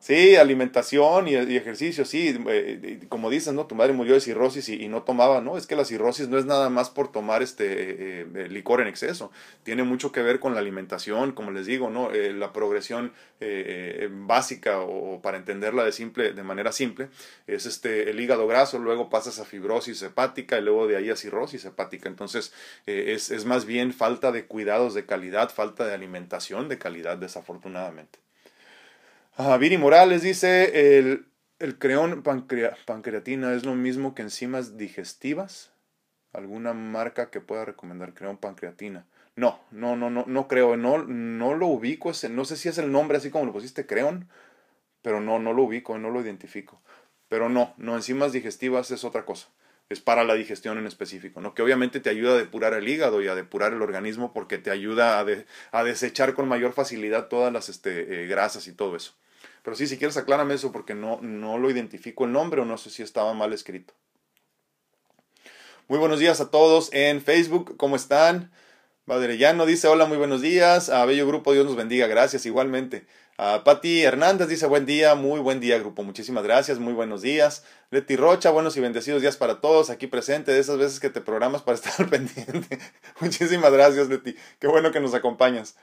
Sí, 0.00 0.36
alimentación 0.36 1.28
y, 1.28 1.34
ejercicio, 1.34 2.06
sí, 2.06 2.34
eh, 2.48 3.00
como 3.10 3.28
dices, 3.28 3.52
¿no? 3.52 3.66
Tu 3.66 3.74
madre 3.74 3.92
murió 3.92 4.14
de 4.14 4.22
cirrosis 4.22 4.70
y, 4.70 4.88
no 4.88 5.02
tomaba, 5.02 5.42
¿no? 5.42 5.58
Es 5.58 5.66
que 5.66 5.76
la 5.76 5.84
cirrosis 5.84 6.26
no 6.28 6.38
es 6.38 6.46
nada 6.46 6.70
más 6.70 6.88
por 6.88 7.12
tomar 7.12 7.42
este 7.42 7.66
eh, 8.22 8.26
eh, 8.34 8.48
licor 8.48 8.80
en 8.80 8.88
exceso, 8.88 9.30
tiene 9.62 9.82
mucho 9.82 10.10
que 10.10 10.22
ver 10.22 10.40
con 10.40 10.54
la 10.54 10.60
alimentación, 10.60 11.32
como 11.32 11.50
les 11.50 11.66
digo, 11.66 11.90
¿no? 11.90 12.10
la 12.10 12.52
progresión 12.52 13.12
básica 14.26 14.80
o, 14.80 15.20
para 15.20 15.36
entenderla 15.36 15.84
de 15.84 15.92
simple, 15.92 16.32
de 16.32 16.42
manera 16.42 16.72
simple, 16.72 17.08
es 17.46 17.66
este 17.66 18.10
el 18.10 18.20
hígado 18.20 18.46
graso, 18.46 18.78
luego 18.78 19.10
pasas 19.10 19.38
a 19.38 19.44
fibrosis 19.44 20.02
hepática 20.02 20.58
y 20.58 20.62
luego 20.62 20.86
de 20.86 20.96
ahí 20.96 21.10
a 21.10 21.16
cirrosis 21.16 21.64
hepática. 21.66 22.08
Entonces, 22.08 22.54
es, 22.86 23.30
es 23.30 23.44
más 23.44 23.66
bien 23.66 23.92
falta 23.92 24.32
de 24.32 24.46
cuidados 24.46 24.94
de 24.94 25.04
calidad, 25.04 25.50
falta 25.50 25.86
de 25.86 25.92
alimentación 25.94 26.68
de 26.68 26.78
calidad, 26.78 27.18
desafortunadamente. 27.18 28.29
Viri 29.58 29.78
Morales 29.78 30.22
dice, 30.22 30.98
el, 30.98 31.26
el 31.58 31.78
creón 31.78 32.22
pancreatina 32.22 33.54
es 33.54 33.64
lo 33.64 33.74
mismo 33.74 34.14
que 34.14 34.22
enzimas 34.22 34.76
digestivas. 34.76 35.72
¿Alguna 36.32 36.74
marca 36.74 37.30
que 37.30 37.40
pueda 37.40 37.64
recomendar 37.64 38.14
creón 38.14 38.36
pancreatina? 38.36 39.06
No, 39.36 39.58
no, 39.70 39.96
no, 39.96 40.10
no, 40.10 40.24
no 40.26 40.48
creo, 40.48 40.76
no, 40.76 40.98
no 40.98 41.54
lo 41.54 41.66
ubico, 41.66 42.12
no 42.30 42.44
sé 42.44 42.56
si 42.56 42.68
es 42.68 42.78
el 42.78 42.92
nombre 42.92 43.18
así 43.18 43.30
como 43.30 43.46
lo 43.46 43.52
pusiste 43.52 43.86
creón, 43.86 44.28
pero 45.02 45.20
no, 45.20 45.38
no 45.38 45.52
lo 45.52 45.64
ubico, 45.64 45.98
no 45.98 46.10
lo 46.10 46.20
identifico. 46.20 46.80
Pero 47.28 47.48
no, 47.48 47.74
no, 47.78 47.96
enzimas 47.96 48.32
digestivas 48.32 48.90
es 48.90 49.04
otra 49.04 49.24
cosa 49.24 49.48
es 49.90 50.00
para 50.00 50.22
la 50.22 50.34
digestión 50.34 50.78
en 50.78 50.86
específico, 50.86 51.40
¿no? 51.40 51.52
Que 51.52 51.62
obviamente 51.62 51.98
te 51.98 52.10
ayuda 52.10 52.34
a 52.34 52.36
depurar 52.36 52.74
el 52.74 52.88
hígado 52.88 53.20
y 53.22 53.26
a 53.26 53.34
depurar 53.34 53.72
el 53.72 53.82
organismo 53.82 54.32
porque 54.32 54.56
te 54.56 54.70
ayuda 54.70 55.18
a, 55.18 55.26
a 55.72 55.84
desechar 55.84 56.34
con 56.34 56.46
mayor 56.46 56.72
facilidad 56.72 57.26
todas 57.26 57.52
las 57.52 57.68
este, 57.68 58.22
eh, 58.22 58.26
grasas 58.28 58.68
y 58.68 58.72
todo 58.72 58.94
eso. 58.94 59.14
Pero 59.64 59.76
sí, 59.76 59.88
si 59.88 59.98
quieres 59.98 60.16
aclárame 60.16 60.54
eso 60.54 60.70
porque 60.70 60.94
no, 60.94 61.20
no 61.22 61.58
lo 61.58 61.70
identifico 61.70 62.24
el 62.24 62.32
nombre 62.32 62.60
o 62.60 62.64
no 62.64 62.78
sé 62.78 62.88
si 62.88 63.02
estaba 63.02 63.34
mal 63.34 63.52
escrito. 63.52 63.92
Muy 65.88 65.98
buenos 65.98 66.20
días 66.20 66.40
a 66.40 66.52
todos 66.52 66.90
en 66.92 67.20
Facebook, 67.20 67.76
¿cómo 67.76 67.96
están? 67.96 68.52
Llano 69.06 69.66
dice 69.66 69.88
hola, 69.88 70.06
muy 70.06 70.18
buenos 70.18 70.40
días. 70.40 70.88
A 70.88 71.04
Bello 71.04 71.26
Grupo, 71.26 71.52
Dios 71.52 71.66
nos 71.66 71.74
bendiga, 71.74 72.06
gracias 72.06 72.46
igualmente. 72.46 73.06
A 73.42 73.64
Pati 73.64 74.02
Hernández 74.02 74.48
dice 74.48 74.66
buen 74.66 74.84
día, 74.84 75.14
muy 75.14 75.40
buen 75.40 75.60
día 75.60 75.78
grupo, 75.78 76.02
muchísimas 76.02 76.44
gracias, 76.44 76.78
muy 76.78 76.92
buenos 76.92 77.22
días. 77.22 77.64
Leti 77.90 78.14
Rocha, 78.14 78.50
buenos 78.50 78.76
y 78.76 78.80
bendecidos 78.80 79.22
días 79.22 79.38
para 79.38 79.62
todos, 79.62 79.88
aquí 79.88 80.06
presente, 80.06 80.52
de 80.52 80.58
esas 80.58 80.76
veces 80.76 81.00
que 81.00 81.08
te 81.08 81.22
programas 81.22 81.62
para 81.62 81.76
estar 81.82 82.06
pendiente. 82.10 82.78
muchísimas 83.18 83.72
gracias 83.72 84.10
Leti, 84.10 84.36
qué 84.58 84.66
bueno 84.66 84.92
que 84.92 85.00
nos 85.00 85.14
acompañas. 85.14 85.76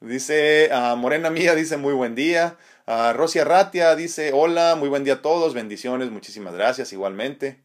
Dice 0.00 0.70
a 0.72 0.94
Morena 0.94 1.28
Mía, 1.28 1.54
dice 1.54 1.76
muy 1.76 1.92
buen 1.92 2.14
día. 2.14 2.56
A 2.86 3.12
Rosia 3.12 3.44
Ratia 3.44 3.94
dice 3.94 4.32
hola, 4.32 4.74
muy 4.74 4.88
buen 4.88 5.04
día 5.04 5.16
a 5.16 5.20
todos, 5.20 5.52
bendiciones, 5.52 6.10
muchísimas 6.10 6.54
gracias 6.54 6.94
igualmente. 6.94 7.62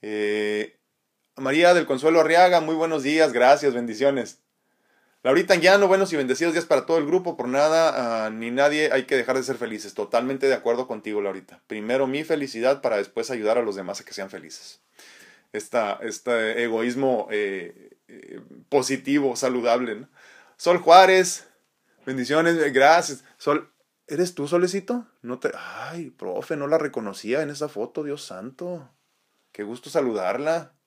Eh, 0.00 0.78
María 1.36 1.74
del 1.74 1.84
Consuelo 1.84 2.20
Arriaga, 2.20 2.62
muy 2.62 2.74
buenos 2.74 3.02
días, 3.02 3.34
gracias, 3.34 3.74
bendiciones. 3.74 4.40
Laurita 5.24 5.56
Llano, 5.56 5.88
buenos 5.88 6.12
y 6.12 6.16
bendecidos 6.16 6.52
días 6.52 6.64
para 6.64 6.86
todo 6.86 6.98
el 6.98 7.06
grupo. 7.06 7.36
Por 7.36 7.48
nada 7.48 8.26
ah, 8.26 8.30
ni 8.30 8.52
nadie 8.52 8.90
hay 8.92 9.04
que 9.04 9.16
dejar 9.16 9.36
de 9.36 9.42
ser 9.42 9.56
felices. 9.56 9.92
Totalmente 9.94 10.46
de 10.46 10.54
acuerdo 10.54 10.86
contigo, 10.86 11.20
Laurita. 11.20 11.60
Primero 11.66 12.06
mi 12.06 12.22
felicidad 12.22 12.80
para 12.80 12.98
después 12.98 13.30
ayudar 13.32 13.58
a 13.58 13.62
los 13.62 13.74
demás 13.74 14.00
a 14.00 14.04
que 14.04 14.14
sean 14.14 14.30
felices. 14.30 14.80
Esta, 15.52 15.98
este 16.02 16.62
egoísmo 16.62 17.26
eh, 17.32 17.96
eh, 18.06 18.40
positivo, 18.68 19.34
saludable. 19.34 20.06
Sol 20.56 20.78
Juárez, 20.78 21.48
bendiciones, 22.06 22.72
gracias. 22.72 23.24
Sol, 23.38 23.72
¿eres 24.06 24.36
tú, 24.36 24.46
Solecito? 24.46 25.08
No 25.22 25.40
te. 25.40 25.50
Ay, 25.58 26.10
profe, 26.10 26.56
no 26.56 26.68
la 26.68 26.78
reconocía 26.78 27.42
en 27.42 27.50
esa 27.50 27.68
foto, 27.68 28.04
Dios 28.04 28.24
santo. 28.24 28.88
Qué 29.50 29.64
gusto 29.64 29.90
saludarla. 29.90 30.77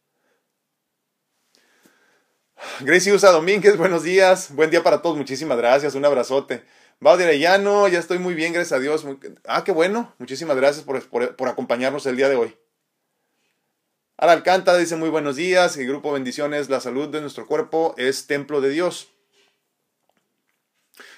Gracie 2.82 3.14
Usa 3.14 3.32
Domínguez, 3.32 3.78
buenos 3.78 4.04
días. 4.04 4.54
Buen 4.54 4.70
día 4.70 4.84
para 4.84 5.02
todos, 5.02 5.18
muchísimas 5.18 5.58
gracias. 5.58 5.96
Un 5.96 6.06
abrazote. 6.06 6.64
Baudio 7.00 7.26
Arellano, 7.26 7.88
ya 7.88 8.00
estoy 8.00 8.20
muy 8.20 8.34
bien, 8.34 8.54
gracias 8.54 8.78
a 8.78 8.82
Dios. 8.82 9.06
Ah, 9.48 9.64
qué 9.64 9.72
bueno. 9.72 10.14
Muchísimas 10.20 10.56
gracias 10.58 10.86
por, 10.86 11.08
por, 11.36 11.48
acompañarnos 11.50 12.06
el 12.06 12.18
día 12.18 12.30
de 12.30 12.36
hoy. 12.36 12.56
Ara 14.18 14.34
Alcántara 14.34 14.78
dice 14.78 14.96
muy 14.96 15.10
buenos 15.10 15.36
días. 15.36 15.76
El 15.78 15.88
grupo 15.88 16.12
Bendiciones, 16.12 16.70
la 16.70 16.80
salud 16.80 17.10
de 17.10 17.22
nuestro 17.22 17.48
cuerpo 17.48 17.96
es 17.98 18.28
templo 18.28 18.62
de 18.62 18.70
Dios 18.70 19.11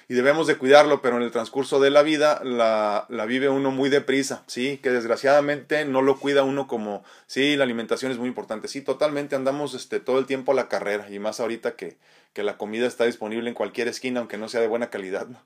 y 0.08 0.14
debemos 0.14 0.46
de 0.46 0.56
cuidarlo, 0.56 1.02
pero 1.02 1.16
en 1.16 1.22
el 1.22 1.30
transcurso 1.30 1.80
de 1.80 1.90
la 1.90 2.02
vida 2.02 2.40
la, 2.44 3.06
la, 3.08 3.26
vive 3.26 3.48
uno 3.48 3.70
muy 3.70 3.90
deprisa, 3.90 4.44
¿sí? 4.46 4.78
Que 4.82 4.90
desgraciadamente 4.90 5.84
no 5.84 6.02
lo 6.02 6.18
cuida 6.18 6.42
uno 6.42 6.66
como, 6.66 7.04
sí, 7.26 7.56
la 7.56 7.64
alimentación 7.64 8.12
es 8.12 8.18
muy 8.18 8.28
importante, 8.28 8.68
sí, 8.68 8.80
totalmente 8.80 9.36
andamos 9.36 9.74
este, 9.74 10.00
todo 10.00 10.18
el 10.18 10.26
tiempo 10.26 10.52
a 10.52 10.54
la 10.54 10.68
carrera 10.68 11.10
y 11.10 11.18
más 11.18 11.40
ahorita 11.40 11.76
que, 11.76 11.96
que 12.32 12.42
la 12.42 12.58
comida 12.58 12.86
está 12.86 13.04
disponible 13.04 13.48
en 13.48 13.54
cualquier 13.54 13.88
esquina, 13.88 14.20
aunque 14.20 14.38
no 14.38 14.48
sea 14.48 14.60
de 14.60 14.68
buena 14.68 14.90
calidad, 14.90 15.26
¿no? 15.26 15.42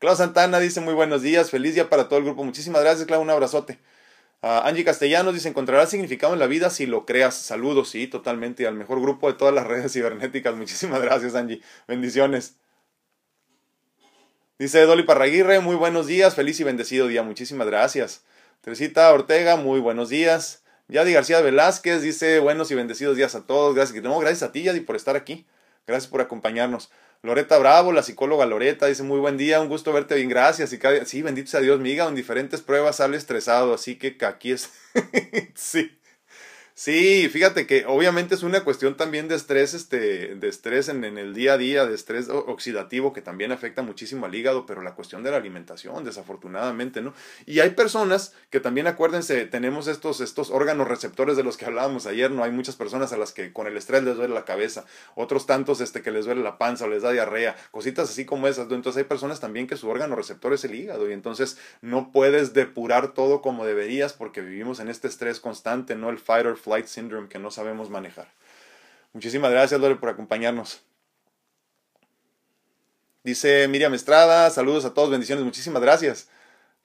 Clau 0.00 0.16
Santana 0.16 0.58
dice 0.58 0.80
muy 0.80 0.94
buenos 0.94 1.22
días, 1.22 1.50
feliz 1.50 1.74
día 1.74 1.88
para 1.88 2.08
todo 2.08 2.18
el 2.18 2.24
grupo, 2.24 2.44
muchísimas 2.44 2.82
gracias, 2.82 3.06
Clau, 3.06 3.20
un 3.20 3.30
abrazote. 3.30 3.78
Angie 4.44 4.84
Castellanos 4.84 5.34
dice, 5.34 5.48
encontrarás 5.48 5.90
significado 5.90 6.32
en 6.32 6.40
la 6.40 6.48
vida 6.48 6.68
si 6.68 6.86
lo 6.86 7.06
creas. 7.06 7.36
Saludos, 7.36 7.90
sí, 7.90 8.08
totalmente, 8.08 8.66
al 8.66 8.74
mejor 8.74 9.00
grupo 9.00 9.30
de 9.30 9.38
todas 9.38 9.54
las 9.54 9.68
redes 9.68 9.92
cibernéticas. 9.92 10.56
Muchísimas 10.56 11.00
gracias, 11.00 11.36
Angie. 11.36 11.62
Bendiciones. 11.86 12.56
Dice 14.62 14.82
Dolly 14.82 15.02
Parraguirre, 15.02 15.58
muy 15.58 15.74
buenos 15.74 16.06
días, 16.06 16.36
feliz 16.36 16.60
y 16.60 16.62
bendecido 16.62 17.08
día, 17.08 17.24
muchísimas 17.24 17.66
gracias. 17.66 18.22
Teresita 18.60 19.12
Ortega, 19.12 19.56
muy 19.56 19.80
buenos 19.80 20.08
días. 20.08 20.62
Yadi 20.86 21.12
García 21.12 21.40
Velázquez 21.40 22.00
dice, 22.00 22.38
buenos 22.38 22.70
y 22.70 22.76
bendecidos 22.76 23.16
días 23.16 23.34
a 23.34 23.44
todos, 23.44 23.74
gracias, 23.74 24.00
no, 24.04 24.16
gracias 24.20 24.44
a 24.44 24.52
ti, 24.52 24.62
Yadi, 24.62 24.78
por 24.78 24.94
estar 24.94 25.16
aquí. 25.16 25.46
Gracias 25.88 26.08
por 26.08 26.20
acompañarnos. 26.20 26.92
Loreta 27.22 27.58
Bravo, 27.58 27.90
la 27.90 28.04
psicóloga 28.04 28.46
Loreta, 28.46 28.86
dice 28.86 29.02
muy 29.02 29.18
buen 29.18 29.36
día, 29.36 29.60
un 29.60 29.68
gusto 29.68 29.92
verte 29.92 30.14
bien, 30.14 30.28
gracias. 30.28 30.72
Y 30.72 30.78
cada... 30.78 31.04
Sí, 31.06 31.22
bendito 31.22 31.50
sea 31.50 31.58
Dios, 31.58 31.80
mi 31.80 31.90
hígado 31.90 32.10
en 32.10 32.14
diferentes 32.14 32.60
pruebas 32.60 32.94
sale 32.94 33.16
estresado, 33.16 33.74
así 33.74 33.96
que 33.96 34.16
aquí 34.24 34.52
es... 34.52 34.70
sí. 35.56 35.90
Sí, 36.74 37.28
fíjate 37.28 37.66
que 37.66 37.84
obviamente 37.86 38.34
es 38.34 38.42
una 38.42 38.64
cuestión 38.64 38.96
también 38.96 39.28
de 39.28 39.34
estrés, 39.34 39.74
este, 39.74 40.34
de 40.34 40.48
estrés 40.48 40.88
en, 40.88 41.04
en, 41.04 41.18
el 41.18 41.34
día 41.34 41.52
a 41.52 41.58
día, 41.58 41.84
de 41.84 41.94
estrés 41.94 42.30
oxidativo 42.30 43.12
que 43.12 43.20
también 43.20 43.52
afecta 43.52 43.82
muchísimo 43.82 44.24
al 44.24 44.34
hígado, 44.34 44.64
pero 44.64 44.80
la 44.80 44.94
cuestión 44.94 45.22
de 45.22 45.30
la 45.30 45.36
alimentación, 45.36 46.02
desafortunadamente, 46.02 47.02
¿no? 47.02 47.12
Y 47.44 47.60
hay 47.60 47.70
personas 47.70 48.32
que 48.48 48.58
también, 48.58 48.86
acuérdense, 48.86 49.44
tenemos 49.44 49.86
estos, 49.86 50.22
estos 50.22 50.50
órganos 50.50 50.88
receptores 50.88 51.36
de 51.36 51.44
los 51.44 51.58
que 51.58 51.66
hablábamos 51.66 52.06
ayer, 52.06 52.30
¿no? 52.30 52.42
Hay 52.42 52.52
muchas 52.52 52.76
personas 52.76 53.12
a 53.12 53.18
las 53.18 53.32
que 53.32 53.52
con 53.52 53.66
el 53.66 53.76
estrés 53.76 54.02
les 54.02 54.16
duele 54.16 54.32
la 54.32 54.46
cabeza, 54.46 54.86
otros 55.14 55.44
tantos 55.44 55.82
este, 55.82 56.00
que 56.00 56.10
les 56.10 56.24
duele 56.24 56.42
la 56.42 56.56
panza 56.56 56.86
o 56.86 56.88
les 56.88 57.02
da 57.02 57.12
diarrea, 57.12 57.54
cositas 57.70 58.08
así 58.08 58.24
como 58.24 58.48
esas, 58.48 58.68
¿no? 58.68 58.76
Entonces 58.76 59.02
hay 59.02 59.08
personas 59.08 59.40
también 59.40 59.66
que 59.66 59.76
su 59.76 59.90
órgano 59.90 60.16
receptor 60.16 60.54
es 60.54 60.64
el 60.64 60.74
hígado 60.74 61.10
y 61.10 61.12
entonces 61.12 61.58
no 61.82 62.12
puedes 62.12 62.54
depurar 62.54 63.12
todo 63.12 63.42
como 63.42 63.66
deberías 63.66 64.14
porque 64.14 64.40
vivimos 64.40 64.80
en 64.80 64.88
este 64.88 65.06
estrés 65.06 65.38
constante, 65.38 65.96
¿no? 65.96 66.08
El 66.08 66.18
fight 66.18 66.46
or 66.46 66.61
flight 66.62 66.86
syndrome 66.86 67.28
que 67.28 67.38
no 67.38 67.50
sabemos 67.50 67.90
manejar. 67.90 68.32
Muchísimas 69.12 69.50
gracias, 69.50 69.80
Lore, 69.80 69.96
por 69.96 70.08
acompañarnos. 70.08 70.80
Dice 73.24 73.68
Miriam 73.68 73.94
Estrada, 73.94 74.50
saludos 74.50 74.84
a 74.84 74.94
todos, 74.94 75.10
bendiciones, 75.10 75.44
muchísimas 75.44 75.82
gracias. 75.82 76.28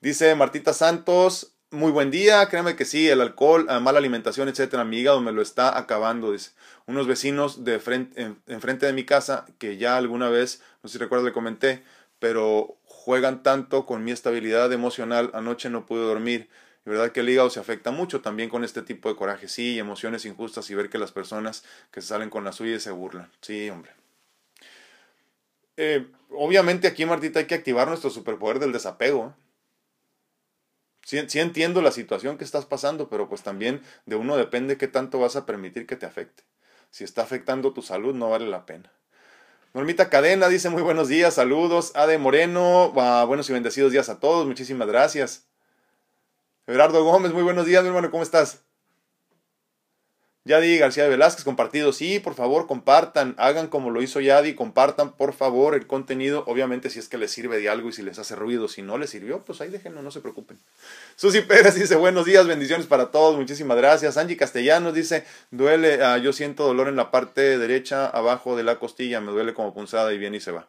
Dice 0.01 0.35
Martita 0.35 0.73
Santos, 0.73 1.53
muy 1.71 1.91
buen 1.91 2.11
día, 2.11 2.47
créeme 2.47 2.75
que 2.75 2.85
sí, 2.85 3.09
el 3.09 3.21
alcohol, 3.21 3.65
mala 3.81 3.97
alimentación, 3.97 4.47
etcétera, 4.47 4.83
mi 4.83 4.99
hígado 4.99 5.19
me 5.19 5.31
lo 5.31 5.41
está 5.41 5.77
acabando, 5.77 6.31
dice. 6.31 6.51
Unos 6.85 7.07
vecinos 7.07 7.63
de 7.63 7.79
frente, 7.79 8.35
enfrente 8.45 8.85
de 8.85 8.93
mi 8.93 9.03
casa, 9.03 9.45
que 9.57 9.77
ya 9.77 9.97
alguna 9.97 10.29
vez, 10.29 10.61
no 10.83 10.89
sé 10.89 10.93
si 10.93 10.99
recuerdo, 10.99 11.25
le 11.25 11.33
comenté, 11.33 11.83
pero 12.19 12.77
juegan 12.83 13.41
tanto 13.41 13.85
con 13.85 14.03
mi 14.03 14.11
estabilidad 14.11 14.71
emocional, 14.71 15.31
anoche 15.33 15.69
no 15.69 15.85
pude 15.85 16.01
dormir, 16.01 16.49
verdad 16.89 17.11
que 17.11 17.19
el 17.19 17.29
hígado 17.29 17.49
se 17.49 17.59
afecta 17.59 17.91
mucho 17.91 18.21
también 18.21 18.49
con 18.49 18.63
este 18.63 18.81
tipo 18.81 19.09
de 19.09 19.15
coraje, 19.15 19.47
sí, 19.47 19.77
emociones 19.77 20.25
injustas 20.25 20.69
y 20.69 20.75
ver 20.75 20.89
que 20.89 20.97
las 20.97 21.11
personas 21.11 21.63
que 21.91 22.01
salen 22.01 22.29
con 22.29 22.43
la 22.43 22.51
suya 22.51 22.79
se 22.79 22.91
burlan. 22.91 23.29
Sí, 23.41 23.69
hombre. 23.69 23.91
Eh, 25.75 26.07
obviamente 26.31 26.87
aquí, 26.87 27.05
Martita, 27.05 27.39
hay 27.39 27.45
que 27.45 27.55
activar 27.55 27.87
nuestro 27.87 28.09
superpoder 28.09 28.59
del 28.59 28.71
desapego. 28.71 29.35
Sí, 31.03 31.23
sí, 31.27 31.39
entiendo 31.39 31.81
la 31.81 31.91
situación 31.91 32.37
que 32.37 32.43
estás 32.43 32.65
pasando, 32.65 33.09
pero 33.09 33.29
pues 33.29 33.43
también 33.43 33.81
de 34.05 34.15
uno 34.15 34.35
depende 34.35 34.77
qué 34.77 34.87
tanto 34.87 35.19
vas 35.19 35.35
a 35.35 35.45
permitir 35.45 35.87
que 35.87 35.95
te 35.95 36.05
afecte. 36.05 36.43
Si 36.89 37.03
está 37.03 37.21
afectando 37.21 37.73
tu 37.73 37.81
salud, 37.81 38.13
no 38.13 38.29
vale 38.29 38.47
la 38.47 38.65
pena. 38.65 38.91
Normita 39.73 40.09
Cadena 40.09 40.47
dice 40.47 40.69
muy 40.69 40.81
buenos 40.81 41.07
días, 41.07 41.35
saludos. 41.35 41.91
Ade 41.95 42.17
Moreno, 42.17 42.91
buenos 42.91 43.49
y 43.49 43.53
bendecidos 43.53 43.91
días 43.91 44.09
a 44.09 44.19
todos, 44.19 44.47
muchísimas 44.47 44.87
gracias. 44.87 45.47
Gerardo 46.67 47.01
Gómez, 47.05 47.31
muy 47.31 47.43
buenos 47.43 47.65
días, 47.65 47.81
mi 47.81 47.87
hermano, 47.87 48.11
¿cómo 48.11 48.23
estás? 48.23 48.59
Yadi 50.43 50.77
García 50.77 51.07
Velázquez, 51.07 51.45
compartido. 51.45 51.93
Sí, 51.93 52.19
por 52.19 52.35
favor, 52.35 52.67
compartan, 52.67 53.35
hagan 53.37 53.67
como 53.67 53.89
lo 53.89 54.01
hizo 54.01 54.19
Yadi, 54.19 54.53
compartan, 54.53 55.13
por 55.13 55.31
favor, 55.31 55.75
el 55.75 55.87
contenido. 55.87 56.43
Obviamente, 56.45 56.89
si 56.89 56.99
es 56.99 57.07
que 57.07 57.17
les 57.17 57.31
sirve 57.31 57.57
de 57.57 57.69
algo 57.69 57.87
y 57.87 57.93
si 57.93 58.01
les 58.01 58.19
hace 58.19 58.35
ruido, 58.35 58.67
si 58.67 58.81
no 58.81 58.97
les 58.97 59.09
sirvió, 59.11 59.45
pues 59.45 59.61
ahí 59.61 59.69
déjenlo, 59.69 60.01
no 60.01 60.11
se 60.11 60.19
preocupen. 60.19 60.59
Susi 61.15 61.39
Pérez 61.39 61.75
dice, 61.75 61.95
buenos 61.95 62.25
días, 62.25 62.45
bendiciones 62.47 62.85
para 62.85 63.11
todos, 63.11 63.37
muchísimas 63.37 63.77
gracias. 63.77 64.17
Angie 64.17 64.35
Castellanos 64.35 64.93
dice, 64.93 65.23
duele, 65.51 66.03
ah, 66.03 66.17
yo 66.17 66.33
siento 66.33 66.65
dolor 66.65 66.89
en 66.89 66.97
la 66.97 67.11
parte 67.11 67.57
derecha, 67.57 68.07
abajo 68.07 68.57
de 68.57 68.63
la 68.63 68.77
costilla, 68.77 69.21
me 69.21 69.31
duele 69.31 69.53
como 69.53 69.73
punzada 69.73 70.11
y 70.11 70.17
viene 70.17 70.35
y 70.35 70.41
se 70.41 70.51
va. 70.51 70.67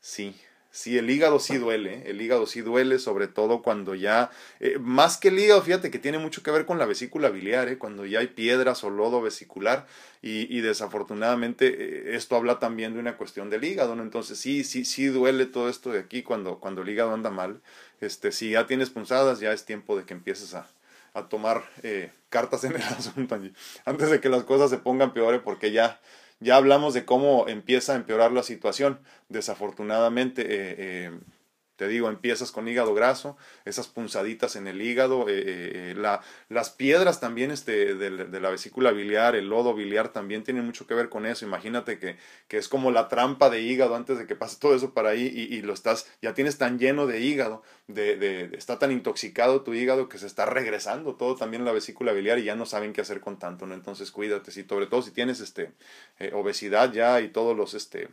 Sí, 0.00 0.34
Sí, 0.76 0.98
el 0.98 1.08
hígado 1.08 1.38
sí 1.38 1.56
duele, 1.56 2.02
el 2.04 2.20
hígado 2.20 2.46
sí 2.46 2.60
duele, 2.60 2.98
sobre 2.98 3.28
todo 3.28 3.62
cuando 3.62 3.94
ya, 3.94 4.30
eh, 4.60 4.76
más 4.78 5.16
que 5.16 5.28
el 5.28 5.38
hígado, 5.38 5.62
fíjate 5.62 5.90
que 5.90 5.98
tiene 5.98 6.18
mucho 6.18 6.42
que 6.42 6.50
ver 6.50 6.66
con 6.66 6.78
la 6.78 6.84
vesícula 6.84 7.30
biliar, 7.30 7.68
eh, 7.68 7.78
cuando 7.78 8.04
ya 8.04 8.18
hay 8.18 8.26
piedras 8.26 8.84
o 8.84 8.90
lodo 8.90 9.22
vesicular 9.22 9.86
y, 10.20 10.54
y 10.54 10.60
desafortunadamente 10.60 11.68
eh, 11.68 12.14
esto 12.14 12.36
habla 12.36 12.58
también 12.58 12.92
de 12.92 13.00
una 13.00 13.16
cuestión 13.16 13.48
del 13.48 13.64
hígado, 13.64 13.96
¿no? 13.96 14.02
Entonces 14.02 14.38
sí, 14.38 14.64
sí, 14.64 14.84
sí 14.84 15.06
duele 15.06 15.46
todo 15.46 15.70
esto 15.70 15.92
de 15.92 16.00
aquí 16.00 16.22
cuando, 16.22 16.60
cuando 16.60 16.82
el 16.82 16.90
hígado 16.90 17.14
anda 17.14 17.30
mal. 17.30 17.62
Este, 18.02 18.30
si 18.30 18.50
ya 18.50 18.66
tienes 18.66 18.90
punzadas, 18.90 19.40
ya 19.40 19.52
es 19.52 19.64
tiempo 19.64 19.96
de 19.96 20.04
que 20.04 20.12
empieces 20.12 20.52
a, 20.52 20.68
a 21.14 21.30
tomar 21.30 21.64
cartas 22.28 22.64
en 22.64 22.72
el 22.76 22.82
asunto, 22.82 23.40
antes 23.86 24.10
de 24.10 24.20
que 24.20 24.28
las 24.28 24.44
cosas 24.44 24.68
se 24.68 24.76
pongan 24.76 25.14
peores, 25.14 25.40
porque 25.42 25.72
ya 25.72 25.98
ya 26.40 26.56
hablamos 26.56 26.94
de 26.94 27.04
cómo 27.04 27.48
empieza 27.48 27.92
a 27.92 27.96
empeorar 27.96 28.32
la 28.32 28.42
situación. 28.42 29.00
Desafortunadamente, 29.28 30.42
eh, 30.42 30.74
eh, 30.78 31.20
te 31.76 31.88
digo, 31.88 32.08
empiezas 32.08 32.52
con 32.52 32.66
hígado 32.68 32.94
graso, 32.94 33.36
esas 33.64 33.86
punzaditas 33.86 34.56
en 34.56 34.66
el 34.66 34.80
hígado, 34.80 35.28
eh, 35.28 35.34
eh, 35.36 35.94
la, 35.96 36.22
las 36.48 36.70
piedras 36.70 37.20
también 37.20 37.50
este, 37.50 37.94
de, 37.94 38.40
la 38.40 38.50
vesícula 38.50 38.90
biliar, 38.92 39.36
el 39.36 39.48
lodo 39.48 39.74
biliar 39.74 40.08
también 40.08 40.42
tienen 40.42 40.64
mucho 40.64 40.86
que 40.86 40.94
ver 40.94 41.08
con 41.08 41.26
eso. 41.26 41.44
Imagínate 41.44 41.98
que, 41.98 42.16
que 42.48 42.56
es 42.56 42.68
como 42.68 42.90
la 42.90 43.08
trampa 43.08 43.50
de 43.50 43.60
hígado 43.60 43.94
antes 43.94 44.18
de 44.18 44.26
que 44.26 44.36
pase 44.36 44.56
todo 44.58 44.74
eso 44.74 44.94
para 44.94 45.10
ahí 45.10 45.26
y, 45.26 45.62
lo 45.62 45.74
estás, 45.74 46.10
ya 46.22 46.34
tienes 46.34 46.58
tan 46.58 46.78
lleno 46.78 47.06
de 47.06 47.20
hígado, 47.20 47.62
de, 47.88 48.16
de, 48.16 48.56
está 48.56 48.78
tan 48.78 48.90
intoxicado 48.90 49.62
tu 49.62 49.74
hígado 49.74 50.08
que 50.08 50.18
se 50.18 50.26
está 50.26 50.46
regresando 50.46 51.14
todo 51.14 51.36
también 51.36 51.62
en 51.62 51.66
la 51.66 51.72
vesícula 51.72 52.12
biliar 52.12 52.38
y 52.38 52.44
ya 52.44 52.56
no 52.56 52.66
saben 52.66 52.92
qué 52.92 53.02
hacer 53.02 53.20
con 53.20 53.38
tanto, 53.38 53.66
¿no? 53.66 53.74
Entonces 53.74 54.10
cuídate, 54.10 54.50
si, 54.50 54.64
sobre 54.64 54.86
todo 54.86 55.02
si 55.02 55.10
tienes 55.10 55.40
este, 55.40 55.72
eh, 56.18 56.30
obesidad 56.34 56.92
ya 56.92 57.20
y 57.20 57.28
todos 57.28 57.56
los, 57.56 57.74
este, 57.74 58.08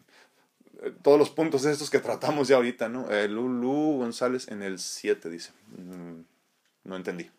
todos 1.01 1.17
los 1.17 1.29
puntos 1.29 1.65
estos 1.65 1.89
que 1.89 1.99
tratamos 1.99 2.47
ya 2.47 2.57
ahorita, 2.57 2.89
¿no? 2.89 3.09
Eh, 3.09 3.27
Lulu 3.27 3.97
González 3.99 4.47
en 4.47 4.61
el 4.61 4.79
7 4.79 5.29
dice. 5.29 5.51
Mm, 5.77 6.21
no 6.85 6.95
entendí. 6.95 7.29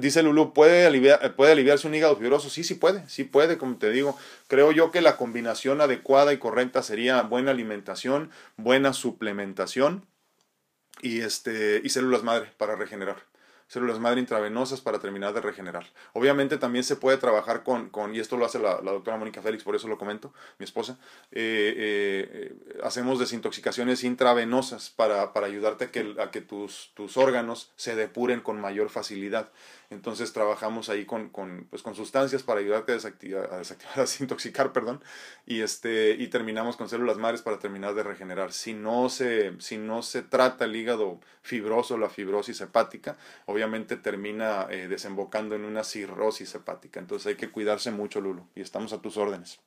Dice 0.00 0.22
Lulu, 0.22 0.54
¿puede, 0.54 0.86
aliviar, 0.86 1.36
¿puede 1.36 1.52
aliviarse 1.52 1.86
un 1.86 1.94
hígado 1.94 2.16
fibroso? 2.16 2.48
Sí, 2.48 2.64
sí 2.64 2.74
puede, 2.76 3.06
sí 3.10 3.24
puede, 3.24 3.58
como 3.58 3.76
te 3.76 3.90
digo. 3.90 4.18
Creo 4.48 4.72
yo 4.72 4.90
que 4.90 5.02
la 5.02 5.18
combinación 5.18 5.82
adecuada 5.82 6.32
y 6.32 6.38
correcta 6.38 6.82
sería 6.82 7.20
buena 7.22 7.50
alimentación, 7.50 8.30
buena 8.56 8.94
suplementación 8.94 10.06
y, 11.02 11.20
este, 11.20 11.82
y 11.84 11.90
células 11.90 12.22
madre 12.22 12.50
para 12.56 12.74
regenerar 12.74 13.16
células 13.66 13.98
madre 13.98 14.20
intravenosas 14.20 14.80
para 14.80 14.98
terminar 14.98 15.34
de 15.34 15.40
regenerar. 15.40 15.86
Obviamente 16.12 16.58
también 16.58 16.84
se 16.84 16.96
puede 16.96 17.18
trabajar 17.18 17.62
con, 17.62 17.90
con 17.90 18.14
y 18.14 18.20
esto 18.20 18.36
lo 18.36 18.44
hace 18.44 18.58
la, 18.58 18.76
doctora 18.80 19.16
Mónica 19.16 19.42
Félix, 19.42 19.64
por 19.64 19.76
eso 19.76 19.88
lo 19.88 19.98
comento, 19.98 20.32
mi 20.58 20.64
esposa, 20.64 20.98
eh, 21.32 21.74
eh, 21.76 22.78
hacemos 22.82 23.18
desintoxicaciones 23.18 24.04
intravenosas 24.04 24.90
para, 24.90 25.32
para 25.32 25.46
ayudarte 25.46 25.86
a 25.86 25.90
que, 25.90 26.14
a 26.18 26.30
que 26.30 26.40
tus, 26.40 26.92
tus 26.94 27.16
órganos 27.16 27.72
se 27.76 27.96
depuren 27.96 28.40
con 28.40 28.60
mayor 28.60 28.90
facilidad. 28.90 29.50
Entonces 29.90 30.32
trabajamos 30.32 30.88
ahí 30.88 31.04
con, 31.04 31.30
con, 31.30 31.66
pues, 31.70 31.82
con 31.82 31.94
sustancias 31.94 32.42
para 32.42 32.60
ayudarte 32.60 32.92
a 32.92 32.94
desactivar, 32.96 33.52
a, 33.52 33.58
desactivar, 33.58 33.94
a 33.98 34.00
desintoxicar, 34.02 34.72
perdón, 34.72 35.02
y, 35.46 35.60
este, 35.60 36.12
y 36.18 36.28
terminamos 36.28 36.76
con 36.76 36.88
células 36.88 37.18
madres 37.18 37.42
para 37.42 37.58
terminar 37.58 37.94
de 37.94 38.02
regenerar. 38.02 38.52
Si 38.52 38.74
no 38.74 39.08
se, 39.08 39.52
si 39.60 39.78
no 39.78 40.02
se 40.02 40.22
trata 40.22 40.64
el 40.64 40.76
hígado 40.76 41.20
fibroso, 41.42 41.98
la 41.98 42.08
fibrosis 42.08 42.60
hepática, 42.60 43.16
obviamente 43.46 43.96
termina 43.96 44.66
eh, 44.70 44.88
desembocando 44.88 45.54
en 45.54 45.64
una 45.64 45.84
cirrosis 45.84 46.54
hepática. 46.54 47.00
Entonces 47.00 47.26
hay 47.28 47.36
que 47.36 47.50
cuidarse 47.50 47.90
mucho, 47.90 48.20
Lulo, 48.20 48.48
y 48.54 48.60
estamos 48.60 48.92
a 48.92 49.00
tus 49.00 49.16
órdenes. 49.16 49.60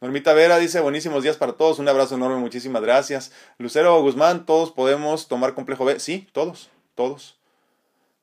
Normita 0.00 0.32
Vera 0.32 0.58
dice, 0.58 0.80
buenísimos 0.80 1.24
días 1.24 1.36
para 1.36 1.54
todos, 1.54 1.80
un 1.80 1.88
abrazo 1.88 2.14
enorme, 2.14 2.36
muchísimas 2.36 2.82
gracias. 2.82 3.32
Lucero 3.58 4.00
Guzmán, 4.00 4.46
todos 4.46 4.70
podemos 4.70 5.26
tomar 5.26 5.54
complejo 5.54 5.84
B. 5.84 5.98
Sí, 5.98 6.28
todos, 6.32 6.70
todos. 6.94 7.37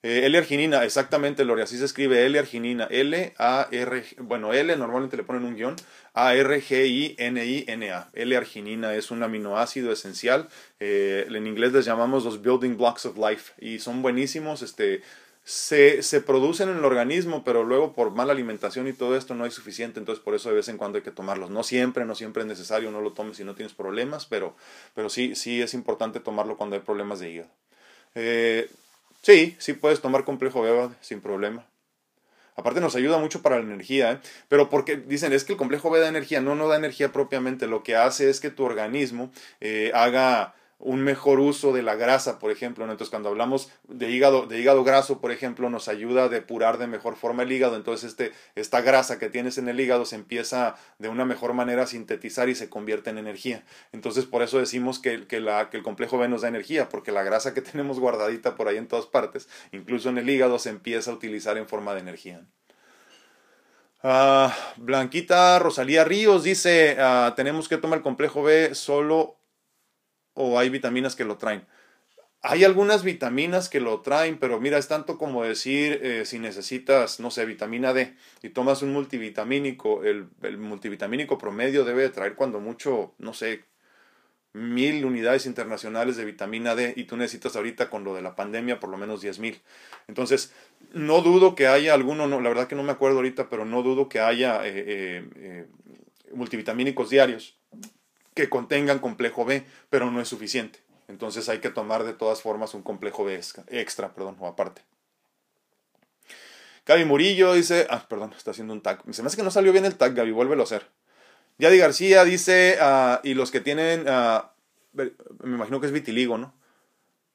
Eh, 0.08 0.28
L-arginina, 0.28 0.84
exactamente, 0.84 1.44
Lore, 1.46 1.64
así 1.64 1.80
se 1.80 1.86
escribe 1.86 2.28
L-arginina, 2.28 2.88
L-A-R, 2.92 4.04
bueno, 4.20 4.54
L 4.54 4.76
normalmente 4.78 5.18
le 5.18 5.24
ponen 5.24 5.46
un 5.46 5.56
guion, 5.56 5.76
A-R-G-I-N-I-N-A. 6.14 8.10
L-arginina 8.14 8.94
es 8.94 9.10
un 9.10 9.24
aminoácido 9.24 9.92
esencial, 9.92 10.48
eh, 10.80 11.26
en 11.28 11.48
inglés 11.48 11.74
les 11.74 11.86
llamamos 11.86 12.24
los 12.24 12.44
building 12.44 12.78
blocks 12.78 13.08
of 13.08 13.18
life 13.18 13.54
y 13.58 13.80
son 13.80 14.04
buenísimos, 14.04 14.62
este, 14.62 15.02
se, 15.44 16.04
se, 16.04 16.22
producen 16.22 16.70
en 16.70 16.78
el 16.78 16.86
organismo, 16.86 17.44
pero 17.44 17.64
luego 17.64 17.94
por 17.94 18.12
mala 18.12 18.34
alimentación 18.34 18.88
y 18.88 18.94
todo 18.94 19.18
esto 19.18 19.34
no 19.34 19.46
hay 19.46 19.50
suficiente, 19.50 20.00
entonces 20.00 20.24
por 20.24 20.36
eso 20.36 20.50
de 20.50 20.56
vez 20.58 20.70
en 20.70 20.78
cuando 20.78 21.00
hay 21.00 21.04
que 21.04 21.10
tomarlos. 21.10 21.50
No 21.50 21.64
siempre, 21.64 22.06
no 22.06 22.14
siempre 22.14 22.44
es 22.44 22.48
necesario, 22.48 22.92
no 22.92 23.02
lo 23.02 23.14
tomes 23.14 23.38
si 23.38 23.44
no 23.44 23.56
tienes 23.56 23.74
problemas, 23.74 24.28
pero, 24.28 24.56
pero 24.94 25.10
sí, 25.10 25.34
sí 25.34 25.64
es 25.64 25.74
importante 25.74 26.20
tomarlo 26.20 26.58
cuando 26.58 26.76
hay 26.76 26.84
problemas 26.84 27.20
de 27.20 27.32
hígado. 27.32 27.50
Eh, 28.14 28.70
Sí, 29.26 29.56
sí 29.58 29.74
puedes 29.74 30.02
tomar 30.02 30.24
complejo 30.24 30.62
beba 30.62 30.96
sin 31.02 31.20
problema. 31.20 31.66
Aparte 32.56 32.80
nos 32.80 32.96
ayuda 32.96 33.18
mucho 33.18 33.42
para 33.42 33.58
la 33.58 33.64
energía, 33.64 34.12
¿eh? 34.12 34.20
pero 34.50 34.70
porque 34.70 34.98
dicen 34.98 35.34
es 35.34 35.44
que 35.44 35.54
el 35.54 35.58
complejo 35.58 35.90
B 35.90 36.00
da 36.00 36.08
energía, 36.08 36.42
no, 36.42 36.54
no 36.54 36.68
da 36.68 36.78
energía 36.78 37.12
propiamente, 37.12 37.66
lo 37.66 37.82
que 37.82 37.96
hace 37.96 38.30
es 38.30 38.40
que 38.40 38.52
tu 38.52 38.64
organismo 38.64 39.32
eh, 39.62 39.90
haga, 39.96 40.54
un 40.78 41.02
mejor 41.02 41.40
uso 41.40 41.72
de 41.72 41.82
la 41.82 41.96
grasa, 41.96 42.38
por 42.38 42.52
ejemplo. 42.52 42.84
Entonces, 42.84 43.10
cuando 43.10 43.30
hablamos 43.30 43.72
de 43.88 44.10
hígado, 44.12 44.46
de 44.46 44.60
hígado 44.60 44.84
graso, 44.84 45.22
por 45.22 45.32
ejemplo, 45.32 45.70
nos 45.70 45.88
ayuda 45.88 46.26
a 46.26 46.30
depurar 46.30 46.78
de 46.78 46.88
mejor 46.88 47.16
forma 47.16 47.44
el 47.44 47.52
hígado. 47.52 47.76
Entonces, 47.76 48.10
este, 48.12 48.34
esta 48.56 48.82
grasa 48.82 49.18
que 49.18 49.30
tienes 49.30 49.58
en 49.58 49.70
el 49.70 49.80
hígado 49.80 50.06
se 50.06 50.16
empieza 50.16 50.76
de 51.00 51.10
una 51.10 51.26
mejor 51.26 51.54
manera 51.54 51.84
a 51.84 51.88
sintetizar 51.88 52.50
y 52.50 52.56
se 52.56 52.70
convierte 52.70 53.10
en 53.10 53.18
energía. 53.18 53.64
Entonces, 53.94 54.26
por 54.26 54.42
eso 54.42 54.60
decimos 54.60 55.00
que, 55.00 55.28
que, 55.28 55.40
la, 55.40 55.70
que 55.70 55.78
el 55.78 55.84
complejo 55.84 56.18
B 56.18 56.28
nos 56.28 56.42
da 56.42 56.50
energía, 56.50 56.90
porque 56.90 57.12
la 57.12 57.24
grasa 57.24 57.54
que 57.54 57.62
tenemos 57.62 58.00
guardadita 58.00 58.56
por 58.56 58.68
ahí 58.68 58.78
en 58.78 58.88
todas 58.88 59.06
partes, 59.06 59.48
incluso 59.72 60.10
en 60.10 60.18
el 60.18 60.30
hígado, 60.30 60.60
se 60.60 60.70
empieza 60.70 61.12
a 61.12 61.14
utilizar 61.14 61.58
en 61.58 61.68
forma 61.68 61.94
de 61.94 62.02
energía. 62.02 62.46
Uh, 64.04 64.52
Blanquita 64.78 65.58
Rosalía 65.58 66.04
Ríos 66.04 66.44
dice, 66.44 66.96
uh, 67.00 67.34
tenemos 67.34 67.68
que 67.68 67.78
tomar 67.78 67.98
el 67.98 68.04
complejo 68.04 68.44
B 68.44 68.76
solo 68.76 69.38
o 70.36 70.60
hay 70.60 70.70
vitaminas 70.70 71.16
que 71.16 71.26
lo 71.26 71.38
traen. 71.38 71.66
Hay 72.48 72.64
algunas 72.64 73.04
vitaminas 73.04 73.70
que 73.70 73.80
lo 73.80 74.02
traen, 74.02 74.38
pero 74.38 74.60
mira, 74.60 74.78
es 74.78 74.88
tanto 74.88 75.18
como 75.18 75.44
decir 75.44 76.00
eh, 76.04 76.26
si 76.26 76.38
necesitas, 76.38 77.20
no 77.20 77.32
sé, 77.32 77.44
vitamina 77.46 77.92
D 77.92 78.14
y 78.44 78.50
tomas 78.50 78.84
un 78.84 78.94
multivitamínico, 78.94 80.04
el, 80.04 80.28
multivitamínico 80.60 81.40
promedio 81.40 81.84
debe 81.86 82.08
traer 82.10 82.36
cuando 82.36 82.60
mucho, 82.60 83.16
no 83.18 83.34
sé, 83.34 83.64
mil 84.54 85.04
unidades 85.06 85.48
internacionales 85.48 86.18
de 86.18 86.26
vitamina 86.26 86.76
D 86.76 86.94
y 86.96 87.06
tú 87.06 87.18
necesitas 87.18 87.56
ahorita 87.56 87.90
con 87.90 88.04
lo 88.04 88.14
de 88.14 88.22
la 88.22 88.36
pandemia 88.36 88.80
por 88.80 88.92
lo 88.92 88.98
menos 88.98 89.22
diez 89.22 89.40
mil. 89.40 89.60
Entonces, 90.08 90.54
no 90.94 91.22
dudo 91.22 91.56
que 91.56 91.66
haya 91.66 91.96
alguno, 91.96 92.28
no, 92.28 92.40
la 92.42 92.50
verdad 92.50 92.68
que 92.68 92.76
no 92.76 92.84
me 92.84 92.92
acuerdo 92.92 93.18
ahorita, 93.18 93.50
pero 93.50 93.66
no 93.66 93.82
dudo 93.82 94.08
que 94.08 94.20
haya 94.20 94.62
eh, 94.68 95.26
eh 95.36 95.66
multivitamínicos 96.34 97.10
diarios 97.10 97.58
que 98.36 98.50
contengan 98.50 99.00
complejo 99.00 99.46
B, 99.46 99.66
pero 99.90 100.12
no 100.12 100.22
es 100.22 100.28
suficiente. 100.28 100.80
Entonces 101.08 101.50
hay 101.50 101.60
que 101.60 101.70
tomar 101.70 102.04
de 102.04 102.14
todas 102.14 102.42
formas 102.42 102.74
un 102.74 102.84
complejo 102.84 103.24
B 103.24 103.40
extra, 103.70 104.14
perdón, 104.14 104.36
o 104.40 104.48
aparte. 104.48 104.84
Gaby 106.86 107.06
Murillo 107.06 107.54
dice, 107.54 107.88
ah, 107.90 108.06
perdón, 108.08 108.34
está 108.38 108.52
haciendo 108.52 108.74
un 108.74 108.82
tag. 108.82 109.02
Se 109.12 109.24
me 109.24 109.28
hace 109.28 109.38
que 109.38 109.44
no 109.44 109.50
salió 109.50 109.72
bien 109.72 109.86
el 109.86 109.96
tag, 109.96 110.14
Gaby, 110.14 110.32
vuélvelo 110.32 110.62
a 110.62 110.66
hacer. 110.66 110.88
Yadi 111.58 111.78
García 111.78 112.24
dice, 112.26 112.78
uh, 112.82 113.20
y 113.24 113.34
los 113.34 113.50
que 113.50 113.62
tienen, 113.62 114.06
uh, 114.08 114.42
me 114.94 115.56
imagino 115.56 115.80
que 115.80 115.88
es 115.88 115.94
vitiligo, 115.94 116.38
¿no? 116.38 116.54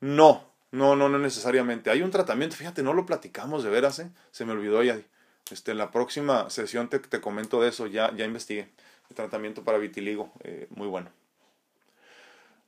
No, 0.01 0.53
no, 0.71 0.95
no, 0.95 1.09
no 1.09 1.19
necesariamente. 1.19 1.91
Hay 1.91 2.03
un 2.03 2.11
tratamiento, 2.11 2.55
fíjate, 2.55 2.83
no 2.83 2.93
lo 2.93 3.07
platicamos 3.07 3.65
de 3.65 3.71
veras, 3.71 3.99
¿eh? 3.99 4.11
Se 4.31 4.45
me 4.45 4.53
olvidó, 4.53 4.83
Yadi. 4.83 5.05
Este, 5.51 5.73
en 5.73 5.79
la 5.79 5.91
próxima 5.91 6.51
sesión 6.51 6.89
te, 6.89 6.99
te 6.99 7.21
comento 7.21 7.61
de 7.61 7.71
eso, 7.71 7.87
ya, 7.87 8.15
ya 8.15 8.25
investigué 8.25 8.71
tratamiento 9.15 9.65
para 9.65 9.79
vitiligo, 9.79 10.33
eh, 10.43 10.67
muy 10.71 10.87
bueno. 10.87 11.11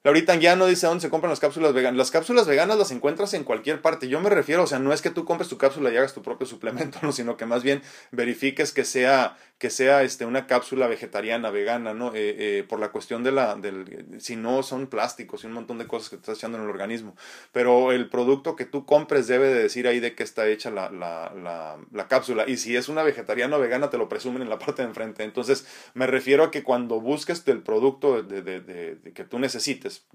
Laurita 0.05 0.32
Anguiano 0.32 0.66
dice 0.66 0.88
dónde 0.88 1.01
se 1.01 1.11
compran 1.11 1.30
las 1.30 1.38
cápsulas 1.38 1.72
veganas. 1.72 1.97
Las 1.97 2.11
cápsulas 2.11 2.49
veganas 2.49 2.76
las 2.76 2.90
encuentras 2.90 3.34
en 3.34 3.45
cualquier 3.45 3.80
parte. 3.80 4.09
Yo 4.09 4.20
me 4.20 4.30
refiero, 4.30 4.64
o 4.64 4.66
sea, 4.66 4.80
no 4.80 4.93
es 4.93 5.01
que 5.01 5.11
tú 5.11 5.24
compres 5.24 5.49
tu 5.49 5.59
cápsula 5.59 5.93
y 5.93 5.97
hagas 5.97 6.12
tu 6.12 6.22
propio 6.22 6.45
suplemento, 6.45 6.99
no, 7.03 7.12
sino 7.12 7.36
que 7.36 7.47
más 7.47 7.62
bien 7.62 7.82
verifiques 8.11 8.72
que 8.72 8.84
sea, 8.84 9.36
que 9.62 9.70
sea 9.70 10.02
este, 10.02 10.26
una 10.26 10.48
cápsula 10.48 10.88
vegetariana, 10.88 11.50
vegana, 11.50 11.94
¿no? 11.94 12.08
Eh, 12.16 12.34
eh, 12.36 12.64
por 12.68 12.80
la 12.80 12.88
cuestión 12.88 13.22
de 13.22 13.30
la, 13.30 13.54
del, 13.54 14.20
si 14.20 14.34
no 14.34 14.64
son 14.64 14.88
plásticos 14.88 15.44
y 15.44 15.46
un 15.46 15.52
montón 15.52 15.78
de 15.78 15.86
cosas 15.86 16.10
que 16.10 16.16
estás 16.16 16.36
echando 16.36 16.58
en 16.58 16.64
el 16.64 16.70
organismo. 16.70 17.14
Pero 17.52 17.92
el 17.92 18.08
producto 18.08 18.56
que 18.56 18.64
tú 18.64 18.84
compres 18.84 19.28
debe 19.28 19.46
de 19.46 19.62
decir 19.62 19.86
ahí 19.86 20.00
de 20.00 20.16
qué 20.16 20.24
está 20.24 20.48
hecha 20.48 20.72
la, 20.72 20.90
la, 20.90 21.32
la, 21.40 21.78
la 21.92 22.08
cápsula. 22.08 22.44
Y 22.48 22.56
si 22.56 22.74
es 22.74 22.88
una 22.88 23.04
vegetariana 23.04 23.56
o 23.56 23.60
vegana, 23.60 23.88
te 23.88 23.98
lo 23.98 24.08
presumen 24.08 24.42
en 24.42 24.48
la 24.48 24.58
parte 24.58 24.82
de 24.82 24.88
enfrente. 24.88 25.22
Entonces, 25.22 25.64
me 25.94 26.08
refiero 26.08 26.42
a 26.42 26.50
que 26.50 26.64
cuando 26.64 27.00
busques 27.00 27.44
el 27.46 27.62
producto 27.62 28.20
de, 28.20 28.42
de, 28.42 29.12
que 29.14 29.22
tú 29.22 29.38
necesites, 29.38 30.06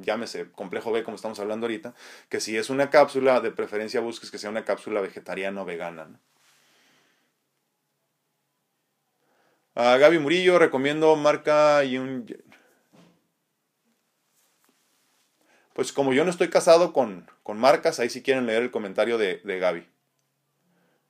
llámese 0.00 0.50
complejo 0.50 0.92
B 0.92 1.04
como 1.04 1.16
estamos 1.16 1.38
hablando 1.40 1.66
ahorita, 1.66 1.92
que 2.30 2.40
si 2.40 2.56
es 2.56 2.70
una 2.70 2.88
cápsula, 2.88 3.42
de 3.42 3.50
preferencia 3.50 4.00
busques 4.00 4.30
que 4.30 4.38
sea 4.38 4.48
una 4.48 4.64
cápsula 4.64 5.02
vegetariana 5.02 5.60
o 5.60 5.66
vegana. 5.66 6.06
¿no? 6.06 6.33
A 9.74 9.96
Gaby 9.96 10.20
Murillo 10.20 10.58
recomiendo 10.58 11.16
marca 11.16 11.82
y 11.84 11.98
un... 11.98 12.26
Pues 15.72 15.92
como 15.92 16.12
yo 16.12 16.24
no 16.24 16.30
estoy 16.30 16.48
casado 16.48 16.92
con, 16.92 17.28
con 17.42 17.58
marcas, 17.58 17.98
ahí 17.98 18.08
si 18.08 18.22
quieren 18.22 18.46
leer 18.46 18.62
el 18.62 18.70
comentario 18.70 19.18
de, 19.18 19.40
de 19.42 19.58
Gaby. 19.58 19.88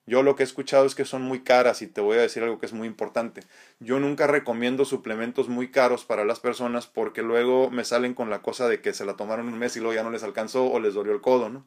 Yo 0.06 0.22
lo 0.22 0.36
que 0.36 0.42
he 0.42 0.46
escuchado 0.46 0.84
es 0.86 0.94
que 0.94 1.04
son 1.04 1.22
muy 1.22 1.44
caras 1.44 1.80
y 1.82 1.86
te 1.86 2.00
voy 2.00 2.18
a 2.18 2.22
decir 2.22 2.42
algo 2.42 2.58
que 2.58 2.66
es 2.66 2.74
muy 2.74 2.86
importante. 2.86 3.42
Yo 3.80 4.00
nunca 4.00 4.26
recomiendo 4.26 4.84
suplementos 4.84 5.48
muy 5.48 5.70
caros 5.70 6.04
para 6.04 6.24
las 6.24 6.40
personas 6.40 6.86
porque 6.86 7.22
luego 7.22 7.70
me 7.70 7.84
salen 7.84 8.12
con 8.12 8.28
la 8.28 8.42
cosa 8.42 8.68
de 8.68 8.80
que 8.80 8.92
se 8.92 9.06
la 9.06 9.16
tomaron 9.16 9.48
un 9.48 9.58
mes 9.58 9.76
y 9.76 9.80
luego 9.80 9.94
ya 9.94 10.02
no 10.02 10.10
les 10.10 10.22
alcanzó 10.22 10.70
o 10.70 10.78
les 10.78 10.92
dolió 10.92 11.12
el 11.12 11.22
codo, 11.22 11.48
¿no? 11.48 11.64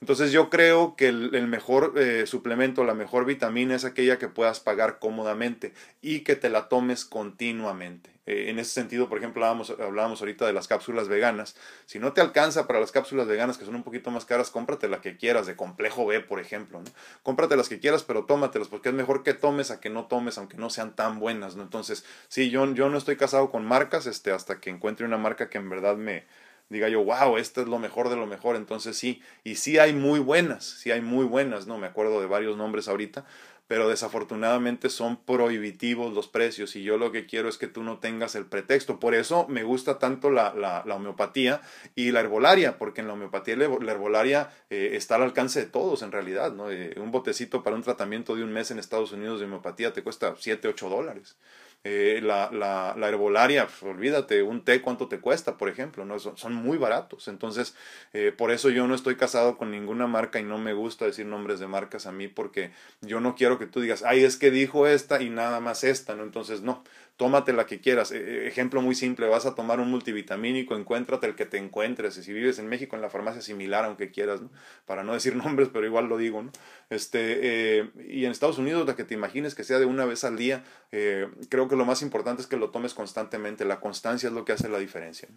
Entonces 0.00 0.30
yo 0.30 0.48
creo 0.48 0.94
que 0.94 1.08
el, 1.08 1.48
mejor 1.48 1.94
eh, 1.96 2.26
suplemento, 2.26 2.84
la 2.84 2.94
mejor 2.94 3.24
vitamina 3.24 3.74
es 3.74 3.84
aquella 3.84 4.18
que 4.18 4.28
puedas 4.28 4.60
pagar 4.60 5.00
cómodamente 5.00 5.72
y 6.00 6.20
que 6.20 6.36
te 6.36 6.50
la 6.50 6.68
tomes 6.68 7.04
continuamente. 7.04 8.10
Eh, 8.28 8.50
en 8.50 8.60
ese 8.60 8.70
sentido, 8.72 9.08
por 9.08 9.18
ejemplo, 9.18 9.44
hablábamos, 9.44 10.20
ahorita 10.20 10.46
de 10.46 10.52
las 10.52 10.68
cápsulas 10.68 11.08
veganas. 11.08 11.56
Si 11.86 11.98
no 11.98 12.12
te 12.12 12.20
alcanza 12.20 12.68
para 12.68 12.78
las 12.78 12.92
cápsulas 12.92 13.26
veganas, 13.26 13.58
que 13.58 13.64
son 13.64 13.74
un 13.74 13.82
poquito 13.82 14.10
más 14.12 14.24
caras, 14.24 14.50
cómprate 14.50 14.86
la 14.86 15.00
que 15.00 15.16
quieras, 15.16 15.46
de 15.46 15.56
complejo 15.56 16.06
B, 16.06 16.20
por 16.20 16.38
ejemplo. 16.38 16.80
¿no? 16.80 16.90
Cómprate 17.24 17.56
las 17.56 17.68
que 17.68 17.80
quieras, 17.80 18.04
pero 18.04 18.24
tómatelas, 18.24 18.68
porque 18.68 18.90
es 18.90 18.94
mejor 18.94 19.24
que 19.24 19.34
tomes 19.34 19.72
a 19.72 19.80
que 19.80 19.90
no 19.90 20.06
tomes, 20.06 20.38
aunque 20.38 20.58
no 20.58 20.70
sean 20.70 20.94
tan 20.94 21.18
buenas. 21.18 21.56
¿no? 21.56 21.62
Entonces, 21.62 22.04
sí, 22.28 22.50
yo, 22.50 22.72
yo 22.74 22.88
no 22.88 22.98
estoy 22.98 23.16
casado 23.16 23.50
con 23.50 23.64
marcas 23.64 24.06
este, 24.06 24.30
hasta 24.30 24.60
que 24.60 24.70
encuentre 24.70 25.06
una 25.06 25.16
marca 25.16 25.48
que 25.48 25.58
en 25.58 25.70
verdad 25.70 25.96
me, 25.96 26.24
diga 26.68 26.88
yo, 26.88 27.04
wow, 27.04 27.36
este 27.36 27.62
es 27.62 27.66
lo 27.66 27.78
mejor 27.78 28.08
de 28.08 28.16
lo 28.16 28.26
mejor, 28.26 28.56
entonces 28.56 28.96
sí, 28.96 29.22
y 29.44 29.56
sí 29.56 29.78
hay 29.78 29.92
muy 29.92 30.20
buenas, 30.20 30.64
sí 30.64 30.90
hay 30.90 31.00
muy 31.00 31.24
buenas, 31.24 31.66
¿no? 31.66 31.78
Me 31.78 31.86
acuerdo 31.86 32.20
de 32.20 32.26
varios 32.26 32.56
nombres 32.56 32.88
ahorita, 32.88 33.24
pero 33.68 33.88
desafortunadamente 33.90 34.88
son 34.88 35.18
prohibitivos 35.18 36.14
los 36.14 36.26
precios 36.26 36.74
y 36.74 36.82
yo 36.82 36.96
lo 36.96 37.12
que 37.12 37.26
quiero 37.26 37.50
es 37.50 37.58
que 37.58 37.68
tú 37.68 37.82
no 37.82 37.98
tengas 37.98 38.34
el 38.34 38.46
pretexto. 38.46 38.98
Por 38.98 39.14
eso 39.14 39.46
me 39.46 39.62
gusta 39.62 39.98
tanto 39.98 40.30
la, 40.30 40.54
la, 40.54 40.82
la 40.86 40.94
homeopatía 40.94 41.60
y 41.94 42.10
la 42.10 42.20
herbolaria, 42.20 42.78
porque 42.78 43.02
en 43.02 43.08
la 43.08 43.12
homeopatía 43.12 43.56
la 43.56 43.92
herbolaria 43.92 44.50
eh, 44.70 44.92
está 44.94 45.16
al 45.16 45.22
alcance 45.22 45.60
de 45.60 45.66
todos 45.66 46.02
en 46.02 46.12
realidad. 46.12 46.52
¿no? 46.52 46.70
Eh, 46.70 46.94
un 46.96 47.10
botecito 47.10 47.62
para 47.62 47.76
un 47.76 47.82
tratamiento 47.82 48.34
de 48.34 48.42
un 48.42 48.52
mes 48.52 48.70
en 48.70 48.78
Estados 48.78 49.12
Unidos 49.12 49.38
de 49.38 49.44
homeopatía 49.44 49.92
te 49.92 50.02
cuesta 50.02 50.34
7, 50.36 50.66
8 50.66 50.88
dólares. 50.88 51.36
Eh, 51.84 52.20
la, 52.22 52.50
la, 52.52 52.94
la, 52.98 53.08
herbolaria, 53.08 53.66
pues, 53.66 53.82
olvídate, 53.82 54.42
un 54.42 54.64
té 54.64 54.82
cuánto 54.82 55.06
te 55.06 55.20
cuesta, 55.20 55.56
por 55.56 55.68
ejemplo, 55.68 56.04
¿no? 56.04 56.18
son, 56.18 56.36
son 56.36 56.52
muy 56.52 56.76
baratos. 56.76 57.28
Entonces, 57.28 57.74
eh, 58.12 58.32
por 58.36 58.50
eso 58.50 58.68
yo 58.68 58.88
no 58.88 58.94
estoy 58.96 59.16
casado 59.16 59.56
con 59.56 59.70
ninguna 59.70 60.08
marca 60.08 60.40
y 60.40 60.42
no 60.42 60.58
me 60.58 60.72
gusta 60.72 61.06
decir 61.06 61.26
nombres 61.26 61.60
de 61.60 61.68
marcas 61.68 62.06
a 62.06 62.12
mí 62.12 62.26
porque 62.26 62.72
yo 63.00 63.20
no 63.20 63.36
quiero 63.36 63.58
que 63.58 63.66
tú 63.66 63.80
digas, 63.80 64.02
ay, 64.04 64.24
es 64.24 64.36
que 64.36 64.50
dijo 64.50 64.86
esta 64.88 65.22
y 65.22 65.30
nada 65.30 65.60
más 65.60 65.84
esta, 65.84 66.16
¿no? 66.16 66.24
Entonces, 66.24 66.62
no, 66.62 66.82
tómate 67.18 67.52
la 67.52 67.66
que 67.66 67.80
quieras. 67.80 68.12
E, 68.12 68.16
e, 68.16 68.48
ejemplo 68.48 68.80
muy 68.80 68.94
simple, 68.94 69.26
vas 69.26 69.44
a 69.44 69.54
tomar 69.54 69.80
un 69.80 69.90
multivitamínico, 69.90 70.76
encuéntrate 70.76 71.26
el 71.26 71.34
que 71.34 71.44
te 71.44 71.58
encuentres. 71.58 72.16
Y 72.16 72.22
si 72.22 72.32
vives 72.32 72.58
en 72.60 72.68
México, 72.68 72.96
en 72.96 73.02
la 73.02 73.10
farmacia 73.10 73.42
similar, 73.42 73.84
aunque 73.84 74.10
quieras, 74.10 74.40
¿no? 74.40 74.50
para 74.86 75.02
no 75.02 75.12
decir 75.12 75.36
nombres, 75.44 75.68
pero 75.70 75.84
igual 75.84 76.06
lo 76.06 76.16
digo. 76.16 76.42
¿no? 76.42 76.52
Este, 76.88 77.80
eh, 77.80 77.90
y 78.08 78.24
en 78.24 78.30
Estados 78.30 78.56
Unidos, 78.56 78.86
la 78.86 78.96
que 78.96 79.04
te 79.04 79.14
imagines 79.14 79.54
que 79.54 79.64
sea 79.64 79.78
de 79.78 79.84
una 79.84 80.06
vez 80.06 80.24
al 80.24 80.36
día, 80.36 80.64
eh, 80.92 81.28
creo 81.50 81.68
que 81.68 81.76
lo 81.76 81.84
más 81.84 82.00
importante 82.02 82.40
es 82.40 82.48
que 82.48 82.56
lo 82.56 82.70
tomes 82.70 82.94
constantemente. 82.94 83.66
La 83.66 83.80
constancia 83.80 84.28
es 84.28 84.32
lo 84.32 84.44
que 84.44 84.52
hace 84.52 84.68
la 84.68 84.78
diferencia. 84.78 85.28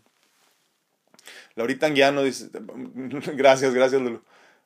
Laurita 1.56 1.88
Anguiano 1.88 2.22
dice, 2.24 2.50
gracias, 3.34 3.74
gracias 3.74 4.02
Lulu. 4.02 4.22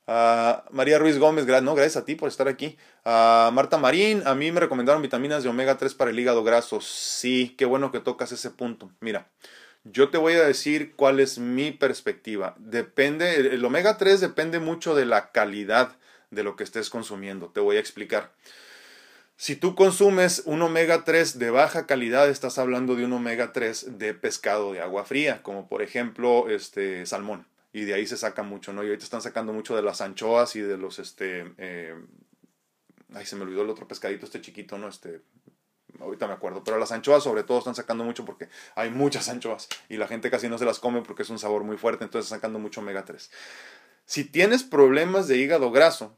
María 0.08 1.00
Ruiz 1.00 1.18
Gómez, 1.18 1.46
no, 1.64 1.74
gracias 1.74 1.98
a 1.98 2.06
ti 2.06 2.16
por 2.16 2.30
estar 2.30 2.48
aquí. 2.48 2.78
Marta 3.04 3.78
Marín, 3.78 4.22
a 4.26 4.36
mí 4.36 4.52
me 4.52 4.60
recomendaron 4.60 5.02
vitaminas 5.02 5.44
de 5.44 5.50
omega 5.50 5.78
3 5.78 5.94
para 5.96 6.12
el 6.12 6.20
hígado 6.20 6.44
graso. 6.44 6.80
Sí, 6.82 7.56
qué 7.58 7.66
bueno 7.66 7.92
que 7.92 8.00
tocas 8.00 8.32
ese 8.32 8.52
punto. 8.52 8.92
Mira, 9.00 9.28
yo 9.84 10.10
te 10.10 10.18
voy 10.18 10.34
a 10.34 10.46
decir 10.46 10.94
cuál 10.96 11.20
es 11.20 11.40
mi 11.40 11.72
perspectiva. 11.72 12.56
Depende, 12.60 13.36
el 13.36 13.66
omega 13.66 13.98
3 13.98 14.20
depende 14.22 14.60
mucho 14.60 14.94
de 14.96 15.06
la 15.06 15.32
calidad 15.32 15.96
de 16.30 16.44
lo 16.44 16.56
que 16.56 16.64
estés 16.64 16.90
consumiendo. 16.90 17.50
Te 17.50 17.60
voy 17.60 17.78
a 17.78 17.80
explicar. 17.80 18.32
Si 19.38 19.56
tú 19.56 19.76
consumes 19.76 20.44
un 20.46 20.62
omega 20.62 21.04
3 21.04 21.40
de 21.40 21.50
baja 21.50 21.88
calidad, 21.88 22.30
estás 22.30 22.58
hablando 22.58 22.96
de 22.96 23.06
un 23.06 23.14
omega 23.14 23.54
3 23.54 23.98
de 23.98 24.14
pescado 24.14 24.72
de 24.72 24.82
agua 24.82 25.04
fría, 25.04 25.42
como 25.44 25.68
por 25.68 25.82
ejemplo 25.82 26.48
este 26.48 27.06
salmón 27.06 27.46
y 27.76 27.84
de 27.84 27.94
ahí 27.94 28.08
se 28.08 28.16
saca 28.16 28.42
mucho, 28.42 28.72
¿no? 28.72 28.84
Y 28.84 28.88
ahorita 28.88 29.04
están 29.04 29.22
sacando 29.22 29.52
mucho 29.52 29.76
de 29.76 29.82
las 29.82 30.00
anchoas 30.00 30.56
y 30.56 30.62
de 30.62 30.78
los, 30.78 30.98
este, 30.98 31.54
eh, 31.58 31.94
ay, 33.14 33.26
se 33.26 33.36
me 33.36 33.42
olvidó 33.42 33.64
el 33.64 33.70
otro 33.70 33.86
pescadito, 33.86 34.26
este 34.26 34.40
chiquito, 34.40 34.78
¿no? 34.78 34.88
Este, 34.88 35.20
ahorita 36.00 36.26
me 36.26 36.36
acuerdo, 36.36 36.64
pero 36.64 36.80
las 36.80 36.94
anchoas 36.94 37.22
sobre 37.24 37.44
todo 37.44 37.60
están 37.60 37.76
sacando 37.76 38.06
mucho 38.06 38.24
porque 38.24 38.48
hay 38.76 38.92
muchas 38.92 39.28
anchoas 39.28 39.68
y 39.90 39.98
la 39.98 40.08
gente 40.08 40.32
casi 40.32 40.48
no 40.48 40.58
se 40.58 40.64
las 40.64 40.80
come 40.80 41.02
porque 41.02 41.24
es 41.24 41.30
un 41.30 41.38
sabor 41.38 41.66
muy 41.66 41.76
fuerte, 41.76 42.06
entonces 42.06 42.30
sacando 42.30 42.60
mucho 42.60 42.80
omega 42.80 43.04
3. 43.04 43.30
Si 44.06 44.24
tienes 44.24 44.64
problemas 44.64 45.28
de 45.28 45.36
hígado 45.36 45.70
graso, 45.70 46.18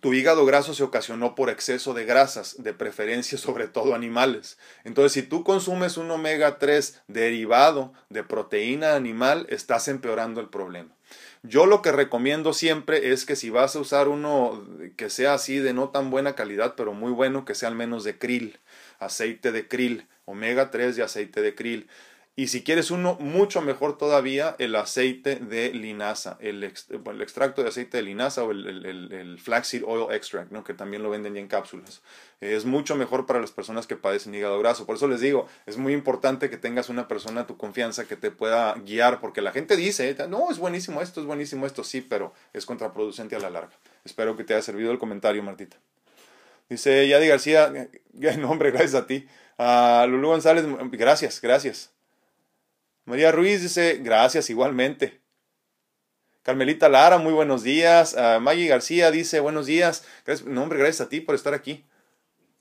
tu 0.00 0.14
hígado 0.14 0.44
graso 0.46 0.74
se 0.74 0.82
ocasionó 0.82 1.34
por 1.34 1.50
exceso 1.50 1.94
de 1.94 2.04
grasas, 2.04 2.62
de 2.62 2.72
preferencia 2.72 3.38
sobre 3.38 3.68
todo 3.68 3.94
animales. 3.94 4.58
Entonces, 4.84 5.12
si 5.12 5.22
tú 5.22 5.44
consumes 5.44 5.96
un 5.96 6.10
omega 6.10 6.58
3 6.58 7.02
derivado 7.06 7.92
de 8.08 8.24
proteína 8.24 8.94
animal, 8.94 9.46
estás 9.50 9.88
empeorando 9.88 10.40
el 10.40 10.48
problema. 10.48 10.94
Yo 11.42 11.66
lo 11.66 11.82
que 11.82 11.92
recomiendo 11.92 12.54
siempre 12.54 13.12
es 13.12 13.26
que 13.26 13.36
si 13.36 13.50
vas 13.50 13.76
a 13.76 13.80
usar 13.80 14.08
uno 14.08 14.66
que 14.96 15.10
sea 15.10 15.34
así 15.34 15.58
de 15.58 15.74
no 15.74 15.90
tan 15.90 16.10
buena 16.10 16.34
calidad, 16.34 16.74
pero 16.76 16.94
muy 16.94 17.12
bueno, 17.12 17.44
que 17.44 17.54
sea 17.54 17.68
al 17.68 17.74
menos 17.74 18.02
de 18.02 18.18
krill, 18.18 18.58
aceite 18.98 19.52
de 19.52 19.68
krill, 19.68 20.08
omega 20.24 20.70
3 20.70 20.96
y 20.96 21.02
aceite 21.02 21.42
de 21.42 21.54
krill. 21.54 21.86
Y 22.36 22.48
si 22.48 22.64
quieres 22.64 22.90
uno 22.90 23.16
mucho 23.20 23.62
mejor 23.62 23.96
todavía, 23.96 24.56
el 24.58 24.74
aceite 24.74 25.36
de 25.36 25.72
linaza, 25.72 26.36
el, 26.40 26.64
extracto 26.64 27.62
de 27.62 27.68
aceite 27.68 27.98
de 27.98 28.02
linaza 28.02 28.42
o 28.42 28.50
el, 28.50 29.38
flaxseed 29.40 29.84
oil 29.86 30.12
extract, 30.12 30.52
que 30.64 30.74
también 30.74 31.04
lo 31.04 31.10
venden 31.10 31.34
ya 31.34 31.40
en 31.40 31.46
cápsulas. 31.46 32.02
es 32.40 32.64
mucho 32.64 32.96
mejor 32.96 33.26
para 33.26 33.40
las 33.40 33.52
personas 33.52 33.86
que 33.86 33.94
padecen 33.94 34.34
hígado 34.34 34.58
graso. 34.58 34.84
Por 34.84 34.96
eso 34.96 35.06
les 35.06 35.20
digo, 35.20 35.46
es 35.66 35.76
muy 35.76 35.92
importante 35.92 36.50
que 36.50 36.56
tengas 36.56 36.88
una 36.88 37.06
persona 37.06 37.42
a 37.42 37.46
tu 37.46 37.56
confianza 37.56 38.06
que 38.06 38.16
te 38.16 38.32
pueda 38.32 38.74
guiar, 38.74 39.20
porque 39.20 39.40
la 39.40 39.52
gente 39.52 39.76
dice, 39.76 40.16
no, 40.28 40.50
es 40.50 40.58
buenísimo 40.58 41.02
esto, 41.02 41.20
es 41.20 41.26
buenísimo 41.28 41.66
esto, 41.66 41.84
sí, 41.84 42.00
pero 42.00 42.32
es 42.52 42.66
contraproducente 42.66 43.36
a 43.36 43.38
la 43.38 43.50
larga. 43.50 43.78
Espero 44.04 44.36
que 44.36 44.42
te 44.42 44.54
haya 44.54 44.62
servido 44.62 44.90
el 44.90 44.98
comentario, 44.98 45.40
Martita. 45.44 45.76
Dice 46.68 47.06
Yadi 47.06 47.28
García, 47.28 47.72
no 48.38 48.50
hombre, 48.50 48.72
gracias 48.72 48.94
a 48.96 49.06
ti. 49.06 49.28
A 49.56 50.04
Lulu 50.08 50.30
González, 50.30 50.64
gracias, 50.90 51.40
gracias. 51.40 51.93
María 53.04 53.32
Ruiz 53.32 53.60
dice, 53.60 53.98
gracias 54.02 54.48
igualmente. 54.50 55.20
Carmelita 56.42 56.88
Lara, 56.88 57.18
muy 57.18 57.32
buenos 57.32 57.62
días. 57.62 58.14
Uh, 58.14 58.40
Maggie 58.40 58.66
García 58.66 59.10
dice, 59.10 59.40
buenos 59.40 59.66
días. 59.66 60.04
Gracias, 60.26 60.48
no, 60.48 60.62
hombre, 60.62 60.78
gracias 60.78 61.06
a 61.06 61.08
ti 61.08 61.20
por 61.20 61.34
estar 61.34 61.54
aquí. 61.54 61.84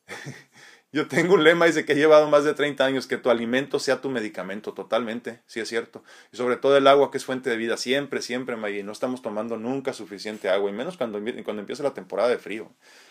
Yo 0.94 1.08
tengo 1.08 1.34
un 1.34 1.44
lema, 1.44 1.66
dice 1.66 1.86
que 1.86 1.94
he 1.94 1.96
llevado 1.96 2.30
más 2.30 2.44
de 2.44 2.54
30 2.54 2.86
años, 2.86 3.08
que 3.08 3.18
tu 3.18 3.32
alimento 3.32 3.80
sea 3.80 4.00
tu 4.00 4.12
medicamento, 4.12 4.74
totalmente, 4.74 5.40
sí 5.48 5.60
es 5.60 5.68
cierto. 5.68 6.04
Y 6.32 6.38
sobre 6.38 6.56
todo 6.56 6.78
el 6.78 6.86
agua, 6.86 7.10
que 7.10 7.18
es 7.18 7.26
fuente 7.26 7.50
de 7.50 7.58
vida, 7.58 7.78
siempre, 7.78 8.22
siempre, 8.22 8.58
Maggie. 8.58 8.84
No 8.84 8.92
estamos 8.92 9.24
tomando 9.24 9.58
nunca 9.58 9.92
suficiente 9.92 10.52
agua, 10.52 10.70
y 10.70 10.74
menos 10.74 10.96
cuando, 10.96 11.20
cuando 11.44 11.62
empieza 11.62 11.82
la 11.82 11.96
temporada 11.96 12.30
de 12.30 12.38
frío. 12.38 12.70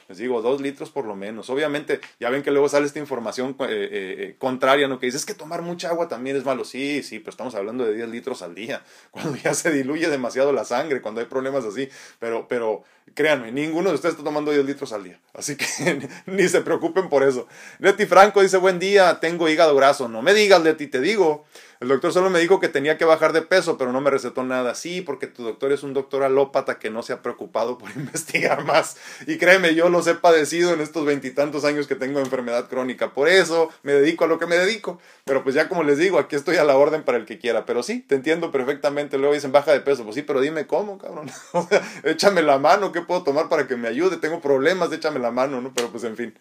Les 0.08 0.18
digo, 0.18 0.42
dos 0.42 0.60
litros 0.60 0.90
por 0.90 1.06
lo 1.06 1.16
menos. 1.16 1.50
Obviamente, 1.50 2.00
ya 2.20 2.30
ven 2.30 2.42
que 2.42 2.52
luego 2.52 2.68
sale 2.68 2.86
esta 2.86 3.00
información 3.00 3.56
eh, 3.60 3.64
eh, 3.68 4.16
eh, 4.18 4.36
contraria, 4.38 4.86
¿no? 4.86 5.00
Que 5.00 5.06
dices 5.06 5.26
que 5.26 5.34
tomar 5.34 5.62
mucha 5.62 5.88
agua 5.88 6.06
también 6.06 6.36
es 6.36 6.44
malo. 6.44 6.64
Sí, 6.64 7.02
sí, 7.02 7.18
pero 7.18 7.30
estamos 7.30 7.54
hablando 7.56 7.84
de 7.84 7.94
10 7.94 8.10
litros 8.10 8.42
al 8.42 8.54
día. 8.54 8.84
Cuando 9.10 9.36
ya 9.36 9.54
se 9.54 9.72
diluye 9.72 10.08
demasiado 10.08 10.52
la 10.52 10.64
sangre, 10.64 11.02
cuando 11.02 11.20
hay 11.20 11.26
problemas 11.26 11.64
así. 11.64 11.88
Pero, 12.18 12.46
pero 12.46 12.84
créanme, 13.14 13.52
ninguno 13.52 13.90
de 13.90 13.96
ustedes 13.96 14.14
está 14.14 14.24
tomando 14.24 14.50
10 14.52 14.64
litros 14.64 14.92
al 14.92 15.04
día. 15.04 15.20
Así 15.34 15.56
que 15.56 15.66
ni 16.26 16.48
se 16.48 16.60
preocupen 16.60 17.08
por 17.08 17.22
eso. 17.22 17.46
Leti 17.78 18.06
Franco 18.06 18.42
dice, 18.42 18.56
buen 18.56 18.78
día, 18.78 19.20
tengo 19.20 19.48
hígado 19.48 19.74
graso. 19.74 20.08
No 20.08 20.22
me 20.22 20.34
digas, 20.34 20.62
Leti, 20.62 20.86
te 20.86 21.00
digo. 21.00 21.44
El 21.82 21.88
doctor 21.88 22.12
solo 22.12 22.30
me 22.30 22.38
dijo 22.38 22.60
que 22.60 22.68
tenía 22.68 22.96
que 22.96 23.04
bajar 23.04 23.32
de 23.32 23.42
peso, 23.42 23.76
pero 23.76 23.90
no 23.90 24.00
me 24.00 24.08
recetó 24.08 24.44
nada. 24.44 24.76
Sí, 24.76 25.00
porque 25.00 25.26
tu 25.26 25.42
doctor 25.42 25.72
es 25.72 25.82
un 25.82 25.94
doctor 25.94 26.22
alópata 26.22 26.78
que 26.78 26.90
no 26.90 27.02
se 27.02 27.12
ha 27.12 27.22
preocupado 27.22 27.76
por 27.76 27.90
investigar 27.96 28.64
más. 28.64 28.96
Y 29.26 29.36
créeme, 29.36 29.74
yo 29.74 29.88
los 29.88 30.06
he 30.06 30.14
padecido 30.14 30.72
en 30.72 30.80
estos 30.80 31.04
veintitantos 31.04 31.64
años 31.64 31.88
que 31.88 31.96
tengo 31.96 32.20
enfermedad 32.20 32.68
crónica. 32.68 33.12
Por 33.12 33.28
eso 33.28 33.68
me 33.82 33.94
dedico 33.94 34.22
a 34.22 34.28
lo 34.28 34.38
que 34.38 34.46
me 34.46 34.56
dedico. 34.56 35.00
Pero 35.24 35.42
pues 35.42 35.56
ya 35.56 35.68
como 35.68 35.82
les 35.82 35.98
digo, 35.98 36.20
aquí 36.20 36.36
estoy 36.36 36.54
a 36.54 36.62
la 36.62 36.76
orden 36.76 37.02
para 37.02 37.18
el 37.18 37.24
que 37.24 37.40
quiera. 37.40 37.66
Pero 37.66 37.82
sí, 37.82 37.98
te 37.98 38.14
entiendo 38.14 38.52
perfectamente. 38.52 39.18
Luego 39.18 39.34
dicen 39.34 39.50
baja 39.50 39.72
de 39.72 39.80
peso. 39.80 40.04
Pues 40.04 40.14
sí, 40.14 40.22
pero 40.22 40.40
dime 40.40 40.68
cómo, 40.68 40.98
cabrón. 40.98 41.32
échame 42.04 42.42
la 42.42 42.58
mano, 42.58 42.92
¿qué 42.92 43.00
puedo 43.00 43.24
tomar 43.24 43.48
para 43.48 43.66
que 43.66 43.74
me 43.74 43.88
ayude? 43.88 44.18
Tengo 44.18 44.40
problemas, 44.40 44.92
échame 44.92 45.18
la 45.18 45.32
mano, 45.32 45.60
¿no? 45.60 45.72
Pero 45.74 45.90
pues 45.90 46.04
en 46.04 46.16
fin. 46.16 46.32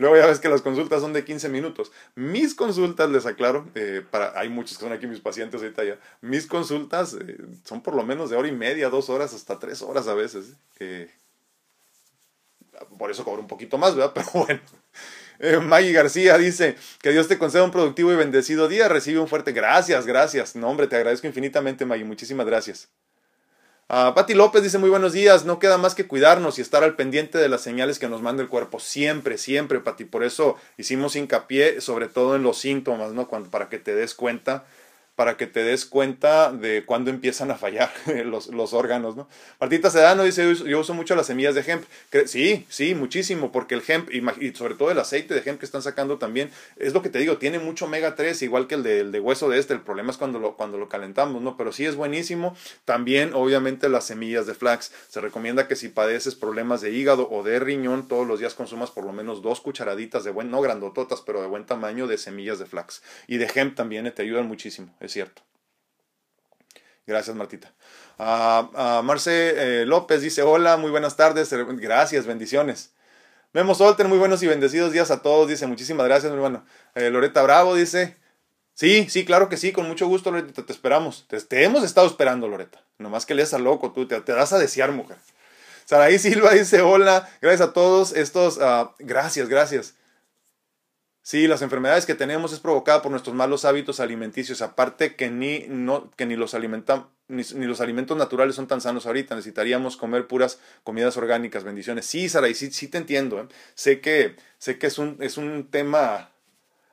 Luego 0.00 0.16
ya 0.16 0.26
ves 0.26 0.40
que 0.40 0.48
las 0.48 0.62
consultas 0.62 1.02
son 1.02 1.12
de 1.12 1.26
15 1.26 1.50
minutos. 1.50 1.92
Mis 2.14 2.54
consultas, 2.54 3.10
les 3.10 3.26
aclaro, 3.26 3.68
eh, 3.74 4.02
para, 4.10 4.32
hay 4.34 4.48
muchos 4.48 4.78
que 4.78 4.84
son 4.84 4.94
aquí 4.94 5.06
mis 5.06 5.20
pacientes 5.20 5.60
ahorita 5.60 5.84
ya, 5.84 5.98
mis 6.22 6.46
consultas 6.46 7.18
eh, 7.20 7.36
son 7.64 7.82
por 7.82 7.94
lo 7.94 8.02
menos 8.02 8.30
de 8.30 8.36
hora 8.36 8.48
y 8.48 8.52
media, 8.52 8.88
dos 8.88 9.10
horas, 9.10 9.34
hasta 9.34 9.58
tres 9.58 9.82
horas 9.82 10.08
a 10.08 10.14
veces. 10.14 10.54
Eh, 10.78 11.10
por 12.98 13.10
eso 13.10 13.24
cobro 13.24 13.42
un 13.42 13.46
poquito 13.46 13.76
más, 13.76 13.94
¿verdad? 13.94 14.12
Pero 14.14 14.26
bueno. 14.32 14.60
Maggie 15.68 15.92
García 15.92 16.38
dice, 16.38 16.76
que 17.02 17.12
Dios 17.12 17.28
te 17.28 17.36
conceda 17.36 17.64
un 17.64 17.70
productivo 17.70 18.10
y 18.10 18.16
bendecido 18.16 18.68
día, 18.68 18.88
recibe 18.88 19.20
un 19.20 19.28
fuerte 19.28 19.52
gracias, 19.52 20.06
gracias. 20.06 20.56
No, 20.56 20.68
hombre, 20.70 20.86
te 20.86 20.96
agradezco 20.96 21.26
infinitamente, 21.26 21.84
Maggie, 21.84 22.04
muchísimas 22.04 22.46
gracias. 22.46 22.88
Uh, 23.92 24.14
Pati 24.14 24.34
López 24.34 24.62
dice 24.62 24.78
muy 24.78 24.88
buenos 24.88 25.12
días, 25.12 25.44
no 25.44 25.58
queda 25.58 25.76
más 25.76 25.96
que 25.96 26.06
cuidarnos 26.06 26.60
y 26.60 26.62
estar 26.62 26.84
al 26.84 26.94
pendiente 26.94 27.38
de 27.38 27.48
las 27.48 27.62
señales 27.62 27.98
que 27.98 28.08
nos 28.08 28.22
manda 28.22 28.40
el 28.40 28.48
cuerpo, 28.48 28.78
siempre, 28.78 29.36
siempre, 29.36 29.80
Pati, 29.80 30.04
por 30.04 30.22
eso 30.22 30.54
hicimos 30.78 31.16
hincapié 31.16 31.80
sobre 31.80 32.06
todo 32.06 32.36
en 32.36 32.44
los 32.44 32.56
síntomas, 32.56 33.10
¿no? 33.14 33.26
Cuando, 33.26 33.50
para 33.50 33.68
que 33.68 33.80
te 33.80 33.92
des 33.92 34.14
cuenta 34.14 34.64
para 35.20 35.36
que 35.36 35.46
te 35.46 35.62
des 35.62 35.84
cuenta 35.84 36.50
de 36.50 36.86
cuándo 36.86 37.10
empiezan 37.10 37.50
a 37.50 37.54
fallar 37.56 37.92
los, 38.24 38.46
los 38.46 38.72
órganos, 38.72 39.16
¿no? 39.16 39.28
Martita 39.60 39.90
Sedano 39.90 40.24
dice, 40.24 40.54
yo 40.54 40.80
uso 40.80 40.94
mucho 40.94 41.14
las 41.14 41.26
semillas 41.26 41.54
de 41.54 41.60
hemp. 41.60 41.84
Sí, 42.24 42.64
sí, 42.70 42.94
muchísimo, 42.94 43.52
porque 43.52 43.74
el 43.74 43.82
hemp, 43.86 44.08
y 44.10 44.54
sobre 44.54 44.76
todo 44.76 44.90
el 44.90 44.98
aceite 44.98 45.34
de 45.34 45.42
hemp 45.44 45.60
que 45.60 45.66
están 45.66 45.82
sacando 45.82 46.16
también, 46.16 46.50
es 46.76 46.94
lo 46.94 47.02
que 47.02 47.10
te 47.10 47.18
digo, 47.18 47.36
tiene 47.36 47.58
mucho 47.58 47.84
omega 47.84 48.14
3, 48.14 48.40
igual 48.40 48.66
que 48.66 48.76
el 48.76 48.82
de, 48.82 49.00
el 49.00 49.12
de 49.12 49.20
hueso 49.20 49.50
de 49.50 49.58
este, 49.58 49.74
el 49.74 49.82
problema 49.82 50.10
es 50.10 50.16
cuando 50.16 50.38
lo, 50.38 50.56
cuando 50.56 50.78
lo 50.78 50.88
calentamos, 50.88 51.42
¿no? 51.42 51.58
Pero 51.58 51.70
sí 51.70 51.84
es 51.84 51.96
buenísimo. 51.96 52.56
También, 52.86 53.34
obviamente, 53.34 53.90
las 53.90 54.06
semillas 54.06 54.46
de 54.46 54.54
flax. 54.54 54.90
Se 55.10 55.20
recomienda 55.20 55.68
que 55.68 55.76
si 55.76 55.90
padeces 55.90 56.34
problemas 56.34 56.80
de 56.80 56.92
hígado 56.92 57.28
o 57.30 57.42
de 57.42 57.60
riñón, 57.60 58.08
todos 58.08 58.26
los 58.26 58.40
días 58.40 58.54
consumas 58.54 58.90
por 58.90 59.04
lo 59.04 59.12
menos 59.12 59.42
dos 59.42 59.60
cucharaditas 59.60 60.24
de 60.24 60.30
buen, 60.30 60.50
no 60.50 60.62
grandototas, 60.62 61.20
pero 61.20 61.42
de 61.42 61.46
buen 61.46 61.66
tamaño 61.66 62.06
de 62.06 62.16
semillas 62.16 62.58
de 62.58 62.64
flax. 62.64 63.02
Y 63.26 63.36
de 63.36 63.50
hemp 63.54 63.76
también 63.76 64.06
eh, 64.06 64.12
te 64.12 64.22
ayudan 64.22 64.48
muchísimo 64.48 64.94
cierto. 65.10 65.42
Gracias, 67.06 67.34
Martita. 67.36 67.72
Uh, 68.18 69.02
Marce 69.02 69.80
eh, 69.80 69.86
López 69.86 70.20
dice, 70.20 70.42
hola, 70.42 70.76
muy 70.76 70.90
buenas 70.90 71.16
tardes. 71.16 71.52
Gracias, 71.52 72.26
bendiciones. 72.26 72.92
Memo 73.52 73.74
Solter, 73.74 74.06
muy 74.06 74.18
buenos 74.18 74.42
y 74.42 74.46
bendecidos 74.46 74.92
días 74.92 75.10
a 75.10 75.22
todos. 75.22 75.48
Dice, 75.48 75.66
muchísimas 75.66 76.06
gracias, 76.06 76.30
mi 76.30 76.36
hermano. 76.36 76.64
Eh, 76.94 77.10
Loreta 77.10 77.42
Bravo 77.42 77.74
dice, 77.74 78.16
sí, 78.74 79.08
sí, 79.08 79.24
claro 79.24 79.48
que 79.48 79.56
sí, 79.56 79.72
con 79.72 79.88
mucho 79.88 80.06
gusto, 80.06 80.30
Loreta, 80.30 80.64
te 80.64 80.72
esperamos. 80.72 81.26
Te, 81.26 81.64
hemos 81.64 81.82
estado 81.82 82.06
esperando, 82.06 82.46
Loreta. 82.46 82.80
Nomás 82.98 83.26
que 83.26 83.34
lees 83.34 83.52
a 83.54 83.58
loco, 83.58 83.90
tú 83.92 84.06
te, 84.06 84.20
te 84.20 84.32
das 84.32 84.52
a 84.52 84.58
desear, 84.58 84.92
mujer. 84.92 85.16
Saraí 85.86 86.20
Silva 86.20 86.52
dice, 86.52 86.82
hola, 86.82 87.28
gracias 87.40 87.68
a 87.68 87.72
todos 87.72 88.12
estos, 88.12 88.58
uh, 88.58 88.90
gracias, 89.00 89.48
gracias. 89.48 89.94
Sí, 91.22 91.46
las 91.46 91.60
enfermedades 91.62 92.06
que 92.06 92.14
tenemos 92.14 92.52
es 92.52 92.60
provocada 92.60 93.02
por 93.02 93.10
nuestros 93.10 93.36
malos 93.36 93.64
hábitos 93.64 94.00
alimenticios, 94.00 94.62
aparte 94.62 95.16
que 95.16 95.30
ni, 95.30 95.66
no, 95.68 96.10
que 96.16 96.24
ni, 96.24 96.34
los, 96.34 96.54
ni, 97.28 97.66
los 97.66 97.80
alimentos 97.80 98.16
naturales 98.16 98.56
son 98.56 98.66
tan 98.66 98.80
sanos 98.80 99.04
ahorita, 99.04 99.34
necesitaríamos 99.34 99.98
comer 99.98 100.26
puras 100.26 100.60
comidas 100.82 101.18
orgánicas, 101.18 101.62
bendiciones. 101.62 102.06
Sí, 102.06 102.28
Sara, 102.28 102.48
y 102.48 102.54
sí, 102.54 102.70
sí 102.70 102.88
te 102.88 102.98
entiendo, 102.98 103.38
¿eh? 103.38 103.46
sé 103.74 104.00
que, 104.00 104.36
sé 104.58 104.78
que 104.78 104.86
es, 104.86 104.96
un, 104.96 105.18
es 105.20 105.36
un 105.36 105.68
tema 105.70 106.30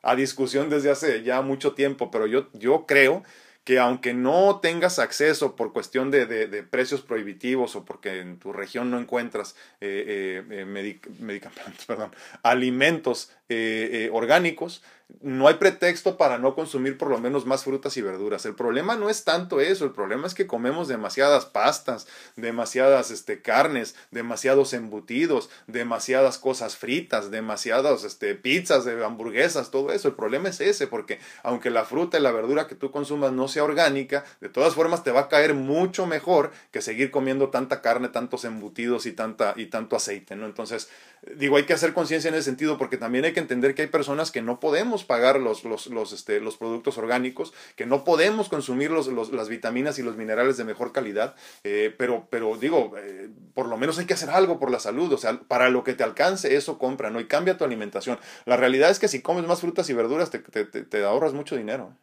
a 0.02 0.16
discusión 0.16 0.70
desde 0.70 0.92
hace 0.92 1.24
ya 1.24 1.42
mucho 1.42 1.74
tiempo, 1.74 2.12
pero 2.12 2.28
yo, 2.28 2.50
yo 2.54 2.86
creo 2.86 3.24
que 3.68 3.80
aunque 3.80 4.14
no 4.14 4.62
tengas 4.62 4.98
acceso 4.98 5.58
por 5.58 5.74
cuestión 5.74 6.10
de, 6.10 6.26
de, 6.26 6.64
precios 6.64 7.02
prohibitivos 7.02 7.76
o 7.76 7.84
porque 7.84 8.22
en 8.22 8.40
tu 8.40 8.54
región 8.54 8.90
no 8.90 8.98
encuentras 8.98 9.58
eh, 9.82 10.42
eh, 10.50 10.64
medicamentos, 10.64 11.86
perdón, 11.86 12.16
alimentos 12.44 13.30
eh, 13.50 14.10
orgánicos, 14.14 14.84
no 15.22 15.48
hay 15.48 15.56
pretexto 15.56 16.18
para 16.18 16.38
no 16.38 16.54
consumir 16.54 16.98
por 16.98 17.10
lo 17.10 17.18
menos 17.18 17.46
más 17.46 17.64
frutas 17.64 17.96
y 17.98 18.02
verduras. 18.02 18.46
El 18.46 18.56
problema 18.56 18.96
no 18.96 19.10
es 19.10 19.24
tanto 19.24 19.62
eso, 19.62 19.86
el 19.86 19.92
problema 19.92 20.28
es 20.28 20.34
que 20.34 20.48
comemos 20.48 20.88
demasiadas 20.88 21.46
pastas, 21.46 22.08
demasiadas 22.36 23.10
este, 23.10 23.42
carnes, 23.42 23.96
demasiados 24.12 24.74
embutidos, 24.74 25.50
demasiadas 25.66 26.38
cosas 26.38 26.76
fritas, 26.76 27.32
demasiadas 27.32 28.04
este, 28.04 28.36
pizzas, 28.36 28.84
de 28.86 29.04
hamburguesas, 29.04 29.72
todo 29.72 29.92
eso. 29.92 30.10
El 30.10 30.16
problema 30.16 30.50
es 30.50 30.60
ese, 30.60 30.88
porque 30.88 31.20
aunque 31.42 31.70
la 31.70 31.86
fruta 31.86 32.20
y 32.20 32.22
la 32.22 32.32
verdura 32.32 32.68
que 32.68 32.76
tú 32.76 32.92
consumas 32.92 33.32
no 33.32 33.48
sea 33.48 33.64
orgánica, 33.64 34.26
de 34.42 34.50
todas 34.50 34.76
formas 34.76 35.04
te 35.04 35.12
va 35.12 35.22
a 35.22 35.30
caer 35.30 35.54
mucho 35.54 36.06
mejor 36.06 36.52
que 36.72 36.82
seguir 36.82 37.12
comiendo 37.12 37.50
tanta 37.50 37.82
carne, 37.82 38.10
tantos 38.10 38.44
embutidos 38.46 39.06
y, 39.06 39.14
tanta, 39.14 39.54
y 39.56 39.68
tanto 39.68 39.96
aceite. 39.96 40.36
¿no? 40.36 40.46
Entonces, 40.46 40.90
digo, 41.36 41.58
hay 41.58 41.64
que 41.64 41.74
hacer 41.74 41.94
conciencia 41.94 42.30
en 42.30 42.36
ese 42.36 42.44
sentido, 42.44 42.78
porque 42.78 42.98
también 42.98 43.26
hay 43.26 43.34
que 43.34 43.40
entender 43.40 43.74
que 43.74 43.84
hay 43.84 43.88
personas 43.88 44.32
que 44.32 44.42
no 44.42 44.60
podemos 44.60 44.97
pagar 45.04 45.40
los, 45.40 45.64
los, 45.64 45.88
los, 45.88 46.14
este, 46.14 46.40
los 46.40 46.58
productos 46.58 46.98
orgánicos, 46.98 47.54
que 47.76 47.86
no 47.86 48.04
podemos 48.04 48.50
consumir 48.50 48.92
los, 48.92 49.08
las 49.08 49.50
vitaminas 49.50 50.00
y 50.00 50.04
los 50.04 50.18
minerales 50.18 50.58
de 50.58 50.64
mejor 50.64 50.92
calidad, 50.92 51.36
eh, 51.64 51.94
pero, 51.98 52.28
pero 52.30 52.58
digo, 52.58 52.94
eh, 52.98 53.30
por 53.54 53.68
lo 53.68 53.78
menos 53.78 54.00
hay 54.00 54.06
que 54.06 54.14
hacer 54.14 54.30
algo 54.30 54.60
por 54.60 54.72
la 54.72 54.80
salud, 54.80 55.12
o 55.12 55.18
sea, 55.18 55.40
para 55.48 55.70
lo 55.70 55.84
que 55.84 55.94
te 55.94 56.04
alcance 56.04 56.56
eso 56.56 56.78
compra, 56.78 57.10
¿no? 57.10 57.20
Y 57.20 57.28
cambia 57.28 57.58
tu 57.58 57.64
alimentación. 57.64 58.20
La 58.46 58.58
realidad 58.58 58.90
es 58.90 59.00
que 59.00 59.08
si 59.08 59.22
comes 59.22 59.46
más 59.46 59.62
frutas 59.62 59.90
y 59.90 59.94
verduras 59.94 60.30
te, 60.30 60.40
te, 60.40 60.66
te 60.66 61.04
ahorras 61.04 61.34
mucho 61.34 61.56
dinero, 61.56 61.96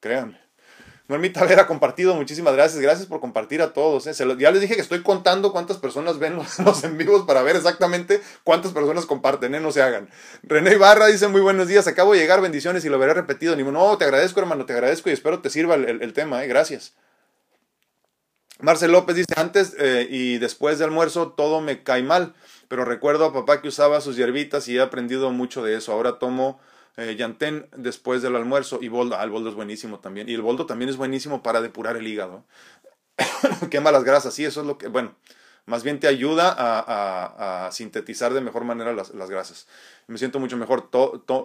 créanme. 0.00 0.49
Normita 1.10 1.44
Vera 1.44 1.66
compartido, 1.66 2.14
muchísimas 2.14 2.54
gracias. 2.54 2.80
Gracias 2.80 3.08
por 3.08 3.18
compartir 3.18 3.62
a 3.62 3.72
todos. 3.72 4.06
¿eh? 4.06 4.12
ya 4.38 4.52
les 4.52 4.60
dije 4.60 4.76
que 4.76 4.80
estoy 4.80 5.02
contando 5.02 5.50
cuántas 5.50 5.76
personas 5.76 6.20
ven 6.20 6.36
los, 6.64 6.84
en 6.84 6.96
vivos 6.96 7.26
para 7.26 7.42
ver 7.42 7.56
exactamente 7.56 8.22
cuántas 8.44 8.70
personas 8.70 9.06
comparten, 9.06 9.56
¿eh? 9.56 9.60
no 9.60 9.72
se 9.72 9.82
hagan. 9.82 10.08
René 10.44 10.76
Barra 10.76 11.08
dice 11.08 11.26
muy 11.26 11.40
buenos 11.40 11.66
días, 11.66 11.88
acabo 11.88 12.12
de 12.12 12.20
llegar, 12.20 12.40
bendiciones 12.40 12.84
y 12.84 12.88
lo 12.88 12.96
veré 13.00 13.12
repetido. 13.12 13.56
No, 13.56 13.98
te 13.98 14.04
agradezco 14.04 14.38
hermano, 14.38 14.66
te 14.66 14.72
agradezco 14.72 15.10
y 15.10 15.12
espero 15.12 15.40
te 15.40 15.50
sirva 15.50 15.74
el, 15.74 16.12
tema, 16.12 16.44
¿eh? 16.44 16.46
gracias. 16.46 16.94
Marcel 18.60 18.92
López 18.92 19.16
dice, 19.16 19.34
antes 19.34 19.74
y 20.10 20.38
después 20.38 20.78
de 20.78 20.84
almuerzo 20.84 21.32
todo 21.32 21.60
me 21.60 21.82
cae 21.82 22.04
mal, 22.04 22.34
pero 22.68 22.84
recuerdo 22.84 23.24
a 23.24 23.32
papá 23.32 23.60
que 23.60 23.66
usaba 23.66 24.00
sus 24.00 24.14
hierbitas 24.14 24.68
y 24.68 24.76
he 24.76 24.80
aprendido 24.80 25.32
mucho 25.32 25.64
de 25.64 25.76
eso. 25.76 25.90
Ahora 25.90 26.20
tomo 26.20 26.60
eh, 26.96 27.16
Yantén 27.16 27.68
después 27.76 28.22
del 28.22 28.36
almuerzo 28.36 28.78
y 28.80 28.88
boldo. 28.88 29.16
Ah, 29.16 29.24
el 29.24 29.30
boldo 29.30 29.50
es 29.50 29.54
buenísimo 29.54 30.00
también. 30.00 30.28
Y 30.28 30.34
el 30.34 30.42
boldo 30.42 30.66
también 30.66 30.88
es 30.88 30.96
buenísimo 30.96 31.42
para 31.42 31.60
depurar 31.60 31.96
el 31.96 32.06
hígado. 32.06 32.44
Quema 33.70 33.92
las 33.92 34.04
grasas, 34.04 34.34
sí, 34.34 34.44
eso 34.44 34.60
es 34.60 34.66
lo 34.66 34.78
que, 34.78 34.88
bueno, 34.88 35.14
más 35.70 35.84
bien 35.84 36.00
te 36.00 36.08
ayuda 36.08 36.52
a, 36.58 37.70
sintetizar 37.70 38.34
de 38.34 38.40
mejor 38.40 38.64
manera 38.64 38.92
las, 38.92 39.12
grasas. 39.12 39.68
Me 40.08 40.18
siento 40.18 40.40
mucho 40.40 40.56
mejor 40.56 40.90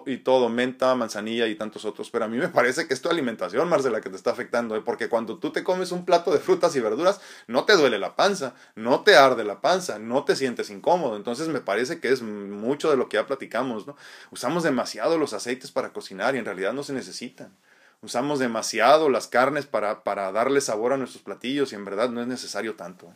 y 0.06 0.16
todo, 0.16 0.48
menta, 0.48 0.96
manzanilla 0.96 1.46
y 1.46 1.54
tantos 1.54 1.84
otros. 1.84 2.10
Pero 2.10 2.24
a 2.24 2.28
mí 2.28 2.36
me 2.36 2.48
parece 2.48 2.88
que 2.88 2.94
es 2.94 3.00
tu 3.00 3.08
alimentación, 3.08 3.68
Marcela, 3.68 4.00
que 4.00 4.10
te 4.10 4.16
está 4.16 4.32
afectando. 4.32 4.74
¿eh? 4.74 4.82
Porque 4.84 5.08
cuando 5.08 5.38
tú 5.38 5.52
te 5.52 5.62
comes 5.62 5.92
un 5.92 6.04
plato 6.04 6.32
de 6.32 6.40
frutas 6.40 6.74
y 6.74 6.80
verduras, 6.80 7.20
no 7.46 7.64
te 7.66 7.74
duele 7.74 8.00
la 8.00 8.16
panza, 8.16 8.54
no 8.74 9.02
te 9.04 9.14
arde 9.14 9.44
la 9.44 9.60
panza, 9.60 10.00
no 10.00 10.24
te 10.24 10.34
sientes 10.34 10.70
incómodo. 10.70 11.14
Entonces 11.14 11.46
me 11.46 11.60
parece 11.60 12.00
que 12.00 12.10
es 12.10 12.22
mucho 12.22 12.90
de 12.90 12.96
lo 12.96 13.08
que 13.08 13.18
ya 13.18 13.28
platicamos. 13.28 13.86
Usamos 14.32 14.64
demasiado 14.64 15.18
los 15.18 15.34
aceites 15.34 15.70
para 15.70 15.92
cocinar 15.92 16.34
y 16.34 16.38
en 16.38 16.44
realidad 16.44 16.72
no 16.72 16.82
se 16.82 16.94
necesitan. 16.94 17.56
Usamos 18.02 18.40
demasiado 18.40 19.08
las 19.08 19.28
carnes 19.28 19.66
para, 19.66 20.02
para 20.02 20.32
darle 20.32 20.60
sabor 20.60 20.92
a 20.92 20.96
nuestros 20.96 21.22
platillos 21.22 21.70
y 21.70 21.76
en 21.76 21.84
verdad 21.84 22.10
no 22.10 22.20
es 22.20 22.26
necesario 22.26 22.74
tanto. 22.74 23.12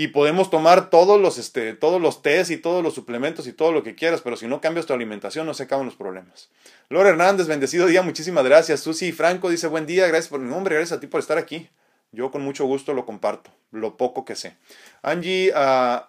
Y 0.00 0.08
podemos 0.08 0.48
tomar 0.48 0.88
todos 0.88 1.20
los, 1.20 1.36
este, 1.36 1.74
todos 1.74 2.00
los 2.00 2.22
tés 2.22 2.48
y 2.48 2.56
todos 2.56 2.82
los 2.82 2.94
suplementos 2.94 3.46
y 3.46 3.52
todo 3.52 3.70
lo 3.70 3.82
que 3.82 3.94
quieras, 3.94 4.22
pero 4.22 4.34
si 4.34 4.46
no 4.46 4.62
cambias 4.62 4.86
tu 4.86 4.94
alimentación 4.94 5.44
no 5.44 5.52
se 5.52 5.64
acaban 5.64 5.84
los 5.84 5.94
problemas. 5.94 6.48
Laura 6.88 7.10
Hernández, 7.10 7.48
bendecido 7.48 7.84
día, 7.84 8.00
muchísimas 8.00 8.42
gracias. 8.46 8.80
Susi 8.80 9.12
Franco 9.12 9.50
dice, 9.50 9.66
buen 9.66 9.84
día, 9.84 10.06
gracias 10.06 10.28
por 10.28 10.40
mi 10.40 10.48
nombre, 10.48 10.74
gracias 10.74 10.96
a 10.96 11.00
ti 11.00 11.06
por 11.06 11.20
estar 11.20 11.36
aquí. 11.36 11.68
Yo 12.12 12.30
con 12.30 12.40
mucho 12.40 12.64
gusto 12.64 12.94
lo 12.94 13.04
comparto, 13.04 13.50
lo 13.72 13.98
poco 13.98 14.24
que 14.24 14.36
sé. 14.36 14.56
Angie, 15.02 15.52
uh, 15.52 16.00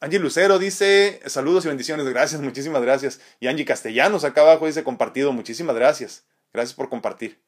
Angie 0.00 0.18
Lucero 0.18 0.58
dice, 0.58 1.22
saludos 1.24 1.64
y 1.64 1.68
bendiciones, 1.68 2.06
gracias, 2.06 2.42
muchísimas 2.42 2.82
gracias. 2.82 3.22
Y 3.40 3.46
Angie 3.46 3.64
Castellanos 3.64 4.24
acá 4.24 4.42
abajo 4.42 4.66
dice, 4.66 4.84
compartido, 4.84 5.32
muchísimas 5.32 5.74
gracias. 5.74 6.24
Gracias 6.52 6.74
por 6.74 6.90
compartir. 6.90 7.38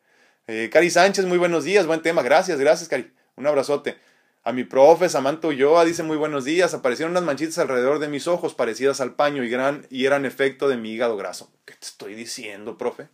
Eh, 0.46 0.70
Cari 0.72 0.88
Sánchez, 0.88 1.26
muy 1.26 1.36
buenos 1.36 1.64
días, 1.64 1.86
buen 1.86 2.00
tema, 2.00 2.22
gracias, 2.22 2.58
gracias 2.58 2.88
Cari. 2.88 3.12
Un 3.36 3.46
abrazote. 3.46 3.98
A 4.42 4.52
mi 4.52 4.64
profe, 4.64 5.10
Samantha 5.10 5.48
Ulloa, 5.48 5.84
dice 5.84 6.02
muy 6.02 6.16
buenos 6.16 6.46
días. 6.46 6.72
Aparecieron 6.72 7.10
unas 7.10 7.24
manchitas 7.24 7.58
alrededor 7.58 7.98
de 7.98 8.08
mis 8.08 8.26
ojos 8.26 8.54
parecidas 8.54 9.02
al 9.02 9.14
paño 9.14 9.44
y, 9.44 9.50
gran, 9.50 9.86
y 9.90 10.06
eran 10.06 10.24
efecto 10.24 10.66
de 10.68 10.78
mi 10.78 10.92
hígado 10.92 11.18
graso. 11.18 11.52
¿Qué 11.66 11.74
te 11.74 11.86
estoy 11.86 12.14
diciendo, 12.14 12.78
profe? 12.78 13.10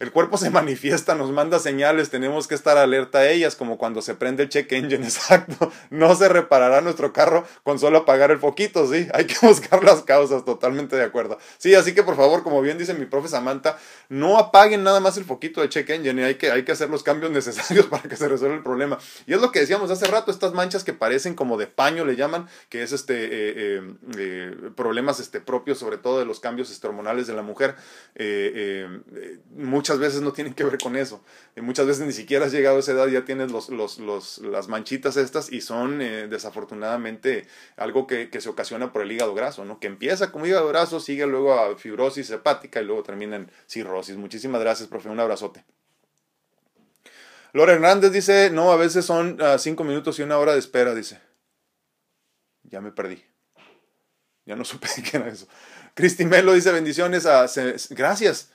El 0.00 0.12
cuerpo 0.12 0.38
se 0.38 0.50
manifiesta, 0.50 1.14
nos 1.14 1.30
manda 1.30 1.58
señales, 1.58 2.10
tenemos 2.10 2.48
que 2.48 2.54
estar 2.54 2.78
alerta 2.78 3.18
a 3.18 3.28
ellas, 3.28 3.54
como 3.54 3.78
cuando 3.78 4.02
se 4.02 4.14
prende 4.14 4.42
el 4.42 4.48
check 4.48 4.72
engine, 4.72 5.04
exacto. 5.04 5.70
No 5.90 6.16
se 6.16 6.28
reparará 6.28 6.80
nuestro 6.80 7.12
carro 7.12 7.46
con 7.62 7.78
solo 7.78 7.98
apagar 7.98 8.30
el 8.30 8.38
foquito, 8.38 8.90
sí. 8.90 9.06
Hay 9.12 9.26
que 9.26 9.36
buscar 9.46 9.84
las 9.84 10.02
causas, 10.02 10.44
totalmente 10.44 10.96
de 10.96 11.04
acuerdo. 11.04 11.38
Sí, 11.58 11.74
así 11.74 11.94
que 11.94 12.02
por 12.02 12.16
favor, 12.16 12.42
como 12.42 12.62
bien 12.62 12.78
dice 12.78 12.94
mi 12.94 13.04
profe 13.04 13.28
Samantha, 13.28 13.78
no 14.08 14.38
apaguen 14.38 14.82
nada 14.82 15.00
más 15.00 15.16
el 15.18 15.24
foquito 15.24 15.60
de 15.60 15.68
check 15.68 15.88
engine, 15.90 16.24
hay 16.24 16.34
que, 16.36 16.50
hay 16.50 16.64
que 16.64 16.72
hacer 16.72 16.88
los 16.88 17.02
cambios 17.02 17.30
necesarios 17.30 17.86
para 17.86 18.02
que 18.02 18.16
se 18.16 18.26
resuelva 18.26 18.56
el 18.56 18.62
problema. 18.62 18.98
Y 19.26 19.34
es 19.34 19.40
lo 19.40 19.52
que 19.52 19.60
decíamos 19.60 19.90
hace 19.90 20.06
rato, 20.06 20.30
estas 20.30 20.54
manchas 20.54 20.82
que 20.82 20.94
parecen 20.94 21.34
como 21.34 21.58
de 21.58 21.66
paño, 21.66 22.06
le 22.06 22.16
llaman, 22.16 22.48
que 22.70 22.82
es 22.82 22.92
este 22.92 23.24
eh, 23.24 23.28
eh, 23.56 23.94
eh, 24.16 24.70
problemas 24.74 25.20
este, 25.20 25.40
propios, 25.40 25.78
sobre 25.78 25.98
todo 25.98 26.18
de 26.18 26.24
los 26.24 26.40
cambios 26.40 26.70
hormonales 26.82 27.26
de 27.26 27.34
la 27.34 27.42
mujer. 27.42 27.74
muchas 29.56 29.89
muchas 29.90 29.98
veces 29.98 30.22
no 30.22 30.32
tienen 30.32 30.54
que 30.54 30.62
ver 30.62 30.78
con 30.78 30.94
eso. 30.94 31.20
Y 31.56 31.62
muchas 31.62 31.84
veces 31.84 32.06
ni 32.06 32.12
siquiera 32.12 32.46
has 32.46 32.52
llegado 32.52 32.76
a 32.76 32.78
esa 32.78 32.92
edad, 32.92 33.08
ya 33.08 33.24
tienes 33.24 33.50
los, 33.50 33.70
los, 33.70 33.98
los, 33.98 34.38
las 34.38 34.68
manchitas 34.68 35.16
estas 35.16 35.50
y 35.50 35.62
son 35.62 36.00
eh, 36.00 36.28
desafortunadamente 36.28 37.48
algo 37.76 38.06
que, 38.06 38.30
que, 38.30 38.40
se 38.40 38.48
ocasiona 38.48 38.92
por 38.92 39.02
el 39.02 39.10
hígado 39.10 39.34
graso, 39.34 39.64
¿no? 39.64 39.80
Que 39.80 39.88
empieza 39.88 40.30
como 40.30 40.46
hígado 40.46 40.68
graso, 40.68 41.00
sigue 41.00 41.26
luego 41.26 41.54
a 41.54 41.76
fibrosis 41.76 42.30
hepática 42.30 42.80
y 42.80 42.84
luego 42.84 43.02
termina 43.02 43.34
en 43.34 43.50
cirrosis. 43.66 44.16
Muchísimas 44.16 44.60
gracias, 44.60 44.88
profe. 44.88 45.08
Un 45.08 45.18
abrazote. 45.18 45.64
Lora 47.52 47.72
Hernández 47.72 48.12
dice, 48.12 48.50
no, 48.50 48.70
a 48.70 48.76
veces 48.76 49.04
son 49.04 49.42
uh, 49.42 49.58
cinco 49.58 49.82
minutos 49.82 50.20
y 50.20 50.22
una 50.22 50.38
hora 50.38 50.52
de 50.52 50.60
espera, 50.60 50.94
dice. 50.94 51.20
Ya 52.62 52.80
me 52.80 52.92
perdí. 52.92 53.24
Ya 54.46 54.54
no 54.54 54.64
supe 54.64 54.86
qué 55.02 55.16
era 55.16 55.28
eso. 55.28 55.48
Cristi 55.94 56.24
Melo 56.26 56.52
dice 56.52 56.70
bendiciones 56.70 57.26
a... 57.26 57.46
Gracias. 57.90 58.52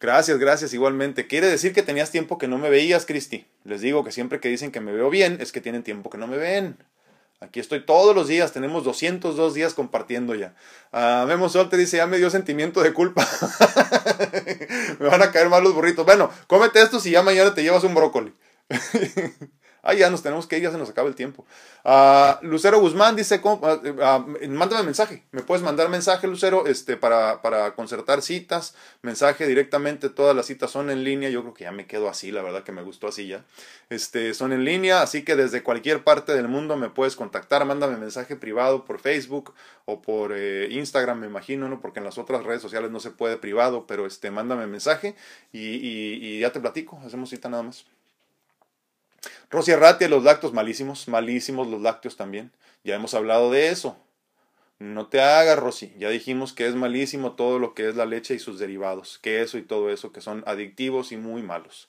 Gracias, 0.00 0.38
gracias 0.38 0.72
igualmente. 0.74 1.26
Quiere 1.26 1.48
decir 1.48 1.72
que 1.72 1.82
tenías 1.82 2.10
tiempo 2.10 2.38
que 2.38 2.46
no 2.46 2.56
me 2.58 2.70
veías, 2.70 3.04
Cristi. 3.04 3.46
Les 3.64 3.80
digo 3.80 4.04
que 4.04 4.12
siempre 4.12 4.38
que 4.38 4.48
dicen 4.48 4.70
que 4.70 4.80
me 4.80 4.92
veo 4.92 5.10
bien 5.10 5.38
es 5.40 5.50
que 5.50 5.60
tienen 5.60 5.82
tiempo 5.82 6.08
que 6.08 6.18
no 6.18 6.28
me 6.28 6.36
ven. 6.36 6.78
Aquí 7.40 7.60
estoy 7.60 7.84
todos 7.84 8.16
los 8.16 8.26
días, 8.26 8.52
tenemos 8.52 8.82
202 8.82 9.54
días 9.54 9.74
compartiendo 9.74 10.34
ya. 10.34 10.54
Uh, 10.92 11.26
Memo 11.26 11.48
Sol 11.48 11.68
te 11.68 11.76
dice, 11.76 11.98
ya 11.98 12.06
me 12.06 12.18
dio 12.18 12.30
sentimiento 12.30 12.82
de 12.82 12.92
culpa. 12.92 13.26
me 14.98 15.06
van 15.06 15.22
a 15.22 15.30
caer 15.30 15.48
mal 15.48 15.62
los 15.62 15.74
burritos. 15.74 16.04
Bueno, 16.04 16.30
cómete 16.48 16.82
esto 16.82 16.98
si 16.98 17.12
ya 17.12 17.22
mañana 17.22 17.54
te 17.54 17.62
llevas 17.62 17.84
un 17.84 17.94
brócoli. 17.94 18.34
Ah, 19.82 19.94
ya 19.94 20.10
nos 20.10 20.22
tenemos 20.22 20.46
que 20.46 20.56
ir, 20.56 20.62
ya 20.64 20.70
se 20.70 20.78
nos 20.78 20.90
acaba 20.90 21.08
el 21.08 21.14
tiempo. 21.14 21.46
Uh, 21.84 22.44
Lucero 22.44 22.80
Guzmán 22.80 23.16
dice, 23.16 23.40
uh, 23.42 24.48
mándame 24.48 24.82
mensaje. 24.82 25.24
Me 25.30 25.42
puedes 25.42 25.62
mandar 25.62 25.88
mensaje, 25.88 26.26
Lucero, 26.26 26.66
este, 26.66 26.96
para, 26.96 27.40
para 27.42 27.74
concertar 27.74 28.20
citas. 28.22 28.74
Mensaje 29.02 29.46
directamente, 29.46 30.08
todas 30.10 30.34
las 30.34 30.46
citas 30.46 30.70
son 30.70 30.90
en 30.90 31.04
línea. 31.04 31.30
Yo 31.30 31.42
creo 31.42 31.54
que 31.54 31.64
ya 31.64 31.72
me 31.72 31.86
quedo 31.86 32.08
así, 32.08 32.32
la 32.32 32.42
verdad 32.42 32.64
que 32.64 32.72
me 32.72 32.82
gustó 32.82 33.08
así 33.08 33.28
ya. 33.28 33.44
Este, 33.88 34.34
son 34.34 34.52
en 34.52 34.64
línea, 34.64 35.00
así 35.00 35.24
que 35.24 35.36
desde 35.36 35.62
cualquier 35.62 36.04
parte 36.04 36.34
del 36.34 36.48
mundo 36.48 36.76
me 36.76 36.90
puedes 36.90 37.16
contactar. 37.16 37.64
Mándame 37.64 37.96
mensaje 37.96 38.36
privado 38.36 38.84
por 38.84 38.98
Facebook 38.98 39.54
o 39.86 40.02
por 40.02 40.32
eh, 40.34 40.68
Instagram, 40.70 41.20
me 41.20 41.26
imagino, 41.26 41.68
¿no? 41.68 41.80
Porque 41.80 42.00
en 42.00 42.04
las 42.04 42.18
otras 42.18 42.44
redes 42.44 42.60
sociales 42.60 42.90
no 42.90 43.00
se 43.00 43.10
puede 43.10 43.36
privado, 43.38 43.86
pero 43.86 44.06
este, 44.06 44.30
mándame 44.30 44.66
mensaje 44.66 45.14
y, 45.52 45.60
y 45.60 46.40
ya 46.40 46.52
te 46.52 46.60
platico. 46.60 47.00
Hacemos 47.06 47.30
cita 47.30 47.48
nada 47.48 47.62
más. 47.62 47.86
Rosy 49.50 49.72
Arratia, 49.72 50.08
los 50.08 50.24
lácteos 50.24 50.52
malísimos, 50.52 51.08
malísimos 51.08 51.68
los 51.68 51.80
lácteos 51.80 52.16
también. 52.16 52.52
Ya 52.84 52.94
hemos 52.94 53.14
hablado 53.14 53.50
de 53.50 53.68
eso. 53.68 53.96
No 54.78 55.08
te 55.08 55.20
hagas, 55.20 55.58
Rosy. 55.58 55.92
Ya 55.98 56.08
dijimos 56.08 56.52
que 56.52 56.66
es 56.66 56.74
malísimo 56.74 57.32
todo 57.32 57.58
lo 57.58 57.74
que 57.74 57.88
es 57.88 57.96
la 57.96 58.06
leche 58.06 58.34
y 58.34 58.38
sus 58.38 58.58
derivados, 58.58 59.18
queso 59.18 59.58
y 59.58 59.62
todo 59.62 59.90
eso 59.90 60.12
que 60.12 60.20
son 60.20 60.44
adictivos 60.46 61.10
y 61.10 61.16
muy 61.16 61.42
malos. 61.42 61.88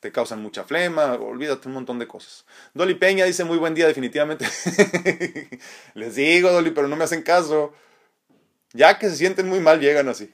Te 0.00 0.12
causan 0.12 0.40
mucha 0.40 0.62
flema, 0.62 1.14
olvídate 1.14 1.66
un 1.66 1.74
montón 1.74 1.98
de 1.98 2.06
cosas. 2.06 2.44
Dolly 2.74 2.94
Peña 2.94 3.24
dice 3.24 3.42
muy 3.42 3.58
buen 3.58 3.74
día, 3.74 3.88
definitivamente. 3.88 4.46
Les 5.94 6.14
digo, 6.14 6.52
Dolly, 6.52 6.70
pero 6.70 6.86
no 6.86 6.94
me 6.94 7.02
hacen 7.02 7.22
caso. 7.22 7.72
Ya 8.72 8.98
que 9.00 9.08
se 9.08 9.16
sienten 9.16 9.48
muy 9.48 9.58
mal, 9.58 9.80
llegan 9.80 10.08
así. 10.08 10.32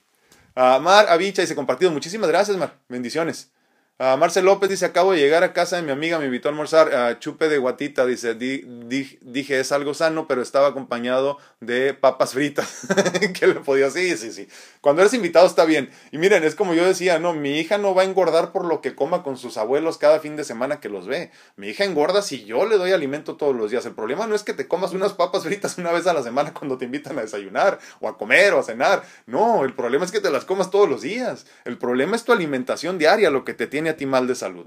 A 0.54 0.78
Mar 0.80 1.06
Avicha 1.08 1.40
dice 1.40 1.54
compartido. 1.54 1.90
Muchísimas 1.90 2.28
gracias, 2.28 2.58
Mar. 2.58 2.78
Bendiciones. 2.88 3.53
Uh, 3.96 4.16
Marcel 4.18 4.44
López 4.44 4.68
dice, 4.68 4.86
acabo 4.86 5.12
de 5.12 5.18
llegar 5.18 5.44
a 5.44 5.52
casa 5.52 5.76
de 5.76 5.82
mi 5.82 5.92
amiga, 5.92 6.18
me 6.18 6.24
invitó 6.24 6.48
a 6.48 6.50
almorzar. 6.50 7.20
chupe 7.20 7.48
de 7.48 7.58
guatita, 7.58 8.04
dice, 8.04 8.34
dije, 8.34 9.60
es 9.60 9.70
algo 9.70 9.94
sano, 9.94 10.26
pero 10.26 10.42
estaba 10.42 10.66
acompañado 10.66 11.38
de 11.60 11.94
papas 11.94 12.32
fritas. 12.32 12.88
¿Qué 13.38 13.46
le 13.46 13.54
podía? 13.54 13.90
Sí, 13.90 14.16
sí, 14.16 14.32
sí. 14.32 14.48
Cuando 14.80 15.02
eres 15.02 15.14
invitado 15.14 15.46
está 15.46 15.64
bien. 15.64 15.90
Y 16.10 16.18
miren, 16.18 16.42
es 16.42 16.56
como 16.56 16.74
yo 16.74 16.84
decía, 16.84 17.20
no, 17.20 17.34
mi 17.34 17.60
hija 17.60 17.78
no 17.78 17.94
va 17.94 18.02
a 18.02 18.04
engordar 18.04 18.50
por 18.50 18.64
lo 18.64 18.80
que 18.80 18.96
coma 18.96 19.22
con 19.22 19.36
sus 19.36 19.56
abuelos 19.58 19.96
cada 19.96 20.18
fin 20.18 20.34
de 20.34 20.42
semana 20.42 20.80
que 20.80 20.88
los 20.88 21.06
ve. 21.06 21.30
Mi 21.54 21.68
hija 21.68 21.84
engorda 21.84 22.20
si 22.22 22.44
yo 22.44 22.66
le 22.66 22.78
doy 22.78 22.90
alimento 22.90 23.36
todos 23.36 23.54
los 23.54 23.70
días. 23.70 23.86
El 23.86 23.94
problema 23.94 24.26
no 24.26 24.34
es 24.34 24.42
que 24.42 24.54
te 24.54 24.66
comas 24.66 24.92
unas 24.92 25.12
papas 25.12 25.44
fritas 25.44 25.78
una 25.78 25.92
vez 25.92 26.08
a 26.08 26.14
la 26.14 26.24
semana 26.24 26.52
cuando 26.52 26.78
te 26.78 26.84
invitan 26.84 27.16
a 27.16 27.22
desayunar 27.22 27.78
o 28.00 28.08
a 28.08 28.18
comer 28.18 28.54
o 28.54 28.58
a 28.58 28.64
cenar. 28.64 29.04
No, 29.26 29.64
el 29.64 29.72
problema 29.72 30.04
es 30.04 30.10
que 30.10 30.18
te 30.18 30.32
las 30.32 30.44
comas 30.44 30.72
todos 30.72 30.88
los 30.88 31.02
días. 31.02 31.46
El 31.64 31.78
problema 31.78 32.16
es 32.16 32.24
tu 32.24 32.32
alimentación 32.32 32.98
diaria, 32.98 33.30
lo 33.30 33.44
que 33.44 33.54
te 33.54 33.68
tiene 33.68 33.83
a 33.90 33.96
ti 33.96 34.06
mal 34.06 34.26
de 34.26 34.34
salud. 34.34 34.66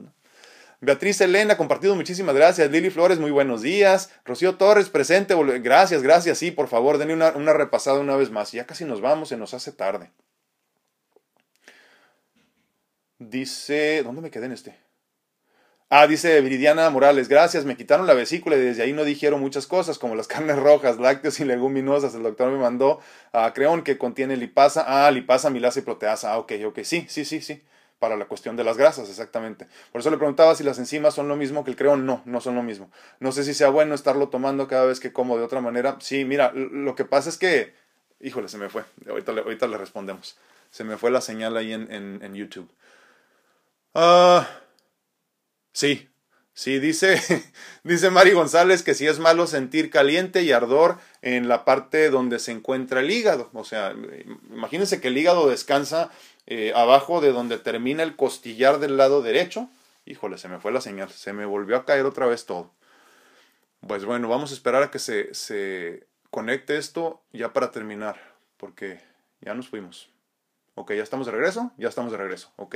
Beatriz 0.79 1.19
Elena, 1.21 1.57
compartido, 1.57 1.95
muchísimas 1.95 2.35
gracias. 2.35 2.69
Lili 2.69 2.89
Flores, 2.91 3.19
muy 3.19 3.31
buenos 3.31 3.61
días. 3.63 4.11
Rocío 4.25 4.55
Torres, 4.55 4.89
presente, 4.89 5.35
gracias, 5.59 6.03
gracias. 6.03 6.37
Sí, 6.37 6.51
por 6.51 6.67
favor, 6.67 6.99
denle 6.99 7.15
una, 7.15 7.29
una 7.31 7.53
repasada 7.53 7.99
una 7.99 8.15
vez 8.15 8.29
más. 8.29 8.51
Ya 8.51 8.67
casi 8.67 8.85
nos 8.85 9.01
vamos, 9.01 9.29
se 9.29 9.37
nos 9.37 9.53
hace 9.55 9.71
tarde. 9.71 10.11
Dice, 13.19 14.03
¿dónde 14.03 14.21
me 14.21 14.29
quedé 14.29 14.45
en 14.45 14.51
este? 14.51 14.87
Ah, 15.89 16.05
dice 16.05 16.41
Viridiana 16.41 16.89
Morales, 16.89 17.29
gracias, 17.29 17.63
me 17.63 17.77
quitaron 17.77 18.07
la 18.07 18.13
vesícula 18.13 18.57
y 18.57 18.59
desde 18.59 18.83
ahí 18.83 18.91
no 18.91 19.05
dijeron 19.05 19.39
muchas 19.39 19.67
cosas, 19.67 19.97
como 19.97 20.15
las 20.15 20.27
carnes 20.27 20.57
rojas, 20.57 20.99
lácteos 20.99 21.39
y 21.39 21.45
leguminosas. 21.45 22.13
El 22.13 22.23
doctor 22.23 22.51
me 22.51 22.59
mandó 22.59 22.99
a 23.31 23.53
Creón 23.53 23.83
que 23.83 23.97
contiene 23.97 24.35
lipasa, 24.35 24.83
ah, 24.85 25.09
lipasa, 25.11 25.49
milasa 25.49 25.79
y 25.79 25.83
proteasa. 25.83 26.33
Ah, 26.33 26.39
ok, 26.39 26.51
ok, 26.67 26.79
sí, 26.83 27.05
sí, 27.09 27.25
sí, 27.25 27.41
sí. 27.41 27.63
Para 27.99 28.15
la 28.15 28.25
cuestión 28.25 28.55
de 28.55 28.63
las 28.63 28.77
grasas, 28.77 29.09
exactamente. 29.09 29.67
Por 29.91 30.01
eso 30.01 30.09
le 30.09 30.17
preguntaba 30.17 30.55
si 30.55 30.63
las 30.63 30.77
enzimas 30.77 31.13
son 31.13 31.27
lo 31.27 31.35
mismo 31.35 31.63
que 31.63 31.71
el 31.71 31.77
creón. 31.77 32.05
No, 32.05 32.21
no 32.25 32.41
son 32.41 32.55
lo 32.55 32.63
mismo. 32.63 32.91
No 33.19 33.31
sé 33.31 33.43
si 33.43 33.53
sea 33.53 33.69
bueno 33.69 33.95
estarlo 33.95 34.29
tomando 34.29 34.67
cada 34.67 34.85
vez 34.85 34.99
que 34.99 35.13
como 35.13 35.37
de 35.37 35.43
otra 35.43 35.61
manera. 35.61 35.97
Sí, 35.99 36.25
mira, 36.25 36.51
lo 36.53 36.95
que 36.95 37.05
pasa 37.05 37.29
es 37.29 37.37
que, 37.37 37.73
híjole, 38.19 38.47
se 38.49 38.57
me 38.57 38.69
fue. 38.69 38.83
Ahorita 39.09 39.31
le, 39.31 39.41
ahorita 39.41 39.67
le 39.67 39.77
respondemos. 39.77 40.37
Se 40.69 40.83
me 40.83 40.97
fue 40.97 41.11
la 41.11 41.21
señal 41.21 41.57
ahí 41.57 41.73
en, 41.73 41.91
en, 41.91 42.35
YouTube. 42.35 42.69
Ah, 43.93 44.47
sí, 45.73 46.09
Sí, 46.57 46.79
dice, 46.79 47.21
dice 47.83 48.09
Mari 48.09 48.31
González 48.31 48.81
que 48.81 48.95
sí 48.95 49.05
es 49.05 49.19
malo 49.19 49.45
sentir 49.45 49.91
caliente 49.91 50.41
y 50.41 50.51
ardor 50.51 50.97
en 51.21 51.47
la 51.47 51.65
parte 51.65 52.09
donde 52.09 52.39
se 52.39 52.51
encuentra 52.51 53.01
el 53.01 53.11
hígado. 53.11 53.51
O 53.53 53.63
sea, 53.63 53.93
imagínense 54.49 54.99
que 54.99 55.09
el 55.09 55.17
hígado 55.19 55.47
descansa 55.47 56.09
eh, 56.47 56.71
abajo 56.75 57.21
de 57.21 57.31
donde 57.31 57.57
termina 57.57 58.03
el 58.03 58.15
costillar 58.15 58.79
del 58.79 58.97
lado 58.97 59.21
derecho. 59.21 59.69
Híjole, 60.05 60.37
se 60.37 60.47
me 60.47 60.59
fue 60.59 60.71
la 60.71 60.81
señal, 60.81 61.09
se 61.09 61.33
me 61.33 61.45
volvió 61.45 61.75
a 61.75 61.85
caer 61.85 62.05
otra 62.05 62.25
vez 62.25 62.45
todo. 62.45 62.71
Pues 63.85 64.05
bueno, 64.05 64.29
vamos 64.29 64.51
a 64.51 64.53
esperar 64.53 64.81
a 64.81 64.89
que 64.89 64.99
se, 64.99 65.33
se 65.33 66.07
conecte 66.31 66.77
esto 66.77 67.21
ya 67.33 67.53
para 67.53 67.71
terminar, 67.71 68.17
porque 68.55 69.01
ya 69.41 69.53
nos 69.53 69.67
fuimos. 69.67 70.09
Ok, 70.75 70.93
ya 70.93 71.03
estamos 71.03 71.27
de 71.27 71.33
regreso, 71.33 71.71
ya 71.77 71.89
estamos 71.89 72.11
de 72.11 72.17
regreso, 72.17 72.51
ok. 72.55 72.75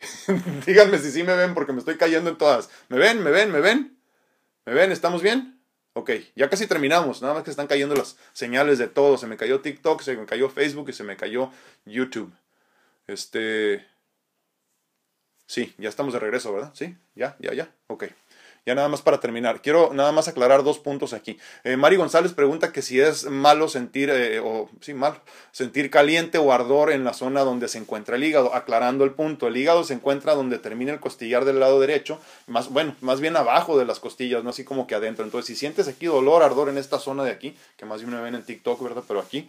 Díganme 0.66 0.98
si 0.98 1.10
sí 1.10 1.22
me 1.22 1.34
ven 1.34 1.54
porque 1.54 1.72
me 1.72 1.80
estoy 1.80 1.96
cayendo 1.96 2.30
en 2.30 2.38
todas. 2.38 2.70
¿Me 2.88 2.98
ven? 2.98 3.22
¿Me 3.22 3.30
ven? 3.30 3.50
¿Me 3.50 3.60
ven? 3.60 3.98
¿Me 4.64 4.74
ven? 4.74 4.92
¿Estamos 4.92 5.22
bien? 5.22 5.60
Ok, 5.94 6.10
ya 6.36 6.48
casi 6.48 6.66
terminamos. 6.66 7.20
Nada 7.20 7.34
más 7.34 7.42
que 7.42 7.50
están 7.50 7.66
cayendo 7.66 7.94
las 7.94 8.16
señales 8.32 8.78
de 8.78 8.88
todo. 8.88 9.18
Se 9.18 9.26
me 9.26 9.36
cayó 9.36 9.60
TikTok, 9.60 10.00
se 10.02 10.16
me 10.16 10.24
cayó 10.24 10.48
Facebook 10.48 10.88
y 10.88 10.92
se 10.92 11.04
me 11.04 11.16
cayó 11.16 11.50
YouTube. 11.84 12.32
Este... 13.06 13.86
Sí, 15.46 15.74
ya 15.76 15.88
estamos 15.88 16.14
de 16.14 16.20
regreso, 16.20 16.52
¿verdad? 16.52 16.72
Sí, 16.74 16.96
ya, 17.14 17.36
ya, 17.38 17.52
ya. 17.52 17.74
Ok. 17.88 18.04
Ya 18.64 18.76
nada 18.76 18.88
más 18.88 19.02
para 19.02 19.18
terminar, 19.18 19.60
quiero 19.60 19.92
nada 19.92 20.12
más 20.12 20.28
aclarar 20.28 20.62
dos 20.62 20.78
puntos 20.78 21.12
aquí. 21.12 21.36
Eh, 21.64 21.76
Mari 21.76 21.96
González 21.96 22.32
pregunta 22.32 22.72
que 22.72 22.80
si 22.80 23.00
es 23.00 23.24
malo 23.24 23.66
sentir, 23.66 24.08
eh, 24.08 24.38
o 24.38 24.70
sí, 24.80 24.94
mal, 24.94 25.20
sentir 25.50 25.90
caliente 25.90 26.38
o 26.38 26.52
ardor 26.52 26.92
en 26.92 27.02
la 27.02 27.12
zona 27.12 27.40
donde 27.40 27.66
se 27.66 27.78
encuentra 27.78 28.14
el 28.14 28.22
hígado. 28.22 28.54
Aclarando 28.54 29.02
el 29.02 29.14
punto, 29.14 29.48
el 29.48 29.56
hígado 29.56 29.82
se 29.82 29.94
encuentra 29.94 30.36
donde 30.36 30.60
termina 30.60 30.92
el 30.92 31.00
costillar 31.00 31.44
del 31.44 31.58
lado 31.58 31.80
derecho, 31.80 32.20
más, 32.46 32.68
bueno, 32.68 32.94
más 33.00 33.20
bien 33.20 33.36
abajo 33.36 33.76
de 33.76 33.84
las 33.84 33.98
costillas, 33.98 34.44
no 34.44 34.50
así 34.50 34.62
como 34.62 34.86
que 34.86 34.94
adentro. 34.94 35.24
Entonces, 35.24 35.48
si 35.48 35.56
sientes 35.56 35.88
aquí 35.88 36.06
dolor, 36.06 36.44
ardor 36.44 36.68
en 36.68 36.78
esta 36.78 37.00
zona 37.00 37.24
de 37.24 37.32
aquí, 37.32 37.56
que 37.76 37.84
más 37.84 38.00
bien 38.00 38.14
me 38.14 38.20
ven 38.20 38.36
en 38.36 38.44
TikTok, 38.44 38.80
¿verdad? 38.80 39.02
Pero 39.08 39.18
aquí, 39.18 39.48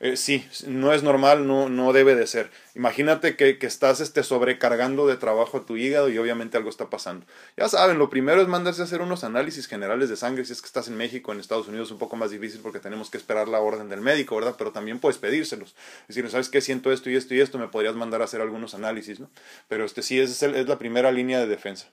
eh, 0.00 0.16
sí, 0.16 0.48
no 0.66 0.94
es 0.94 1.02
normal, 1.02 1.46
no, 1.46 1.68
no 1.68 1.92
debe 1.92 2.14
de 2.14 2.26
ser. 2.26 2.50
Imagínate 2.74 3.36
que, 3.36 3.58
que, 3.58 3.66
estás 3.66 4.00
este, 4.00 4.22
sobrecargando 4.22 5.06
de 5.06 5.18
trabajo 5.18 5.58
a 5.58 5.66
tu 5.66 5.76
hígado 5.76 6.08
y 6.08 6.16
obviamente 6.16 6.56
algo 6.56 6.70
está 6.70 6.88
pasando. 6.88 7.26
Ya 7.58 7.68
saben, 7.68 7.98
lo 7.98 8.08
primero 8.08 8.40
es 8.40 8.48
mandarse 8.48 8.80
a 8.80 8.84
hacer 8.84 9.02
unos 9.02 9.24
análisis 9.24 9.66
generales 9.66 10.08
de 10.08 10.16
sangre. 10.16 10.46
Si 10.46 10.54
es 10.54 10.62
que 10.62 10.66
estás 10.66 10.88
en 10.88 10.96
México, 10.96 11.32
en 11.32 11.40
Estados 11.40 11.68
Unidos 11.68 11.88
es 11.88 11.92
un 11.92 11.98
poco 11.98 12.16
más 12.16 12.30
difícil 12.30 12.60
porque 12.62 12.80
tenemos 12.80 13.10
que 13.10 13.18
esperar 13.18 13.46
la 13.48 13.60
orden 13.60 13.90
del 13.90 14.00
médico, 14.00 14.36
¿verdad? 14.36 14.54
Pero 14.56 14.72
también 14.72 15.00
puedes 15.00 15.18
pedírselos. 15.18 15.76
Decir, 16.08 16.28
¿sabes 16.30 16.48
qué? 16.48 16.62
Siento 16.62 16.92
esto 16.92 17.10
y 17.10 17.16
esto 17.16 17.34
y 17.34 17.40
esto, 17.40 17.58
me 17.58 17.68
podrías 17.68 17.94
mandar 17.94 18.22
a 18.22 18.24
hacer 18.24 18.40
algunos 18.40 18.74
análisis, 18.74 19.20
¿no? 19.20 19.28
Pero 19.68 19.84
este 19.84 20.02
sí 20.02 20.18
es, 20.18 20.42
es 20.42 20.66
la 20.66 20.78
primera 20.78 21.12
línea 21.12 21.40
de 21.40 21.46
defensa. 21.46 21.90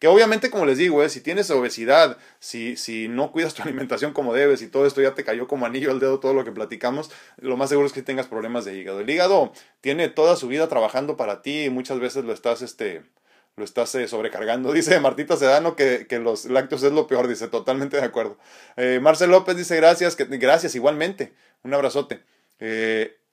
Que 0.00 0.08
obviamente, 0.08 0.50
como 0.50 0.64
les 0.64 0.78
digo, 0.78 1.04
eh, 1.04 1.10
si 1.10 1.20
tienes 1.20 1.50
obesidad, 1.50 2.16
si, 2.38 2.74
si 2.76 3.06
no 3.06 3.30
cuidas 3.32 3.52
tu 3.52 3.62
alimentación 3.64 4.14
como 4.14 4.32
debes 4.32 4.62
y 4.62 4.66
todo 4.66 4.86
esto 4.86 5.02
ya 5.02 5.14
te 5.14 5.24
cayó 5.24 5.46
como 5.46 5.66
anillo 5.66 5.90
al 5.90 6.00
dedo 6.00 6.18
todo 6.18 6.32
lo 6.32 6.42
que 6.42 6.52
platicamos, 6.52 7.10
lo 7.36 7.58
más 7.58 7.68
seguro 7.68 7.86
es 7.86 7.92
que 7.92 8.02
tengas 8.02 8.26
problemas 8.26 8.64
de 8.64 8.76
hígado. 8.76 9.00
El 9.00 9.10
hígado 9.10 9.52
tiene 9.82 10.08
toda 10.08 10.36
su 10.36 10.48
vida 10.48 10.68
trabajando 10.68 11.18
para 11.18 11.42
ti 11.42 11.64
y 11.64 11.70
muchas 11.70 12.00
veces 12.00 12.24
lo 12.24 12.32
estás, 12.32 12.62
este, 12.62 13.02
lo 13.56 13.64
estás 13.64 13.94
eh, 13.94 14.08
sobrecargando. 14.08 14.72
Dice 14.72 14.98
Martita 15.00 15.36
Sedano 15.36 15.76
que, 15.76 16.06
que, 16.08 16.18
los 16.18 16.46
lácteos 16.46 16.82
es 16.82 16.92
lo 16.92 17.06
peor, 17.06 17.28
dice, 17.28 17.48
totalmente 17.48 17.98
de 17.98 18.04
acuerdo. 18.04 18.38
Eh, 18.76 19.00
Marcel 19.02 19.30
López 19.30 19.54
dice 19.54 19.76
gracias, 19.76 20.16
que, 20.16 20.24
gracias 20.24 20.74
igualmente, 20.74 21.34
un 21.62 21.74
abrazote. 21.74 22.22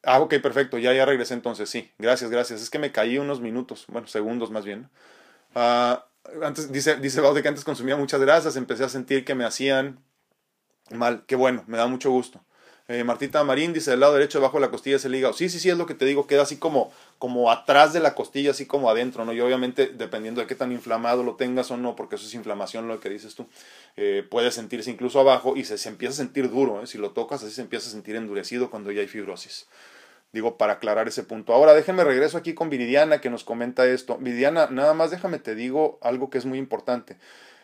Ah, 0.03 0.20
ok, 0.20 0.36
perfecto, 0.41 0.78
ya, 0.78 0.93
ya 0.93 1.05
regresé 1.05 1.34
entonces, 1.34 1.70
sí, 1.70 1.91
gracias, 1.97 2.30
gracias. 2.30 2.61
Es 2.61 2.70
que 2.70 2.80
me 2.80 2.91
caí 2.91 3.18
unos 3.18 3.39
minutos, 3.39 3.86
bueno, 3.88 4.07
segundos 4.07 4.51
más 4.51 4.65
bien. 4.65 4.89
Ah, 5.55 6.07
antes, 6.44 6.72
dice, 6.72 6.96
dice 6.98 7.22
que 7.42 7.48
antes 7.48 7.64
consumía 7.64 7.96
muchas 7.98 8.20
grasas, 8.22 8.56
empecé 8.56 8.84
a 8.84 8.90
sentir 8.90 9.26
que 9.26 9.36
me 9.36 9.46
hacían 9.46 10.00
mal. 10.92 11.24
Qué 11.28 11.36
bueno, 11.36 11.64
me 11.68 11.78
da 11.78 11.88
mucho 11.88 12.12
gusto. 12.12 12.42
Eh, 12.90 13.04
Martita 13.04 13.44
Marín 13.44 13.74
dice, 13.74 13.92
del 13.92 14.00
lado 14.00 14.14
derecho 14.14 14.38
debajo 14.38 14.58
de 14.58 14.62
la 14.62 14.72
costilla 14.72 14.96
es 14.96 15.04
el 15.04 15.14
hígado. 15.14 15.34
Sí, 15.34 15.50
sí, 15.50 15.60
sí, 15.60 15.70
es 15.70 15.78
lo 15.78 15.86
que 15.86 15.94
te 15.94 16.06
digo, 16.06 16.26
queda 16.26 16.44
así 16.44 16.56
como, 16.56 16.90
como 17.20 17.52
atrás 17.52 17.92
de 17.92 18.00
la 18.00 18.16
costilla, 18.16 18.52
así 18.52 18.66
como 18.66 18.90
adentro, 18.90 19.26
¿no? 19.26 19.34
Y 19.34 19.42
obviamente, 19.42 19.88
dependiendo 19.88 20.40
de 20.40 20.48
qué 20.48 20.56
tan 20.56 20.72
inflamado 20.72 21.22
lo 21.22 21.36
tengas 21.36 21.70
o 21.70 21.76
no, 21.76 21.98
porque 21.98 22.16
eso 22.16 22.26
es 22.26 22.34
inflamación 22.34 22.88
lo 22.88 23.02
que 23.02 23.10
dices 23.10 23.36
tú, 23.36 23.46
eh, 23.98 24.26
puede 24.30 24.52
sentirse 24.52 24.90
incluso 24.90 25.20
abajo 25.20 25.58
y 25.58 25.66
se, 25.66 25.78
se 25.78 25.90
empieza 25.90 26.14
a 26.14 26.18
sentir 26.18 26.50
duro, 26.50 26.82
¿eh? 26.82 26.88
Si 26.88 26.98
lo 26.98 27.12
tocas, 27.12 27.44
así 27.44 27.54
se 27.54 27.62
empieza 27.62 27.90
a 27.90 27.92
sentir 27.92 28.16
endurecido 28.16 28.70
cuando 28.70 28.90
ya 28.94 29.02
hay 29.02 29.08
fibrosis. 29.08 29.68
Digo, 30.34 30.58
para 30.58 30.74
aclarar 30.74 31.08
ese 31.08 31.24
punto. 31.24 31.54
Ahora 31.54 31.74
déjenme 31.74 32.04
regreso 32.04 32.38
aquí 32.38 32.54
con 32.54 32.70
Viridiana 32.70 33.22
que 33.22 33.30
nos 33.30 33.44
comenta 33.44 33.86
esto. 33.86 34.18
Viridiana, 34.18 34.68
nada 34.70 34.94
más 34.94 35.12
déjame 35.12 35.40
te 35.40 35.56
digo 35.56 36.00
algo 36.02 36.30
que 36.30 36.38
es 36.38 36.46
muy 36.46 36.58
importante. 36.58 37.18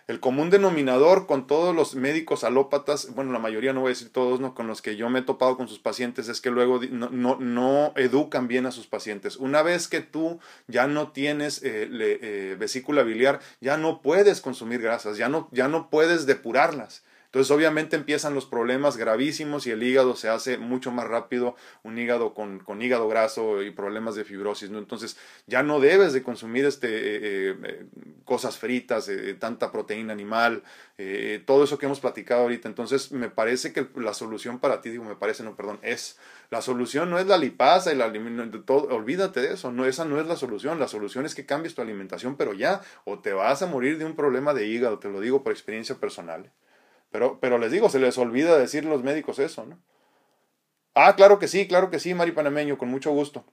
El 0.05 0.19
común 0.19 0.49
denominador 0.49 1.27
con 1.27 1.47
todos 1.47 1.73
los 1.73 1.95
médicos 1.95 2.43
alópatas, 2.43 3.13
bueno, 3.15 3.31
la 3.31 3.39
mayoría 3.39 3.71
no 3.71 3.79
voy 3.79 3.89
a 3.89 3.95
decir 3.95 4.11
todos, 4.11 4.41
no, 4.41 4.53
con 4.53 4.67
los 4.67 4.81
que 4.81 4.97
yo 4.97 5.09
me 5.09 5.19
he 5.19 5.21
topado 5.21 5.55
con 5.55 5.69
sus 5.69 5.79
pacientes, 5.79 6.27
es 6.27 6.41
que 6.41 6.51
luego 6.51 6.81
no, 6.91 7.09
no, 7.09 7.37
no 7.39 7.93
educan 7.95 8.49
bien 8.49 8.65
a 8.65 8.71
sus 8.71 8.85
pacientes. 8.85 9.37
Una 9.37 9.61
vez 9.61 9.87
que 9.87 10.01
tú 10.01 10.41
ya 10.67 10.87
no 10.87 11.13
tienes 11.13 11.63
eh, 11.63 11.87
eh, 11.89 12.57
vesícula 12.59 13.03
biliar, 13.03 13.39
ya 13.61 13.77
no 13.77 14.01
puedes 14.01 14.41
consumir 14.41 14.81
grasas, 14.81 15.15
ya 15.15 15.29
no, 15.29 15.47
ya 15.51 15.69
no 15.69 15.89
puedes 15.89 16.25
depurarlas. 16.25 17.03
Entonces 17.33 17.49
obviamente 17.49 17.95
empiezan 17.95 18.35
los 18.35 18.45
problemas 18.45 18.95
gravísimos 18.95 19.65
y 19.65 19.71
el 19.71 19.81
hígado 19.81 20.15
se 20.15 20.29
hace 20.29 20.59
mucho 20.59 20.91
más 20.91 21.07
rápido, 21.07 21.55
un 21.81 21.97
hígado 21.97 22.35
con, 22.35 22.59
con 22.59 22.79
hígado 22.79 23.07
graso 23.07 23.63
y 23.63 23.71
problemas 23.71 24.13
de 24.13 24.23
fibrosis, 24.23 24.69
¿no? 24.69 24.77
Entonces 24.77 25.17
ya 25.47 25.63
no 25.63 25.79
debes 25.79 26.13
de 26.13 26.21
consumir 26.21 26.63
este, 26.65 26.89
eh, 26.89 27.57
eh, 27.63 27.85
cosas 28.23 28.59
fritas, 28.59 29.09
eh, 29.09 29.33
tanta 29.33 29.71
proteína 29.71 30.13
animal, 30.13 30.61
todo 31.47 31.63
eso 31.63 31.79
que 31.79 31.87
hemos 31.87 31.99
platicado 31.99 32.43
ahorita. 32.43 32.67
Entonces 32.67 33.11
me 33.11 33.31
parece 33.31 33.73
que 33.73 33.87
la 33.95 34.13
solución 34.13 34.59
para 34.59 34.79
ti, 34.81 34.91
digo, 34.91 35.03
me 35.03 35.15
parece, 35.15 35.41
no, 35.41 35.55
perdón, 35.55 35.79
es, 35.81 36.19
la 36.51 36.61
solución 36.61 37.09
no 37.09 37.17
es 37.17 37.25
la 37.25 37.39
lipasa 37.39 37.91
y 37.91 37.95
la 37.95 38.13
todo, 38.63 38.95
olvídate 38.95 39.41
de 39.41 39.53
eso, 39.55 39.71
no, 39.71 39.87
esa 39.87 40.05
no 40.05 40.21
es 40.21 40.27
la 40.27 40.35
solución, 40.35 40.79
la 40.79 40.87
solución 40.87 41.25
es 41.25 41.33
que 41.33 41.47
cambies 41.47 41.73
tu 41.73 41.81
alimentación, 41.81 42.37
pero 42.37 42.53
ya, 42.53 42.81
o 43.05 43.17
te 43.17 43.33
vas 43.33 43.63
a 43.63 43.65
morir 43.65 43.97
de 43.97 44.05
un 44.05 44.15
problema 44.15 44.53
de 44.53 44.67
hígado, 44.67 44.99
te 44.99 45.09
lo 45.09 45.19
digo 45.19 45.41
por 45.41 45.51
experiencia 45.51 45.95
personal. 45.95 46.51
Pero, 47.13 47.39
pero 47.39 47.59
les 47.59 47.71
digo, 47.71 47.89
se 47.89 47.99
les 47.99 48.17
olvida 48.17 48.57
decir 48.57 48.85
los 48.85 49.03
médicos 49.03 49.37
eso, 49.37 49.67
¿no? 49.67 49.77
Ah, 50.95 51.15
claro 51.15 51.37
que 51.37 51.47
sí, 51.47 51.67
claro 51.67 51.91
que 51.91 51.99
sí, 51.99 52.15
Mari 52.15 52.31
Panameño, 52.31 52.79
con 52.79 52.89
mucho 52.89 53.11
gusto. 53.11 53.45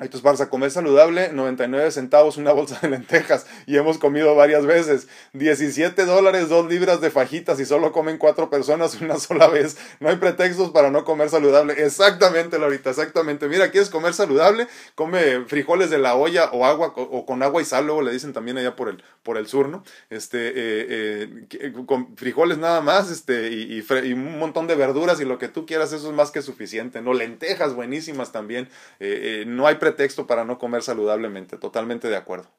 Estos 0.00 0.22
Barça, 0.22 0.48
comer 0.48 0.70
saludable, 0.70 1.30
99 1.32 1.90
centavos 1.90 2.36
una 2.36 2.52
bolsa 2.52 2.78
de 2.80 2.88
lentejas 2.88 3.46
y 3.66 3.76
hemos 3.76 3.98
comido 3.98 4.34
varias 4.34 4.66
veces. 4.66 5.08
17 5.34 6.04
dólares, 6.04 6.48
2 6.48 6.68
libras 6.70 7.00
de 7.00 7.10
fajitas 7.10 7.60
y 7.60 7.66
solo 7.66 7.92
comen 7.92 8.18
4 8.18 8.50
personas 8.50 9.00
una 9.00 9.18
sola 9.18 9.48
vez. 9.48 9.76
No 10.00 10.08
hay 10.08 10.16
pretextos 10.16 10.70
para 10.70 10.90
no 10.90 11.04
comer 11.04 11.28
saludable. 11.28 11.74
Exactamente, 11.84 12.58
Lorita, 12.58 12.90
exactamente. 12.90 13.48
Mira, 13.48 13.70
¿quieres 13.70 13.90
comer 13.90 14.14
saludable? 14.14 14.66
Come 14.94 15.44
frijoles 15.46 15.90
de 15.90 15.98
la 15.98 16.14
olla 16.14 16.50
o 16.52 16.64
agua 16.64 16.94
o 16.96 17.26
con 17.26 17.42
agua 17.42 17.60
y 17.60 17.64
sal, 17.64 17.86
luego 17.86 18.02
le 18.02 18.12
dicen 18.12 18.32
también 18.32 18.58
allá 18.58 18.76
por 18.76 18.88
el, 18.88 19.02
por 19.22 19.36
el 19.36 19.46
sur, 19.46 19.68
¿no? 19.68 19.84
Este, 20.08 20.52
eh, 20.54 21.46
eh, 21.50 21.72
con 21.86 22.16
frijoles 22.16 22.58
nada 22.58 22.80
más 22.80 23.10
este, 23.10 23.50
y, 23.50 23.84
un 24.12 24.38
montón 24.38 24.66
de 24.66 24.74
verduras 24.74 25.20
y 25.20 25.24
lo 25.24 25.38
que 25.38 25.48
tú 25.48 25.66
quieras, 25.66 25.92
eso 25.92 26.08
es 26.08 26.14
más 26.14 26.30
que 26.30 26.42
suficiente, 26.42 27.02
¿no? 27.02 27.12
Lentejas 27.12 27.74
buenísimas 27.74 28.32
también. 28.32 28.68
Eh, 28.98 29.44
no 29.46 29.66
hay 29.66 29.74
pretextos 29.76 29.89
texto 29.92 30.26
para 30.26 30.44
no 30.44 30.58
comer 30.58 30.82
saludablemente, 30.82 31.58
totalmente 31.58 32.08
de 32.08 32.16
acuerdo. 32.16 32.50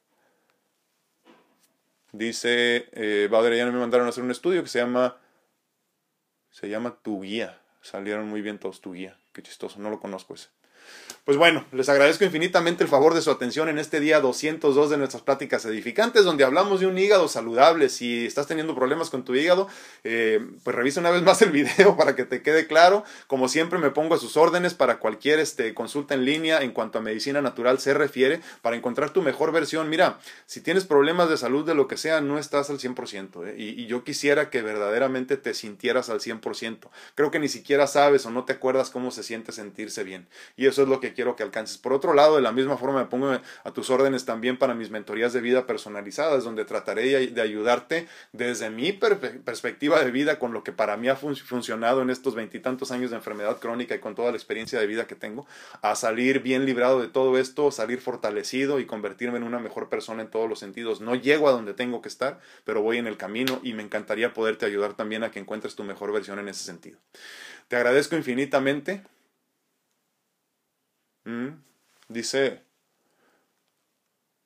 Dice, 2.12 2.90
eh, 2.92 3.30
ya 3.32 3.66
me 3.66 3.80
mandaron 3.80 4.06
a 4.06 4.10
hacer 4.10 4.24
un 4.24 4.32
estudio 4.32 4.64
que 4.64 4.70
se 4.70 4.80
llama, 4.80 5.18
se 6.50 6.70
llama 6.70 6.98
Tu 7.02 7.22
Guía. 7.22 7.62
Salieron 7.82 8.28
muy 8.28 8.42
bien 8.42 8.60
todos 8.60 8.82
Tu 8.82 8.94
Guía. 8.94 9.18
Qué 9.34 9.42
chistoso, 9.42 9.80
no 9.80 9.90
lo 9.90 10.00
conozco 10.00 10.34
ese. 10.34 10.50
Pues 11.24 11.38
bueno, 11.38 11.64
les 11.72 11.88
agradezco 11.88 12.26
infinitamente 12.26 12.84
el 12.84 12.90
favor 12.90 13.14
de 13.14 13.22
su 13.22 13.30
atención 13.30 13.70
en 13.70 13.78
este 13.78 14.00
día 14.00 14.20
202 14.20 14.90
de 14.90 14.98
nuestras 14.98 15.22
pláticas 15.22 15.64
edificantes, 15.66 16.26
donde 16.26 16.44
hablamos 16.44 16.80
de 16.80 16.88
un 16.88 16.98
hígado 16.98 17.28
saludable. 17.28 17.90
Si 17.90 18.26
estás 18.26 18.48
teniendo 18.48 18.74
problemas 18.74 19.12
con 19.12 19.24
tu 19.24 19.36
hígado, 19.36 19.68
eh, 20.04 20.44
pues 20.64 20.76
revisa 20.76 21.00
una 21.00 21.12
vez 21.12 21.22
más 21.22 21.40
el 21.44 21.52
video 21.52 21.96
para 21.98 22.16
que 22.16 22.26
te 22.26 22.42
quede 22.42 22.66
claro. 22.66 23.04
Como 23.28 23.50
siempre, 23.50 23.78
me 23.78 23.92
pongo 23.92 24.16
a 24.16 24.18
sus 24.18 24.36
órdenes 24.36 24.74
para 24.74 24.98
cualquier 24.98 25.38
este, 25.38 25.76
consulta 25.76 26.16
en 26.16 26.26
línea 26.26 26.64
en 26.64 26.72
cuanto 26.72 26.98
a 26.98 27.02
medicina 27.02 27.40
natural 27.40 27.80
se 27.80 27.94
refiere, 27.94 28.42
para 28.64 28.76
encontrar 28.76 29.12
tu 29.12 29.22
mejor 29.22 29.52
versión. 29.52 29.90
Mira, 29.90 30.18
si 30.48 30.60
tienes 30.60 30.86
problemas 30.86 31.30
de 31.30 31.38
salud 31.38 31.64
de 31.64 31.76
lo 31.76 31.88
que 31.88 31.98
sea, 31.98 32.20
no 32.22 32.40
estás 32.40 32.72
al 32.72 32.80
100%. 32.80 33.48
¿eh? 33.48 33.56
Y, 33.60 33.82
y 33.82 33.86
yo 33.86 34.04
quisiera 34.04 34.50
que 34.50 34.64
verdaderamente 34.64 35.38
te 35.38 35.54
sintieras 35.54 36.10
al 36.10 36.20
100%. 36.20 36.90
Creo 37.14 37.30
que 37.30 37.38
ni 37.38 37.48
siquiera 37.48 37.86
sabes 37.86 38.26
o 38.26 38.32
no 38.32 38.44
te 38.44 38.54
acuerdas 38.54 38.90
cómo 38.90 39.12
se 39.12 39.22
siente 39.22 39.52
sentirse 39.52 40.04
bien. 40.04 40.28
Eso 40.72 40.82
es 40.82 40.88
lo 40.88 41.00
que 41.00 41.14
quiero 41.14 41.36
que 41.36 41.44
alcances. 41.44 41.78
Por 41.78 41.94
otro 41.94 42.14
lado, 42.14 42.36
de 42.36 42.42
la 42.42 42.52
misma 42.52 42.78
forma 42.78 43.00
me 43.00 43.06
pongo 43.06 43.32
a 43.64 43.72
tus 43.72 43.90
órdenes 43.90 44.26
también 44.26 44.58
para 44.58 44.74
mis 44.74 44.90
mentorías 44.90 45.34
de 45.34 45.42
vida 45.42 45.68
personalizadas, 45.68 46.44
donde 46.44 46.66
trataré 46.66 47.28
de 47.28 47.42
ayudarte 47.42 48.08
desde 48.32 48.70
mi 48.70 48.92
perspectiva 48.92 50.04
de 50.04 50.12
vida 50.12 50.40
con 50.40 50.54
lo 50.54 50.64
que 50.64 50.72
para 50.72 50.98
mí 50.98 51.10
ha 51.10 51.16
funcionado 51.16 52.02
en 52.02 52.10
estos 52.10 52.36
veintitantos 52.36 52.92
años 52.92 53.12
de 53.12 53.18
enfermedad 53.18 53.60
crónica 53.60 53.96
y 53.96 54.00
con 54.00 54.16
toda 54.16 54.32
la 54.32 54.38
experiencia 54.38 54.80
de 54.80 54.88
vida 54.88 55.06
que 55.06 55.16
tengo, 55.16 55.46
a 55.82 55.96
salir 55.96 56.42
bien 56.42 56.66
librado 56.66 57.02
de 57.02 57.08
todo 57.08 57.38
esto, 57.38 57.72
salir 57.72 58.02
fortalecido 58.02 58.80
y 58.80 58.86
convertirme 58.86 59.38
en 59.38 59.44
una 59.44 59.60
mejor 59.60 59.90
persona 59.90 60.24
en 60.24 60.30
todos 60.30 60.50
los 60.50 60.60
sentidos. 60.60 61.02
No 61.02 61.16
llego 61.16 61.50
a 61.50 61.52
donde 61.52 61.74
tengo 61.74 62.02
que 62.02 62.10
estar, 62.10 62.40
pero 62.66 62.82
voy 62.82 62.98
en 62.98 63.08
el 63.08 63.18
camino 63.18 63.60
y 63.64 63.74
me 63.74 63.84
encantaría 63.84 64.34
poderte 64.34 64.66
ayudar 64.66 64.94
también 64.94 65.24
a 65.24 65.32
que 65.32 65.40
encuentres 65.40 65.76
tu 65.76 65.84
mejor 65.84 66.12
versión 66.12 66.40
en 66.40 66.48
ese 66.48 66.64
sentido. 66.64 66.98
Te 67.68 67.76
agradezco 67.76 68.16
infinitamente. 68.16 69.04
Mm, 71.26 71.64
dice, 72.10 72.64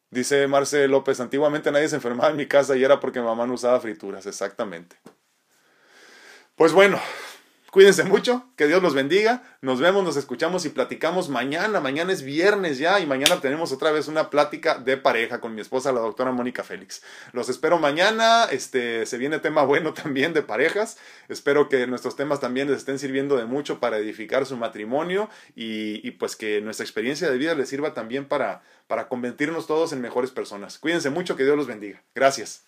dice 0.09 0.47
Marce 0.47 0.87
López, 0.87 1.19
antiguamente 1.19 1.71
nadie 1.71 1.87
se 1.89 1.95
enfermaba 1.95 2.29
en 2.31 2.37
mi 2.37 2.47
casa 2.47 2.75
y 2.75 2.83
era 2.83 2.99
porque 2.99 3.19
mi 3.19 3.25
mamá 3.27 3.45
no 3.45 3.53
usaba 3.53 3.79
frituras, 3.79 4.25
exactamente. 4.25 4.97
Pues 6.55 6.73
bueno, 6.73 6.99
Cuídense 7.75 8.05
mucho, 8.05 8.45
que 8.55 8.67
Dios 8.67 8.81
los 8.81 8.93
bendiga. 8.93 9.43
Nos 9.59 9.81
vemos, 9.81 10.01
nos 10.01 10.15
escuchamos 10.15 10.63
y 10.63 10.69
platicamos 10.69 11.27
mañana. 11.27 11.81
Mañana 11.81 12.13
es 12.13 12.21
viernes 12.21 12.77
ya 12.77 13.01
y 13.01 13.05
mañana 13.05 13.41
tenemos 13.41 13.73
otra 13.73 13.91
vez 13.91 14.07
una 14.07 14.29
plática 14.29 14.77
de 14.77 14.95
pareja 14.95 15.41
con 15.41 15.53
mi 15.53 15.59
esposa, 15.59 15.91
la 15.91 15.99
doctora 15.99 16.31
Mónica 16.31 16.63
Félix. 16.63 17.03
Los 17.33 17.49
espero 17.49 17.77
mañana. 17.77 18.45
Este, 18.45 19.05
se 19.05 19.17
viene 19.17 19.39
tema 19.39 19.63
bueno 19.63 19.93
también 19.93 20.31
de 20.31 20.41
parejas. 20.41 20.97
Espero 21.27 21.67
que 21.67 21.85
nuestros 21.85 22.15
temas 22.15 22.39
también 22.39 22.69
les 22.69 22.77
estén 22.77 22.97
sirviendo 22.97 23.35
de 23.35 23.43
mucho 23.43 23.81
para 23.81 23.97
edificar 23.97 24.45
su 24.45 24.55
matrimonio 24.55 25.29
y, 25.53 26.11
pues 26.11 26.37
que 26.37 26.61
nuestra 26.61 26.85
experiencia 26.85 27.29
de 27.29 27.37
vida 27.37 27.55
les 27.55 27.67
sirva 27.67 27.93
también 27.93 28.23
para, 28.23 28.63
para 28.87 29.09
convertirnos 29.09 29.67
todos 29.67 29.91
en 29.91 29.99
mejores 29.99 30.31
personas. 30.31 30.79
Cuídense 30.79 31.09
mucho, 31.09 31.35
que 31.35 31.43
Dios 31.43 31.57
los 31.57 31.67
bendiga. 31.67 32.01
Gracias. 32.15 32.63